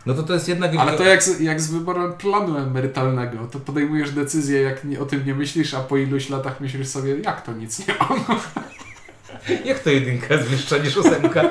No 0.05 0.13
to 0.13 0.23
to 0.23 0.33
jest 0.33 0.47
jedna 0.47 0.67
wielka... 0.67 0.87
Ale 0.87 0.97
to 0.97 1.03
jak 1.03 1.23
z, 1.23 1.39
jak 1.39 1.61
z 1.61 1.71
wyborem 1.71 2.13
planu 2.13 2.57
emerytalnego, 2.57 3.47
to 3.51 3.59
podejmujesz 3.59 4.11
decyzję, 4.11 4.61
jak 4.61 4.83
nie, 4.83 4.99
o 4.99 5.05
tym 5.05 5.25
nie 5.25 5.35
myślisz, 5.35 5.73
a 5.73 5.79
po 5.79 5.97
iluś 5.97 6.29
latach 6.29 6.61
myślisz 6.61 6.87
sobie, 6.87 7.19
jak 7.19 7.41
to 7.41 7.53
nic 7.53 7.87
nie 7.87 7.95
mam. 7.99 8.25
Jak 9.65 9.79
to 9.79 9.89
jedynka 9.89 10.33
jest 10.33 10.47
wyższa 10.47 10.77
niż 10.77 10.97
ósemka? 10.97 11.43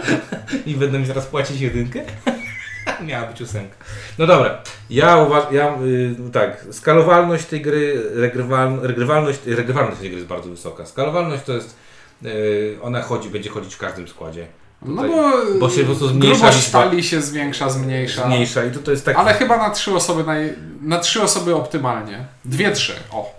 I 0.67 0.75
będę 0.75 0.99
mi 0.99 1.07
zaraz 1.07 1.27
płacić 1.27 1.61
jedynkę? 1.61 2.03
Miała 3.07 3.27
być 3.27 3.41
ósemka. 3.41 3.77
No 4.19 4.27
dobra, 4.27 4.63
ja 4.91 5.17
uważam, 5.17 5.55
ja, 5.55 5.79
y, 5.83 6.31
tak, 6.33 6.67
skalowalność 6.71 7.45
tej 7.45 7.63
gry, 7.63 8.03
regrywal, 8.15 8.81
regrywalność, 8.83 9.41
regrywalność 9.47 10.01
tej 10.01 10.09
gry 10.09 10.19
jest 10.19 10.29
bardzo 10.29 10.51
wysoka. 10.51 10.87
Skalowalność 10.87 11.45
to 11.45 11.53
jest, 11.53 11.77
y, 12.25 12.79
ona 12.83 13.03
chodzi, 13.03 13.31
będzie 13.31 13.51
chodzić 13.51 13.75
w 13.75 13.79
każdym 13.79 14.09
składzie. 14.09 14.47
No 14.83 15.03
bo, 15.09 15.33
bo 15.59 15.71
się 15.71 15.81
po 15.81 15.87
prostu 15.87 16.09
zmniejsza 16.09 16.41
grubość 16.41 16.67
stali 16.67 17.05
się 17.05 17.23
zwiększa, 17.23 17.71
zmniejsza. 17.71 18.27
Mniejsza 18.27 18.65
i 18.65 18.71
to, 18.71 18.79
to 18.79 18.91
jest 18.91 19.05
tak, 19.05 19.17
Ale 19.17 19.35
chyba 19.35 19.57
na 19.57 19.71
trzy 19.71 19.95
osoby 19.95 20.25
naj, 20.25 20.55
na 20.83 20.99
trzy 20.99 21.23
osoby 21.23 21.55
optymalnie. 21.55 22.27
Dwie, 22.45 22.73
trzy. 22.73 22.93
O. 23.11 23.35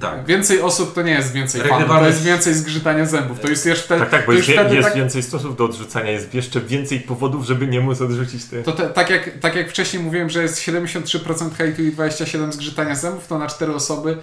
tak. 0.00 0.26
Więcej 0.26 0.60
osób 0.60 0.94
to 0.94 1.02
nie 1.02 1.12
jest 1.12 1.32
więcej 1.32 1.62
fanów, 1.62 1.88
to 1.88 2.06
jest 2.06 2.22
więcej 2.22 2.54
zgrzytania 2.54 3.06
zębów. 3.06 3.40
To 3.40 3.48
jest 3.48 3.66
jeszcze 3.66 3.98
Tak, 3.98 4.10
tak, 4.10 4.26
bo 4.26 4.32
jest, 4.32 4.48
wtedy 4.48 4.74
jest 4.74 4.88
tak, 4.88 4.96
więcej 4.96 5.22
stosów 5.22 5.56
do 5.56 5.64
odrzucania, 5.64 6.10
jest 6.10 6.34
jeszcze 6.34 6.60
więcej 6.60 7.00
powodów, 7.00 7.46
żeby 7.46 7.66
nie 7.66 7.80
móc 7.80 8.00
odrzucić 8.00 8.44
te... 8.44 8.62
to 8.62 8.72
te, 8.72 8.90
tak, 8.90 9.10
jak, 9.10 9.30
tak 9.40 9.54
jak 9.54 9.70
wcześniej 9.70 10.02
mówiłem, 10.02 10.30
że 10.30 10.42
jest 10.42 10.58
73% 10.58 11.54
hejtu 11.54 11.82
i 11.82 11.92
27% 11.92 12.52
zgrzytania 12.52 12.94
zębów, 12.94 13.26
to 13.26 13.38
na 13.38 13.46
cztery 13.46 13.74
osoby 13.74 14.18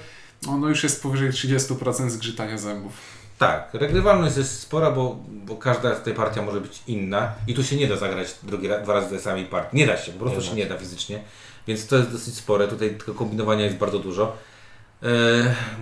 ono 0.48 0.68
już 0.68 0.84
jest 0.84 1.04
powyżej 1.04 1.30
30% 1.30 2.10
zgrzytania 2.10 2.58
zębów. 2.58 3.21
Tak, 3.42 3.70
regrywalność 3.74 4.38
jest 4.38 4.60
spora, 4.60 4.92
bo, 4.92 5.20
bo 5.28 5.56
każda 5.56 5.96
z 5.96 6.02
tej 6.02 6.14
partia 6.14 6.42
może 6.42 6.62
być 6.62 6.82
inna 6.88 7.32
i 7.48 7.54
tu 7.54 7.64
się 7.64 7.76
nie 7.76 7.88
da 7.88 7.96
zagrać 7.96 8.28
drugi 8.44 8.68
raz, 8.68 8.84
dwa 8.84 8.94
razy 8.94 9.10
tej 9.10 9.20
samej 9.20 9.46
partii. 9.46 9.78
Nie 9.78 9.88
da 9.88 9.98
się, 9.98 10.12
po 10.12 10.20
prostu 10.20 10.40
Nie 10.40 10.46
się 10.46 10.56
nie 10.56 10.66
da 10.66 10.78
fizycznie, 10.78 11.20
więc 11.68 11.88
to 11.88 11.98
jest 11.98 12.12
dosyć 12.12 12.36
spore. 12.36 12.68
Tutaj 12.68 12.96
tego 12.98 13.14
kombinowania 13.14 13.66
jest 13.66 13.78
bardzo 13.78 14.00
dużo. 14.00 14.38
E, 15.04 15.08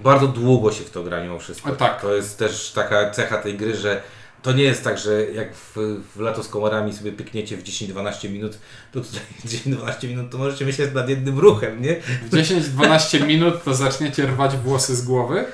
bardzo 0.03 0.27
długo 0.27 0.71
się 0.71 0.83
w 0.83 0.89
to 0.89 1.03
gra 1.03 1.23
mimo 1.23 1.39
wszystko. 1.39 1.71
Tak. 1.71 2.01
To 2.01 2.15
jest 2.15 2.39
też 2.39 2.71
taka 2.71 3.11
cecha 3.11 3.37
tej 3.37 3.57
gry, 3.57 3.75
że 3.75 4.01
to 4.41 4.51
nie 4.51 4.63
jest 4.63 4.83
tak, 4.83 4.97
że 4.97 5.25
jak 5.25 5.55
w, 5.55 5.75
w 6.15 6.19
lato 6.19 6.43
z 6.43 6.47
komorami 6.47 6.93
sobie 6.93 7.11
pykniecie 7.11 7.57
w 7.57 7.63
10-12 7.63 8.29
minut, 8.29 8.57
to 8.91 9.01
tutaj 9.01 9.21
10-12 9.45 10.07
minut 10.07 10.31
to 10.31 10.37
możecie 10.37 10.65
myśleć 10.65 10.93
nad 10.93 11.09
jednym 11.09 11.39
ruchem, 11.39 11.81
nie? 11.81 11.95
W 12.01 12.29
10-12 12.29 13.27
minut 13.27 13.63
to 13.63 13.73
zaczniecie 13.73 14.25
rwać 14.25 14.57
włosy 14.57 14.95
z 14.95 15.01
głowy, 15.01 15.45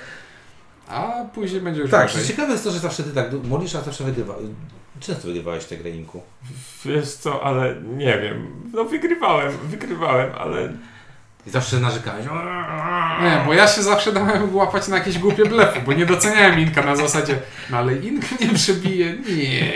a 0.88 1.26
później 1.34 1.62
będzie 1.62 1.82
już 1.82 1.92
Tak, 1.92 2.12
ciekawe 2.28 2.52
jest 2.52 2.64
to, 2.64 2.72
że 2.72 2.80
zawsze 2.80 3.04
ty 3.04 3.12
tak 3.12 3.28
modlisz, 3.44 3.76
a 3.76 3.82
zawsze 3.82 4.04
wygrywa. 4.04 4.36
Często 5.00 5.28
wygrywałeś 5.28 5.66
tę 5.66 5.78
grę, 5.78 5.90
Inku. 5.90 6.22
Wiesz 6.86 7.14
co, 7.14 7.44
ale 7.44 7.76
nie 7.82 8.20
wiem. 8.20 8.48
No 8.74 8.84
wygrywałem, 8.84 9.58
wygrywałem, 9.64 10.32
ale 10.40 10.74
I 11.48 11.50
zawsze 11.50 11.80
narzekałeś. 11.80 12.26
Nie, 13.24 13.44
bo 13.46 13.54
ja 13.54 13.68
się 13.68 13.84
zawsze 13.84 14.12
dałem 14.12 14.56
łapać 14.56 14.88
na 14.88 14.98
jakieś 14.98 15.20
głupie 15.20 15.46
blefy, 15.46 15.82
bo 15.86 15.94
nie 15.94 16.06
doceniałem 16.06 16.60
Inka 16.60 16.82
na 16.82 16.96
zasadzie, 16.96 17.40
no 17.70 17.78
ale 17.78 17.96
Ink 17.96 18.40
nie 18.42 18.50
przebije, 18.54 19.14
nie. 19.14 19.74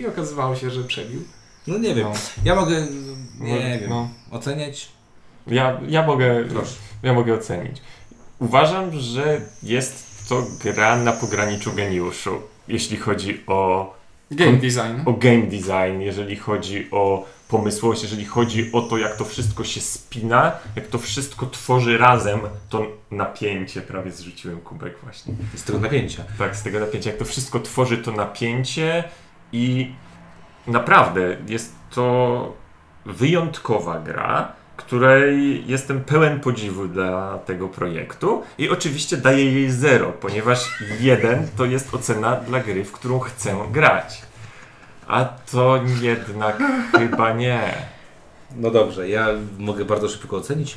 I 0.00 0.06
okazywało 0.06 0.56
się, 0.56 0.70
że 0.70 0.84
przebił. 0.84 1.22
No 1.66 1.78
nie 1.78 1.94
wiem. 1.94 2.08
No. 2.08 2.12
Ja 2.44 2.54
mogę, 2.54 2.86
No, 3.40 3.46
nie 3.46 3.78
wiem, 3.80 3.90
no. 3.90 4.08
oceniać. 4.30 4.88
ja, 5.46 5.80
ja 5.88 6.06
mogę... 6.06 6.44
Proszę. 6.44 6.74
Ja 7.02 7.12
mogę 7.12 7.34
ocenić. 7.34 7.76
Uważam, 8.38 8.90
że 8.92 9.40
jest 9.62 10.13
to 10.28 10.46
gra 10.64 10.96
na 10.96 11.12
pograniczu 11.12 11.72
geniuszu, 11.72 12.42
jeśli 12.68 12.96
chodzi 12.96 13.42
o, 13.46 13.94
Game 14.30 14.56
design. 14.56 15.02
o 15.06 15.12
game 15.12 15.42
design, 15.42 16.00
jeżeli 16.00 16.36
chodzi 16.36 16.88
o 16.90 17.26
pomysłowość, 17.48 18.02
jeżeli 18.02 18.24
chodzi 18.24 18.72
o 18.72 18.80
to, 18.82 18.98
jak 18.98 19.16
to 19.16 19.24
wszystko 19.24 19.64
się 19.64 19.80
spina, 19.80 20.52
jak 20.76 20.86
to 20.86 20.98
wszystko 20.98 21.46
tworzy 21.46 21.98
razem, 21.98 22.40
to 22.68 22.86
napięcie, 23.10 23.80
prawie 23.80 24.10
zrzuciłem 24.10 24.60
kubek 24.60 24.98
właśnie. 25.02 25.34
Z 25.54 25.64
tego 25.64 25.78
napięcia. 25.78 26.24
Tak, 26.38 26.56
z 26.56 26.62
tego 26.62 26.80
napięcia, 26.80 27.10
jak 27.10 27.18
to 27.18 27.24
wszystko 27.24 27.60
tworzy 27.60 27.98
to 27.98 28.12
napięcie 28.12 29.04
i 29.52 29.94
naprawdę 30.66 31.36
jest 31.48 31.74
to 31.90 32.52
wyjątkowa 33.06 33.98
gra, 34.00 34.52
której 34.76 35.64
jestem 35.66 36.04
pełen 36.04 36.40
podziwu 36.40 36.88
dla 36.88 37.38
tego 37.38 37.68
projektu 37.68 38.42
i 38.58 38.70
oczywiście 38.70 39.16
daję 39.16 39.52
jej 39.52 39.70
zero, 39.70 40.12
ponieważ 40.12 40.78
jeden 41.00 41.48
to 41.56 41.64
jest 41.64 41.94
ocena 41.94 42.36
dla 42.36 42.60
gry, 42.60 42.84
w 42.84 42.92
którą 42.92 43.18
chcę 43.18 43.56
grać. 43.72 44.22
A 45.06 45.24
to 45.24 45.80
jednak 46.00 46.62
chyba 46.98 47.32
nie. 47.32 47.74
No 48.56 48.70
dobrze, 48.70 49.08
ja 49.08 49.28
mogę 49.58 49.84
bardzo 49.84 50.08
szybko 50.08 50.36
ocenić. 50.36 50.76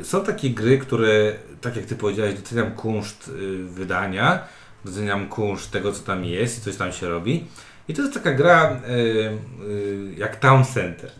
E, 0.00 0.04
Są 0.04 0.24
takie 0.24 0.50
gry, 0.50 0.78
które, 0.78 1.32
tak 1.60 1.76
jak 1.76 1.84
Ty 1.84 1.96
powiedziałeś, 1.96 2.34
doceniam 2.34 2.70
kunszt 2.70 3.28
y, 3.28 3.64
wydania, 3.64 4.44
doceniam 4.84 5.28
kunszt 5.28 5.70
tego, 5.70 5.92
co 5.92 6.02
tam 6.02 6.24
jest 6.24 6.58
i 6.58 6.60
coś 6.60 6.76
tam 6.76 6.92
się 6.92 7.08
robi. 7.08 7.46
I 7.88 7.94
to 7.94 8.02
jest 8.02 8.14
taka 8.14 8.32
gra 8.32 8.80
y, 8.88 8.90
y, 9.68 10.14
jak 10.16 10.36
Town 10.36 10.64
Center. 10.64 11.10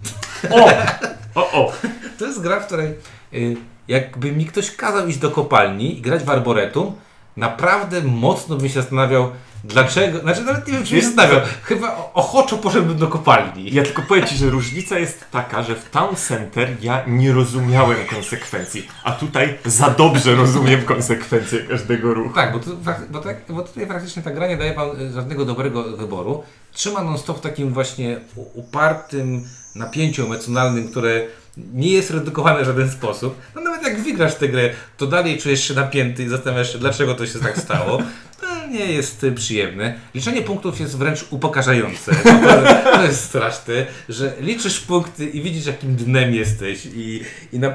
O! 0.50 0.68
O, 1.34 1.52
o! 1.52 1.72
To 2.18 2.26
jest 2.26 2.40
gra, 2.40 2.60
w 2.60 2.66
której 2.66 2.94
y, 3.34 3.56
jakby 3.88 4.32
mi 4.32 4.46
ktoś 4.46 4.76
kazał 4.76 5.08
iść 5.08 5.18
do 5.18 5.30
kopalni 5.30 5.98
i 5.98 6.02
grać 6.02 6.22
w 6.22 6.30
Arboretum, 6.30 6.92
naprawdę 7.36 8.02
mocno 8.02 8.56
bym 8.56 8.68
się 8.68 8.74
zastanawiał, 8.74 9.30
dlaczego, 9.64 10.18
znaczy 10.18 10.40
nawet 10.40 10.66
nie 10.66 10.72
wiem, 10.72 10.84
czy 10.84 10.96
Jest- 10.96 11.08
zastanawiał, 11.08 11.40
chyba 11.62 12.10
ochoczo 12.14 12.58
poszedłbym 12.58 12.98
do 12.98 13.08
kopalni. 13.08 13.74
Ja 13.74 13.82
tylko 13.82 14.02
powiem 14.02 14.26
Ci, 14.26 14.36
że 14.36 14.50
różnica 14.50 14.98
jest 14.98 15.24
taka, 15.30 15.62
że 15.62 15.74
w 15.74 15.90
Town 15.90 16.16
Center 16.16 16.76
ja 16.82 17.02
nie 17.06 17.32
rozumiałem 17.32 17.98
konsekwencji, 18.10 18.88
a 19.04 19.12
tutaj 19.12 19.58
za 19.64 19.90
dobrze 19.90 20.34
rozumiem 20.34 20.82
konsekwencje 20.82 21.60
każdego 21.60 22.14
ruchu. 22.14 22.34
Tak, 22.34 22.52
bo, 22.52 22.58
tu, 22.58 22.76
bo, 23.10 23.20
tak, 23.20 23.36
bo 23.48 23.62
tutaj 23.62 23.86
praktycznie 23.86 24.22
ta 24.22 24.30
gra 24.30 24.46
nie 24.46 24.56
daje 24.56 24.74
Wam 24.74 25.00
y, 25.00 25.12
żadnego 25.12 25.44
dobrego 25.44 25.96
wyboru. 25.96 26.42
Trzyma 26.72 27.02
non-stop 27.02 27.38
w 27.38 27.40
takim 27.40 27.72
właśnie 27.72 28.20
upartym 28.54 29.44
napięciu 29.74 30.24
emocjonalnym, 30.24 30.88
które 30.88 31.26
nie 31.56 31.92
jest 31.92 32.10
redukowane 32.10 32.62
w 32.62 32.66
żaden 32.66 32.90
sposób. 32.90 33.36
No 33.54 33.60
nawet 33.60 33.82
jak 33.82 34.00
wygrasz 34.02 34.34
tę 34.34 34.48
grę, 34.48 34.70
to 34.96 35.06
dalej 35.06 35.38
czujesz 35.38 35.68
się 35.68 35.74
napięty 35.74 36.24
i 36.24 36.28
zastanawiasz 36.28 36.72
się, 36.72 36.78
dlaczego 36.78 37.14
to 37.14 37.26
się 37.26 37.38
tak 37.38 37.58
stało. 37.58 37.98
Nie 38.70 38.92
jest 38.92 39.26
przyjemne. 39.34 39.94
Liczenie 40.14 40.42
punktów 40.42 40.80
jest 40.80 40.98
wręcz 40.98 41.26
upokarzające. 41.30 42.12
To, 42.14 42.96
to 42.96 43.02
jest 43.02 43.24
straszne, 43.24 43.86
że 44.08 44.32
liczysz 44.40 44.80
punkty 44.80 45.26
i 45.26 45.42
widzisz, 45.42 45.66
jakim 45.66 45.96
dnem 45.96 46.34
jesteś 46.34 46.86
i, 46.86 47.20
i, 47.52 47.58
na, 47.58 47.74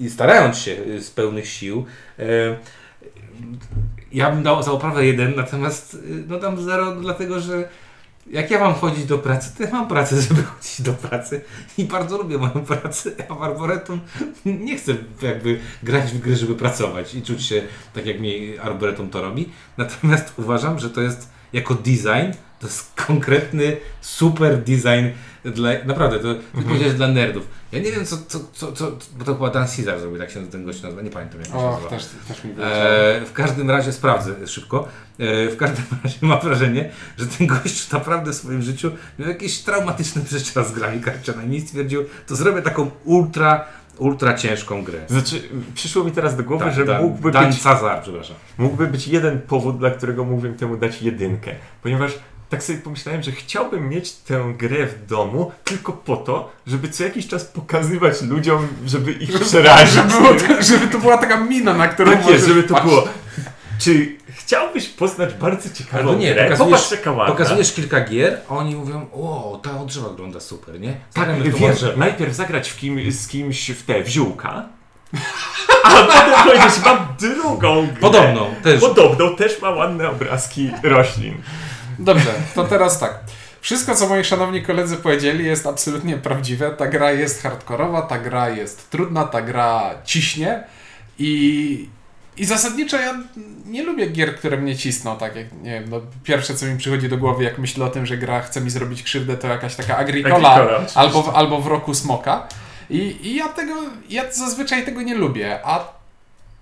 i 0.00 0.10
starając 0.10 0.58
się 0.58 0.76
z 1.00 1.10
pełnych 1.10 1.48
sił, 1.48 1.86
e, 2.18 2.24
ja 4.12 4.30
bym 4.30 4.42
dał 4.42 4.62
za 4.62 4.72
oprawę 4.72 5.06
jeden, 5.06 5.32
natomiast 5.36 5.94
y, 5.94 5.98
no 6.28 6.38
dam 6.38 6.62
zero, 6.62 6.96
dlatego 6.96 7.40
że 7.40 7.68
jak 8.26 8.50
ja 8.50 8.60
mam 8.60 8.74
chodzić 8.74 9.04
do 9.04 9.18
pracy, 9.18 9.52
to 9.56 9.62
ja 9.62 9.70
mam 9.70 9.88
pracę, 9.88 10.22
żeby 10.22 10.42
chodzić 10.52 10.82
do 10.82 10.92
pracy 10.92 11.40
i 11.78 11.84
bardzo 11.84 12.18
lubię 12.18 12.38
moją 12.38 12.64
pracę, 12.66 13.10
a 13.28 13.34
w 13.34 13.42
Arboretum 13.42 14.00
nie 14.44 14.76
chcę 14.76 14.94
jakby 15.22 15.60
grać 15.82 16.12
w 16.12 16.18
gry, 16.18 16.36
żeby 16.36 16.54
pracować 16.54 17.14
i 17.14 17.22
czuć 17.22 17.46
się 17.46 17.62
tak, 17.94 18.06
jak 18.06 18.20
mi 18.20 18.58
Arboretum 18.58 19.10
to 19.10 19.22
robi. 19.22 19.48
Natomiast 19.76 20.32
uważam, 20.38 20.78
że 20.78 20.90
to 20.90 21.00
jest 21.00 21.28
jako 21.52 21.74
design, 21.74 22.32
to 22.60 22.66
jest 22.66 22.92
konkretny, 23.06 23.76
super 24.00 24.58
design 24.58 25.06
dla, 25.44 25.70
naprawdę, 25.84 26.18
to 26.18 26.34
ty 26.34 26.62
powiedziałeś 26.62 26.94
dla 26.94 27.08
nerdów. 27.08 27.46
Ja 27.72 27.78
nie 27.78 27.92
wiem, 27.92 28.06
co, 28.06 28.16
co, 28.28 28.40
co, 28.52 28.72
co 28.72 28.92
bo 29.18 29.24
to 29.24 29.34
chyba 29.34 29.50
Dan 29.50 29.66
Caesar 29.76 30.00
zrobił, 30.00 30.18
tak 30.18 30.30
się 30.30 30.46
ten 30.46 30.64
gość 30.64 30.82
nazywa, 30.82 31.02
nie 31.02 31.10
pamiętam 31.10 31.40
jak 31.40 31.48
się 31.48 31.54
O, 31.56 31.70
nazywa. 31.70 31.88
też, 31.90 32.06
też 32.28 32.44
mi. 32.44 32.50
E, 32.50 32.54
w 33.26 33.32
każdym 33.32 33.70
razie 33.70 33.92
sprawdzę 33.92 34.46
szybko. 34.46 34.88
E, 35.18 35.48
w 35.48 35.56
każdym 35.56 35.84
razie 36.04 36.16
mam 36.22 36.40
wrażenie, 36.40 36.90
że 37.18 37.26
ten 37.26 37.46
gość 37.46 37.90
naprawdę 37.92 38.32
w 38.32 38.34
swoim 38.34 38.62
życiu 38.62 38.90
miał 39.18 39.28
jakieś 39.28 39.58
traumatyczne 39.58 40.22
przeżycia 40.22 40.64
z 40.64 40.72
grami 40.72 41.00
karcianymi 41.00 41.56
i 41.56 41.60
stwierdził, 41.60 42.04
to 42.26 42.36
zrobię 42.36 42.62
taką 42.62 42.90
ultra, 43.04 43.64
ultra 43.98 44.34
ciężką 44.34 44.84
grę. 44.84 44.98
Znaczy, 45.08 45.42
przyszło 45.74 46.04
mi 46.04 46.12
teraz 46.12 46.36
do 46.36 46.42
głowy, 46.42 46.64
Tak, 46.64 46.74
że 46.74 46.84
Dan- 46.84 47.02
mógłby 47.02 47.30
Dan 47.30 47.46
być, 47.50 47.62
Cazar, 47.62 48.02
przepraszam. 48.02 48.36
mógłby 48.58 48.86
być 48.86 49.08
jeden 49.08 49.40
powód, 49.40 49.78
dla 49.78 49.90
którego 49.90 50.24
mógłbym 50.24 50.54
temu 50.54 50.76
dać 50.76 51.02
jedynkę. 51.02 51.50
Ponieważ 51.82 52.12
tak 52.52 52.62
sobie 52.62 52.78
pomyślałem, 52.78 53.22
że 53.22 53.32
chciałbym 53.32 53.88
mieć 53.88 54.12
tę 54.12 54.54
grę 54.58 54.86
w 54.86 55.06
domu 55.06 55.52
tylko 55.64 55.92
po 55.92 56.16
to, 56.16 56.52
żeby 56.66 56.88
co 56.88 57.04
jakiś 57.04 57.26
czas 57.28 57.44
pokazywać 57.44 58.22
ludziom, 58.22 58.68
żeby 58.86 59.12
ich 59.12 59.40
przerazić. 59.40 59.94
Żeby, 59.94 60.08
było, 60.08 60.34
tak- 60.34 60.62
żeby 60.64 60.86
to 60.86 60.98
była 60.98 61.18
taka 61.18 61.36
mina, 61.36 61.74
na 61.74 61.88
którą 61.88 62.12
Tak 62.12 62.26
jest, 62.28 62.46
żeby 62.46 62.62
to 62.62 62.74
patrzeć. 62.74 62.90
było. 62.92 63.08
Czy 63.78 64.16
chciałbyś 64.28 64.88
poznać 64.88 65.34
bardzo 65.34 65.68
ciekawą 65.74 65.98
Albo 65.98 66.14
nie, 66.14 66.34
grę? 66.34 66.44
pokazujesz- 66.50 66.96
Popatrz. 67.04 67.30
Pokazujesz 67.30 67.72
kilka 67.72 68.00
gier, 68.00 68.40
a 68.48 68.54
oni 68.56 68.74
mówią, 68.74 69.06
o, 69.12 69.60
ta 69.64 69.80
od 69.80 69.86
drzewa 69.86 70.08
wygląda 70.08 70.40
super, 70.40 70.80
nie? 70.80 70.94
Tak, 71.14 71.36
w 71.36 71.52
to 71.52 71.58
wiesz, 71.58 71.84
najpierw 71.96 72.34
zagrać 72.34 72.70
w 72.70 72.76
kim, 72.76 73.12
z 73.12 73.28
kimś 73.28 73.70
w 73.70 73.82
te, 73.82 74.02
w 74.04 74.08
ziółka, 74.08 74.64
a 75.84 75.90
potem 76.06 76.32
powiedzieć, 76.44 76.80
mam 76.84 76.98
drugą 77.20 77.86
grę. 77.86 77.96
Podobną, 78.00 78.54
też. 78.62 78.80
Podobną, 78.80 79.36
też 79.36 79.62
ma 79.62 79.70
ładne 79.70 80.08
obrazki 80.10 80.70
roślin. 80.82 81.34
Dobrze, 82.04 82.34
to 82.54 82.64
teraz 82.64 82.98
tak. 82.98 83.18
Wszystko, 83.60 83.94
co 83.94 84.08
moi 84.08 84.24
szanowni 84.24 84.62
koledzy 84.62 84.96
powiedzieli, 84.96 85.44
jest 85.44 85.66
absolutnie 85.66 86.16
prawdziwe. 86.16 86.70
Ta 86.70 86.86
gra 86.86 87.12
jest 87.12 87.42
hardkorowa, 87.42 88.02
ta 88.02 88.18
gra 88.18 88.48
jest 88.50 88.90
trudna, 88.90 89.24
ta 89.24 89.42
gra 89.42 89.90
ciśnie 90.04 90.64
i, 91.18 91.88
i 92.36 92.44
zasadniczo 92.44 92.96
ja 92.96 93.14
nie 93.66 93.82
lubię 93.82 94.06
gier, 94.06 94.36
które 94.36 94.56
mnie 94.56 94.76
cisną. 94.76 95.16
Tak 95.16 95.36
jak, 95.36 95.52
nie 95.52 95.70
wiem, 95.70 95.84
no, 95.90 96.00
pierwsze, 96.24 96.54
co 96.54 96.66
mi 96.66 96.78
przychodzi 96.78 97.08
do 97.08 97.18
głowy, 97.18 97.44
jak 97.44 97.58
myślę 97.58 97.84
o 97.84 97.88
tym, 97.88 98.06
że 98.06 98.16
gra 98.16 98.40
chce 98.40 98.60
mi 98.60 98.70
zrobić 98.70 99.02
krzywdę, 99.02 99.36
to 99.36 99.48
jakaś 99.48 99.74
taka 99.76 99.96
Agricola, 99.96 100.68
albo, 100.94 101.22
w, 101.22 101.28
albo 101.28 101.60
w 101.60 101.66
roku 101.66 101.94
Smoka. 101.94 102.48
I, 102.90 103.18
I 103.22 103.36
ja 103.36 103.48
tego, 103.48 103.74
ja 104.08 104.32
zazwyczaj 104.32 104.84
tego 104.84 105.02
nie 105.02 105.14
lubię, 105.14 105.60
a 105.64 105.84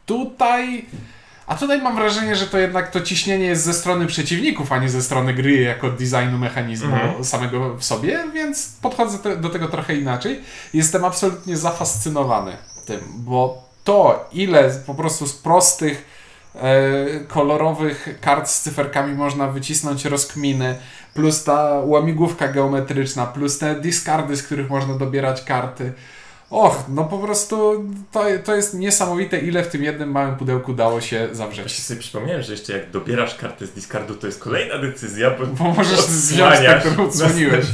tutaj... 0.07 0.85
A 1.50 1.54
tutaj 1.56 1.82
mam 1.82 1.94
wrażenie, 1.96 2.36
że 2.36 2.46
to 2.46 2.58
jednak 2.58 2.90
to 2.90 3.00
ciśnienie 3.00 3.44
jest 3.44 3.64
ze 3.64 3.74
strony 3.74 4.06
przeciwników, 4.06 4.72
a 4.72 4.78
nie 4.78 4.88
ze 4.88 5.02
strony 5.02 5.34
gry 5.34 5.56
jako 5.60 5.90
designu 5.90 6.38
mechanizmu 6.38 6.94
Mhm. 6.94 7.24
samego 7.24 7.76
w 7.76 7.84
sobie, 7.84 8.24
więc 8.34 8.72
podchodzę 8.82 9.18
te, 9.18 9.36
do 9.36 9.48
tego 9.48 9.68
trochę 9.68 9.96
inaczej. 9.96 10.40
Jestem 10.74 11.04
absolutnie 11.04 11.56
zafascynowany 11.56 12.56
tym, 12.86 13.00
bo 13.14 13.62
to, 13.84 14.28
ile 14.32 14.70
po 14.86 14.94
prostu 14.94 15.26
z 15.26 15.32
prostych, 15.32 16.04
e, 16.54 16.80
kolorowych 17.28 18.08
kart 18.20 18.48
z 18.48 18.60
cyferkami 18.62 19.14
można 19.14 19.46
wycisnąć 19.46 20.04
rozkminy, 20.04 20.74
plus 21.14 21.44
ta 21.44 21.80
łamigłówka 21.84 22.48
geometryczna, 22.48 23.26
plus 23.26 23.58
te 23.58 23.80
discardy, 23.80 24.36
z 24.36 24.42
których 24.42 24.70
można 24.70 24.94
dobierać 24.94 25.44
karty. 25.44 25.92
Och, 26.50 26.84
no 26.88 27.04
po 27.04 27.18
prostu 27.18 27.84
to, 28.12 28.24
to 28.44 28.56
jest 28.56 28.74
niesamowite, 28.74 29.38
ile 29.38 29.64
w 29.64 29.68
tym 29.68 29.84
jednym 29.84 30.10
małym 30.10 30.36
pudełku 30.36 30.74
dało 30.74 31.00
się 31.00 31.28
zawrzeć. 31.32 31.64
Właśnie 31.64 31.84
sobie 31.84 32.00
przypomniałem, 32.00 32.42
że 32.42 32.52
jeszcze 32.52 32.72
jak 32.72 32.90
dobierasz 32.90 33.34
kartę 33.34 33.66
z 33.66 33.72
discardu, 33.72 34.14
to 34.14 34.26
jest 34.26 34.40
kolejna 34.40 34.78
decyzja, 34.78 35.30
bo, 35.30 35.46
Bo 35.46 35.64
możesz 35.64 36.00
wziąć 36.00 36.58
tę, 36.58 36.80
którą 36.80 37.06
odsłoniłeś. 37.06 37.64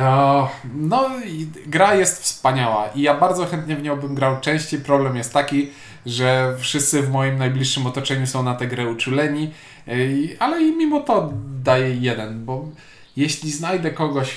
O, 0.00 0.50
no 0.74 1.10
i 1.26 1.46
gra 1.66 1.94
jest 1.94 2.22
wspaniała 2.22 2.88
i 2.94 3.02
ja 3.02 3.14
bardzo 3.14 3.46
chętnie 3.46 3.76
w 3.76 3.82
nią 3.82 3.96
bym 3.96 4.14
grał 4.14 4.40
częściej. 4.40 4.80
Problem 4.80 5.16
jest 5.16 5.32
taki, 5.32 5.70
że 6.06 6.56
wszyscy 6.58 7.02
w 7.02 7.10
moim 7.10 7.38
najbliższym 7.38 7.86
otoczeniu 7.86 8.26
są 8.26 8.42
na 8.42 8.54
tę 8.54 8.66
grę 8.66 8.88
uczuleni, 8.88 9.52
Ej, 9.88 10.36
ale 10.38 10.62
i 10.62 10.76
mimo 10.76 11.00
to 11.00 11.32
daję 11.62 11.94
jeden, 11.94 12.44
bo 12.44 12.68
jeśli 13.16 13.52
znajdę 13.52 13.90
kogoś, 13.90 14.36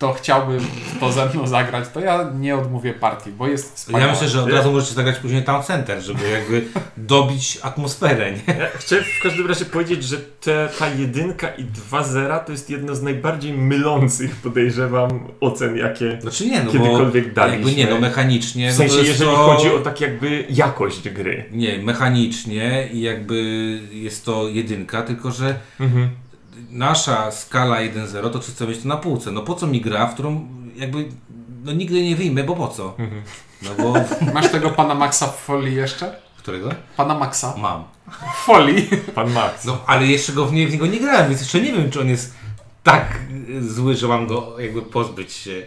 kto 0.00 0.12
chciałby 0.12 0.58
to 1.00 1.12
ze 1.12 1.26
mną 1.26 1.46
zagrać, 1.46 1.88
to 1.94 2.00
ja 2.00 2.30
nie 2.38 2.56
odmówię 2.56 2.94
partii, 2.94 3.32
bo 3.32 3.46
jest 3.48 3.74
wspaniała. 3.76 4.06
Ja 4.06 4.12
myślę, 4.12 4.28
że 4.28 4.42
od 4.42 4.52
razu 4.52 4.72
możecie 4.72 4.94
zagrać 4.94 5.16
później 5.18 5.42
Town 5.44 5.62
Center, 5.62 6.00
żeby 6.02 6.28
jakby 6.30 6.64
dobić 6.96 7.58
atmosferę, 7.62 8.32
nie? 8.32 8.54
Ja 8.58 8.66
chciałem 8.74 9.04
w 9.04 9.22
każdym 9.22 9.46
razie 9.46 9.64
powiedzieć, 9.64 10.04
że 10.04 10.16
te, 10.16 10.68
ta 10.78 10.88
jedynka 10.88 11.48
i 11.48 11.64
dwa 11.64 12.02
zera 12.04 12.38
to 12.38 12.52
jest 12.52 12.70
jedno 12.70 12.94
z 12.94 13.02
najbardziej 13.02 13.52
mylących, 13.52 14.36
podejrzewam, 14.36 15.28
ocen, 15.40 15.76
jakie 15.76 16.18
Znaczy 16.20 16.46
nie, 16.46 16.62
no 16.62 16.72
Kiedykolwiek 16.72 17.28
bo 17.28 17.34
daliśmy. 17.34 17.58
jakby 17.70 17.76
nie, 17.84 17.90
no 17.90 18.00
mechanicznie. 18.00 18.68
w 18.72 18.72
no 18.72 18.78
sensie, 18.78 18.94
to 18.94 18.98
jest 19.00 19.10
jeżeli 19.10 19.30
to... 19.30 19.36
chodzi 19.36 19.68
o 19.70 19.78
tak 19.78 20.00
jakby 20.00 20.44
jakość 20.50 21.08
gry. 21.08 21.44
Nie, 21.52 21.78
mechanicznie 21.78 22.88
i 22.92 23.00
jakby 23.00 23.42
jest 23.92 24.24
to 24.24 24.48
jedynka, 24.48 25.02
tylko 25.02 25.30
że 25.30 25.54
Mhm. 25.80 26.10
Nasza 26.70 27.30
skala 27.30 27.76
1.0 27.76 28.30
to 28.30 28.40
czy 28.40 28.52
chcę 28.52 28.66
mieć 28.66 28.82
to 28.82 28.88
na 28.88 28.96
półce. 28.96 29.30
No 29.30 29.42
po 29.42 29.54
co 29.54 29.66
mi 29.66 29.80
gra, 29.80 30.06
w 30.06 30.14
którą 30.14 30.48
jakby 30.76 31.08
no 31.64 31.72
nigdy 31.72 32.02
nie 32.02 32.16
wyjmę, 32.16 32.44
bo 32.44 32.56
po 32.56 32.68
co? 32.68 32.94
Mhm. 32.98 33.22
No 33.62 33.70
bo... 33.78 33.94
Masz 34.34 34.50
tego 34.50 34.70
pana 34.70 34.94
Maxa 34.94 35.26
w 35.26 35.36
folii 35.36 35.74
jeszcze? 35.74 36.16
Którego? 36.38 36.70
Pana 36.96 37.18
Maxa 37.18 37.54
Mam. 37.56 37.84
w 38.34 38.44
folii. 38.44 38.88
Pan 39.14 39.32
Max. 39.32 39.64
No 39.64 39.78
ale 39.86 40.06
jeszcze 40.06 40.32
go 40.32 40.46
w, 40.46 40.52
nie, 40.52 40.68
w 40.68 40.72
niego 40.72 40.86
nie 40.86 41.00
grałem, 41.00 41.28
więc 41.28 41.40
jeszcze 41.40 41.60
nie 41.60 41.72
wiem, 41.72 41.90
czy 41.90 42.00
on 42.00 42.08
jest 42.08 42.34
tak 42.82 43.18
zły, 43.60 43.96
że 43.96 44.08
mam 44.08 44.26
go 44.26 44.60
jakby 44.60 44.82
pozbyć 44.82 45.32
się. 45.32 45.62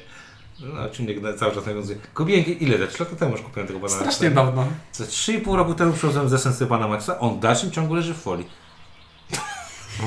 No, 0.59 0.89
czynnik 0.89 1.21
na- 1.21 1.33
cały 1.33 1.55
czas 1.55 1.65
nawiązuje. 1.65 1.97
Kupiłem 2.13 2.45
ile? 2.45 2.77
Za 2.77 2.87
3 2.87 3.03
lata 3.03 3.15
temu 3.15 3.31
już 3.31 3.41
kupiłem 3.41 3.67
tego 3.67 3.79
banana. 3.79 3.99
Strasznie 3.99 4.31
dawno. 4.31 4.67
Za 4.93 5.03
3,5 5.03 5.55
roku 5.55 5.73
temu 5.73 5.93
przywiozłem 5.93 6.29
z 6.29 6.33
Essence 6.33 6.65
Pana 6.67 6.87
Maxa. 6.87 7.19
On 7.19 7.37
w 7.37 7.39
dalszym 7.39 7.71
ciągu 7.71 7.93
leży 7.93 8.13
w 8.13 8.17
folii. 8.17 8.45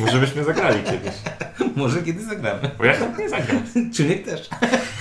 Może 0.01 0.19
byśmy 0.19 0.45
zagrali 0.45 0.83
kiedyś. 0.83 1.15
Może 1.77 2.03
kiedy 2.03 2.25
zagramy. 2.25 2.71
Bo 2.79 2.85
ja 2.85 2.93
chętnie 2.93 3.29
zagram. 3.29 3.63
Czynnik 3.95 4.25
też. 4.25 4.49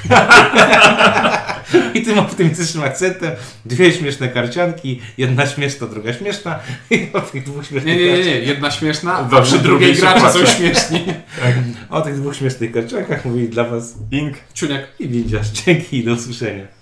I 1.94 2.02
tym 2.02 2.20
optymistycznym 2.20 2.84
akcentem 2.84 3.32
dwie 3.66 3.92
śmieszne 3.92 4.30
karcianki, 4.30 5.02
jedna 5.18 5.48
śmieszna, 5.48 5.88
druga 5.88 6.14
śmieszna 6.14 6.60
i 6.90 7.08
o 7.14 7.22
tych 7.22 7.44
dwóch 7.44 7.66
śmiesznych 7.66 7.98
Nie, 7.98 8.06
nie, 8.06 8.18
nie, 8.18 8.26
nie. 8.26 8.40
Jedna 8.40 8.72
śmieszna, 8.72 9.30
a 9.32 9.42
przy 9.42 9.52
drugiej 9.52 9.64
drugiej 9.64 9.96
się 9.96 10.02
gracze 10.02 10.20
są 10.20 10.40
płacze. 10.40 10.48
śmieszni. 10.48 11.06
o 11.90 12.02
tych 12.02 12.16
dwóch 12.16 12.36
śmiesznych 12.36 12.72
karciankach 12.72 13.26
mówili 13.26 13.50
dla 13.50 13.64
Was 13.64 13.96
Ink. 14.12 14.38
Czuniek. 14.54 14.88
i 15.00 15.08
Windziarz. 15.08 15.48
Dzięki 15.48 15.98
i 15.98 16.04
do 16.04 16.14
usłyszenia. 16.14 16.76